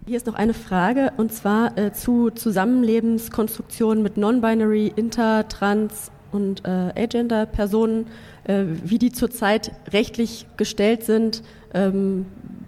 [0.09, 6.65] Hier ist noch eine Frage und zwar äh, zu Zusammenlebenskonstruktionen mit Non-Binary, Inter, Trans und
[6.65, 8.07] äh, Agender-Personen,
[8.45, 11.43] äh, wie die zurzeit rechtlich gestellt sind,
[11.75, 12.25] ähm,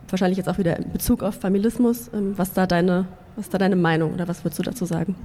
[0.07, 2.11] wahrscheinlich jetzt auch wieder in Bezug auf Familismus.
[2.13, 5.15] Ähm, was, da deine, was da deine Meinung oder was würdest du dazu sagen?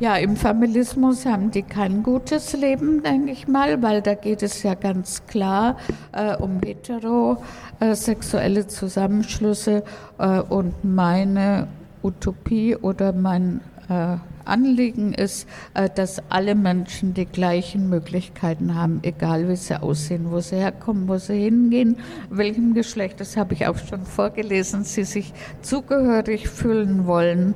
[0.00, 4.64] Ja, im Familismus haben die kein gutes Leben, denke ich mal, weil da geht es
[4.64, 5.76] ja ganz klar
[6.10, 9.84] äh, um heterosexuelle Zusammenschlüsse
[10.18, 11.68] äh, und meine
[12.02, 19.48] Utopie oder mein äh, Anliegen ist, äh, dass alle Menschen die gleichen Möglichkeiten haben, egal
[19.48, 21.98] wie sie aussehen, wo sie herkommen, wo sie hingehen,
[22.30, 27.54] welchem Geschlecht, das habe ich auch schon vorgelesen, sie sich zugehörig fühlen wollen.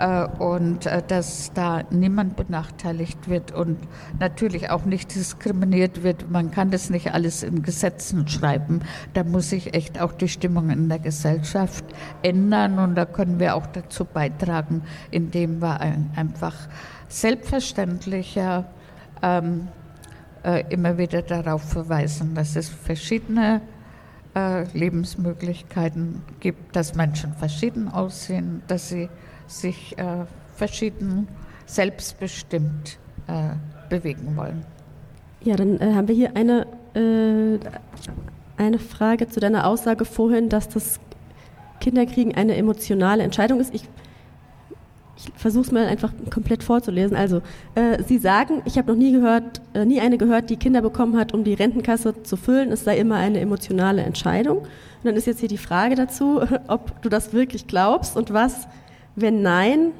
[0.00, 3.76] Äh, und äh, dass da niemand benachteiligt wird und
[4.18, 6.30] natürlich auch nicht diskriminiert wird.
[6.30, 8.80] Man kann das nicht alles in Gesetzen schreiben.
[9.12, 11.84] Da muss sich echt auch die Stimmung in der Gesellschaft
[12.22, 16.54] ändern und da können wir auch dazu beitragen, indem wir einfach
[17.08, 18.64] selbstverständlicher
[19.20, 19.68] ähm,
[20.44, 23.60] äh, immer wieder darauf verweisen, dass es verschiedene
[24.34, 29.10] äh, Lebensmöglichkeiten gibt, dass Menschen verschieden aussehen, dass sie
[29.50, 30.24] sich äh,
[30.54, 31.28] verschieden
[31.66, 33.50] selbstbestimmt äh,
[33.88, 34.64] bewegen wollen.
[35.42, 37.58] Ja, dann äh, haben wir hier eine, äh,
[38.56, 41.00] eine Frage zu deiner Aussage vorhin, dass das
[41.80, 43.74] Kinderkriegen eine emotionale Entscheidung ist.
[43.74, 43.84] Ich,
[45.16, 47.16] ich versuche es mal einfach komplett vorzulesen.
[47.16, 47.40] Also,
[47.74, 51.16] äh, Sie sagen, ich habe noch nie gehört, äh, nie eine gehört, die Kinder bekommen
[51.16, 52.70] hat, um die Rentenkasse zu füllen.
[52.70, 54.58] Es sei immer eine emotionale Entscheidung.
[54.58, 54.68] Und
[55.04, 58.68] dann ist jetzt hier die Frage dazu, ob du das wirklich glaubst und was
[59.16, 59.92] wenn nein,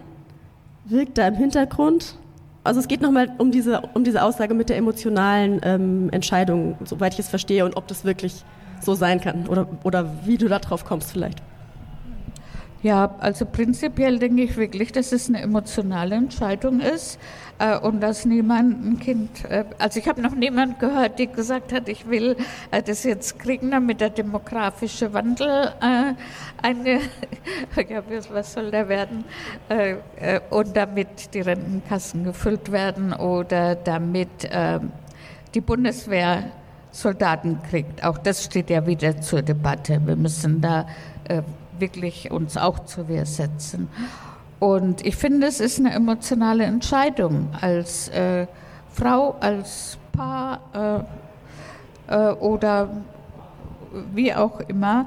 [0.85, 2.17] wirkt da im Hintergrund.
[2.65, 7.15] Also es geht nochmal um diese, um diese Aussage mit der emotionalen ähm, Entscheidung, soweit
[7.15, 8.45] ich es verstehe, und ob das wirklich
[8.81, 11.43] so sein kann oder, oder wie du da drauf kommst vielleicht.
[12.83, 17.19] Ja, also prinzipiell denke ich wirklich, dass es eine emotionale Entscheidung ist
[17.59, 21.75] äh, und dass niemand ein Kind, äh, also ich habe noch niemand gehört, die gesagt
[21.75, 22.39] hat, ich will
[22.71, 26.15] äh, das jetzt kriegen, damit der demografische Wandel äh,
[26.63, 27.01] eine,
[27.87, 28.03] ja,
[28.33, 29.25] was soll der werden,
[29.69, 34.91] äh, äh, und damit die Rentenkassen gefüllt werden oder damit ähm,
[35.55, 36.45] die Bundeswehr
[36.93, 38.03] Soldaten kriegt.
[38.03, 40.01] Auch das steht ja wieder zur Debatte.
[40.05, 40.87] Wir müssen da
[41.81, 43.89] wirklich uns auch zur Wehr setzen.
[44.59, 48.47] Und ich finde, es ist eine emotionale Entscheidung als äh,
[48.93, 51.07] Frau, als Paar
[52.09, 52.91] äh, äh, oder
[54.13, 55.07] wie auch immer,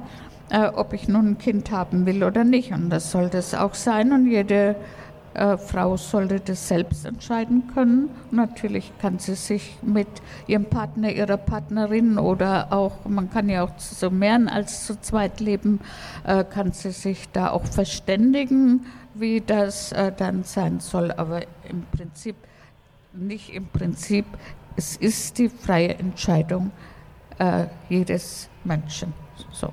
[0.50, 2.72] äh, ob ich nun ein Kind haben will oder nicht.
[2.72, 4.12] Und das sollte es auch sein.
[4.12, 4.76] Und jede
[5.34, 8.10] äh, Frau sollte das selbst entscheiden können.
[8.30, 10.08] Natürlich kann sie sich mit
[10.46, 15.40] ihrem Partner, ihrer Partnerin oder auch, man kann ja auch so mehr als zu zweit
[15.40, 15.80] leben,
[16.24, 21.12] äh, kann sie sich da auch verständigen, wie das äh, dann sein soll.
[21.12, 22.36] Aber im Prinzip,
[23.12, 24.26] nicht im Prinzip,
[24.76, 26.70] es ist die freie Entscheidung
[27.38, 29.12] äh, jedes Menschen.
[29.52, 29.72] So.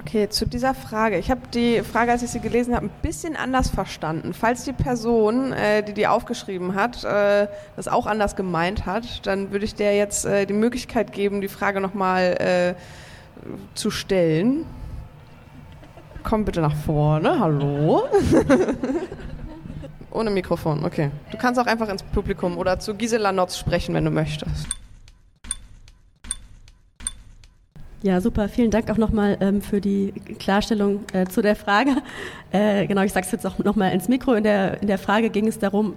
[0.00, 1.18] Okay, zu dieser Frage.
[1.18, 4.32] Ich habe die Frage, als ich sie gelesen habe, ein bisschen anders verstanden.
[4.32, 9.50] Falls die Person, äh, die die aufgeschrieben hat, äh, das auch anders gemeint hat, dann
[9.50, 12.74] würde ich der jetzt äh, die Möglichkeit geben, die Frage nochmal äh,
[13.74, 14.66] zu stellen.
[16.22, 17.40] Komm bitte nach vorne.
[17.40, 18.04] Hallo.
[20.12, 21.10] Ohne Mikrofon, okay.
[21.30, 24.68] Du kannst auch einfach ins Publikum oder zu Gisela Notz sprechen, wenn du möchtest.
[28.02, 28.48] Ja, super.
[28.48, 31.96] Vielen Dank auch nochmal ähm, für die Klarstellung äh, zu der Frage.
[32.50, 34.32] Äh, genau, ich sage es jetzt auch nochmal ins Mikro.
[34.32, 35.94] In der, in der Frage ging es darum,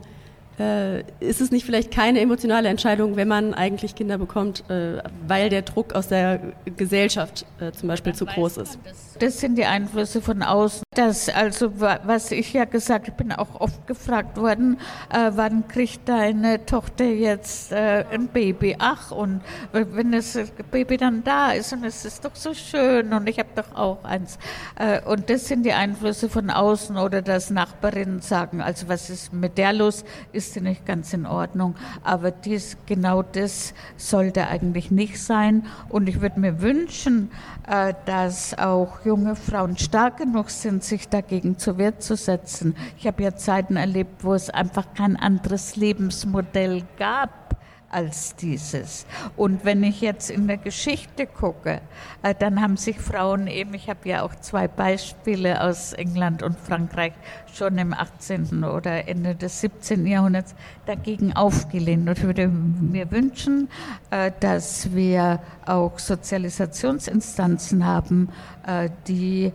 [0.59, 5.49] äh, ist es nicht vielleicht keine emotionale Entscheidung, wenn man eigentlich Kinder bekommt, äh, weil
[5.49, 6.41] der Druck aus der
[6.75, 8.79] Gesellschaft äh, zum Beispiel zu groß ist?
[9.21, 10.83] Das sind die Einflüsse von außen.
[10.93, 14.77] Das also, was ich ja gesagt, ich bin auch oft gefragt worden,
[15.09, 18.75] äh, wann kriegt deine Tochter jetzt äh, ein Baby?
[18.77, 19.41] Ach, und
[19.71, 20.37] wenn das
[20.69, 24.03] Baby dann da ist und es ist doch so schön und ich habe doch auch
[24.03, 24.37] eins.
[24.77, 29.31] Äh, und das sind die Einflüsse von außen oder dass Nachbarinnen sagen, also was ist
[29.31, 30.03] mit der los?
[30.33, 31.75] Ist ist nicht ganz in Ordnung.
[32.03, 35.65] Aber dies, genau das sollte eigentlich nicht sein.
[35.89, 37.31] Und ich würde mir wünschen,
[37.67, 42.77] äh, dass auch junge Frauen stark genug sind, sich dagegen zur Wehr zu setzen.
[42.97, 47.50] Ich habe ja Zeiten erlebt, wo es einfach kein anderes Lebensmodell gab
[47.91, 49.05] als dieses.
[49.35, 51.81] Und wenn ich jetzt in der Geschichte gucke,
[52.23, 56.57] äh, dann haben sich Frauen eben, ich habe ja auch zwei Beispiele aus England und
[56.59, 57.13] Frankreich
[57.53, 58.63] schon im 18.
[58.63, 60.05] oder Ende des 17.
[60.05, 60.55] Jahrhunderts
[60.85, 62.07] dagegen aufgelehnt.
[62.07, 63.69] Und ich würde mir wünschen,
[64.09, 68.29] äh, dass wir auch Sozialisationsinstanzen haben,
[68.65, 69.51] äh, die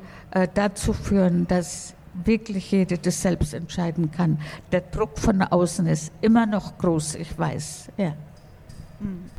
[0.53, 1.95] dazu führen, dass
[2.25, 4.39] wirklich jede das selbst entscheiden kann.
[4.73, 7.89] Der Druck von außen ist immer noch groß, ich weiß.
[7.97, 8.15] Ja.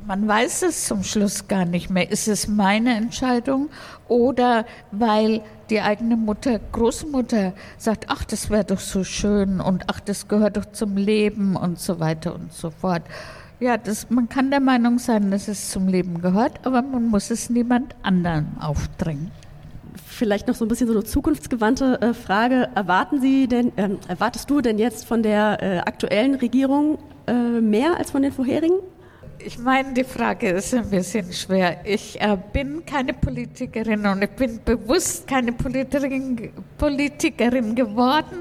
[0.06, 2.12] Man weiß es zum Schluss gar nicht mehr.
[2.12, 3.70] Ist es meine Entscheidung
[4.08, 10.00] oder weil die eigene Mutter, Großmutter sagt, ach, das wäre doch so schön und ach,
[10.00, 13.02] das gehört doch zum Leben und so weiter und so fort.
[13.60, 17.32] Ja, das, man kann der Meinung sein, dass es zum Leben gehört, aber man muss
[17.32, 19.32] es niemand anderem aufdrängen.
[20.06, 22.70] Vielleicht noch so ein bisschen so eine zukunftsgewandte äh, Frage.
[22.76, 27.98] Erwarten Sie denn, äh, erwartest du denn jetzt von der äh, aktuellen Regierung äh, mehr
[27.98, 28.78] als von den vorherigen?
[29.48, 31.80] Ich meine, die Frage ist ein bisschen schwer.
[31.86, 38.40] Ich äh, bin keine Politikerin und ich bin bewusst keine Politikerin, Politikerin geworden.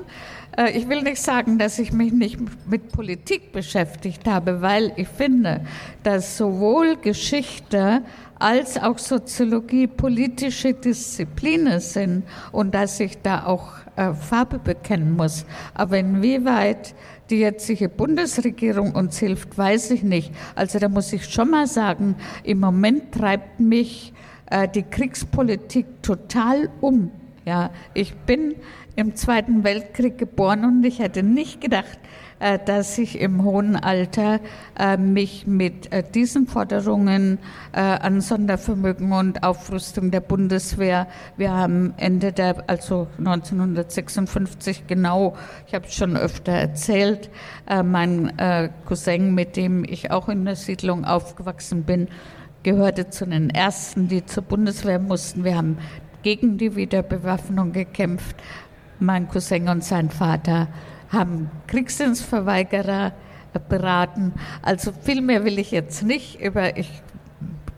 [0.59, 5.07] Äh, ich will nicht sagen, dass ich mich nicht mit Politik beschäftigt habe, weil ich
[5.07, 5.61] finde,
[6.03, 8.03] dass sowohl Geschichte
[8.41, 15.45] als auch Soziologie politische Disziplinen sind und dass ich da auch äh, Farbe bekennen muss.
[15.75, 16.95] Aber inwieweit
[17.31, 20.33] die jetzige Bundesregierung uns hilft, weiß ich nicht.
[20.55, 24.13] Also da muss ich schon mal sagen, im Moment treibt mich
[24.51, 27.11] äh, die Kriegspolitik total um.
[27.45, 28.55] Ja, ich bin
[28.97, 31.99] im Zweiten Weltkrieg geboren und ich hätte nicht gedacht,
[32.39, 34.41] dass ich im hohen Alter
[34.79, 37.39] äh, mich mit äh, diesen Forderungen
[37.73, 41.07] an Sondervermögen und Aufrüstung der Bundeswehr,
[41.37, 45.37] wir haben Ende der, also 1956 genau,
[45.67, 47.29] ich habe es schon öfter erzählt,
[47.85, 48.33] mein
[48.87, 52.09] Cousin, mit dem ich auch in der Siedlung aufgewachsen bin,
[52.63, 55.45] gehörte zu den ersten, die zur Bundeswehr mussten.
[55.45, 55.79] Wir haben
[56.23, 58.35] gegen die Wiederbewaffnung gekämpft.
[58.99, 60.67] Mein Cousin und sein Vater
[61.11, 63.13] haben Kriegsdienstverweigerer
[63.69, 64.35] beraten.
[64.63, 66.91] Also viel mehr will ich jetzt nicht über, ich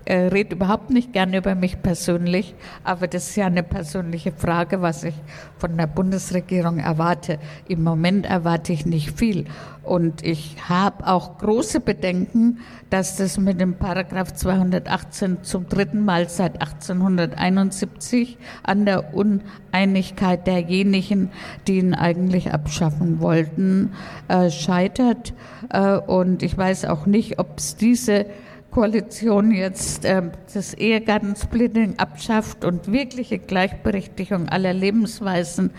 [0.08, 4.80] äh, rede überhaupt nicht gerne über mich persönlich, aber das ist ja eine persönliche Frage,
[4.80, 5.14] was ich
[5.58, 7.38] von der Bundesregierung erwarte.
[7.68, 9.44] Im Moment erwarte ich nicht viel.
[9.82, 16.30] Und ich habe auch große Bedenken, dass das mit dem Paragraph 218 zum dritten Mal
[16.30, 21.30] seit 1871 an der Uneinigkeit derjenigen,
[21.66, 23.92] die ihn eigentlich abschaffen wollten,
[24.28, 25.34] äh, scheitert.
[25.70, 28.24] Äh, und ich weiß auch nicht, ob es diese
[28.70, 30.22] Koalition jetzt äh,
[30.52, 35.70] das Ehegattensplitting abschafft und wirkliche Gleichberechtigung aller Lebensweisen,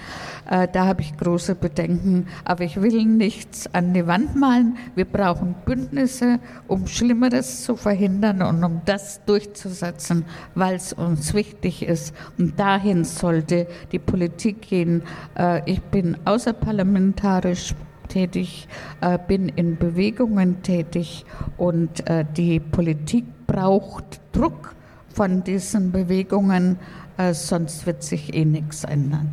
[0.49, 2.27] äh, da habe ich große Bedenken.
[2.45, 4.77] Aber ich will nichts an die Wand malen.
[4.95, 10.25] Wir brauchen Bündnisse, um Schlimmeres zu verhindern und um das durchzusetzen,
[10.55, 12.13] weil es uns wichtig ist.
[12.37, 15.03] Und dahin sollte die Politik gehen.
[15.37, 17.75] Äh, ich bin außerparlamentarisch
[18.09, 18.67] tätig,
[18.99, 21.25] äh, bin in Bewegungen tätig
[21.57, 24.75] und äh, die Politik braucht Druck
[25.13, 26.77] von diesen Bewegungen,
[27.17, 29.29] äh, sonst wird sich eh nichts ändern.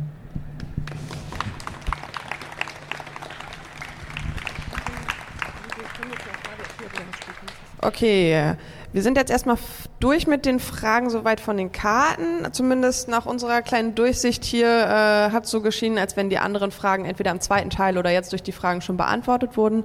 [7.79, 8.55] Okay,
[8.93, 9.57] wir sind jetzt erstmal
[9.99, 12.51] durch mit den Fragen soweit von den Karten.
[12.51, 16.71] Zumindest nach unserer kleinen Durchsicht hier äh, hat es so geschienen, als wenn die anderen
[16.71, 19.83] Fragen entweder im zweiten Teil oder jetzt durch die Fragen schon beantwortet wurden.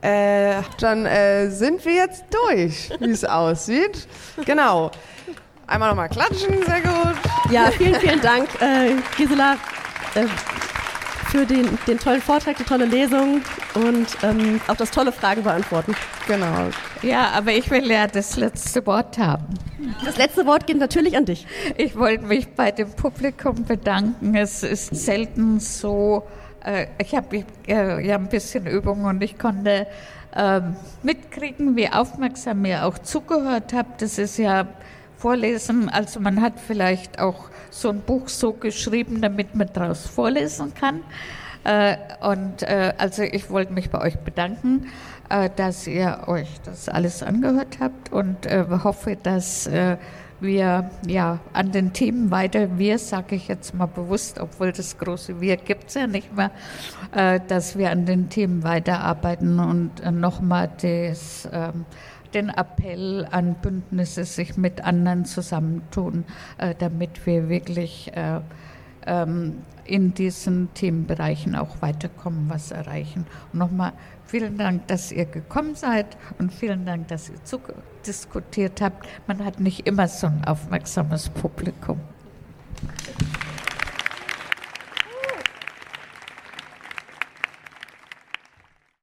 [0.00, 4.06] Äh, dann äh, sind wir jetzt durch, wie es aussieht.
[4.44, 4.92] Genau.
[5.66, 7.16] Einmal nochmal klatschen, sehr gut.
[7.50, 9.56] Ja, vielen, vielen Dank, äh, Gisela.
[11.30, 13.42] Für den, den tollen Vortrag, die tolle Lesung
[13.74, 15.94] und ähm, auch das tolle Fragen beantworten.
[16.26, 16.70] Genau.
[17.02, 19.46] Ja, aber ich will ja das letzte Wort haben.
[20.04, 21.46] Das letzte Wort geht natürlich an dich.
[21.76, 24.34] Ich wollte mich bei dem Publikum bedanken.
[24.34, 26.26] Es ist selten so,
[26.64, 29.86] äh, ich habe äh, ja ein bisschen Übung und ich konnte
[30.34, 30.60] äh,
[31.02, 34.02] mitkriegen, wie aufmerksam ihr auch zugehört habt.
[34.02, 34.66] Das ist ja
[35.18, 40.72] Vorlesen, also man hat vielleicht auch so ein Buch so geschrieben, damit man daraus vorlesen
[40.74, 41.02] kann.
[41.64, 44.86] Äh, und äh, also ich wollte mich bei euch bedanken,
[45.28, 49.96] äh, dass ihr euch das alles angehört habt und äh, hoffe, dass äh,
[50.40, 55.40] wir ja an den Themen weiter, wir sage ich jetzt mal bewusst, obwohl das große
[55.40, 56.52] Wir gibt es ja nicht mehr,
[57.10, 61.86] äh, dass wir an den Themen weiterarbeiten und nochmal das ähm,
[62.34, 66.24] den Appell an Bündnisse, sich mit anderen zusammentun,
[66.58, 68.40] äh, damit wir wirklich äh,
[69.06, 73.26] ähm, in diesen Themenbereichen auch weiterkommen, was erreichen.
[73.52, 73.92] Und nochmal
[74.26, 77.36] vielen Dank, dass ihr gekommen seid und vielen Dank, dass ihr
[78.06, 79.08] diskutiert habt.
[79.26, 81.98] Man hat nicht immer so ein aufmerksames Publikum.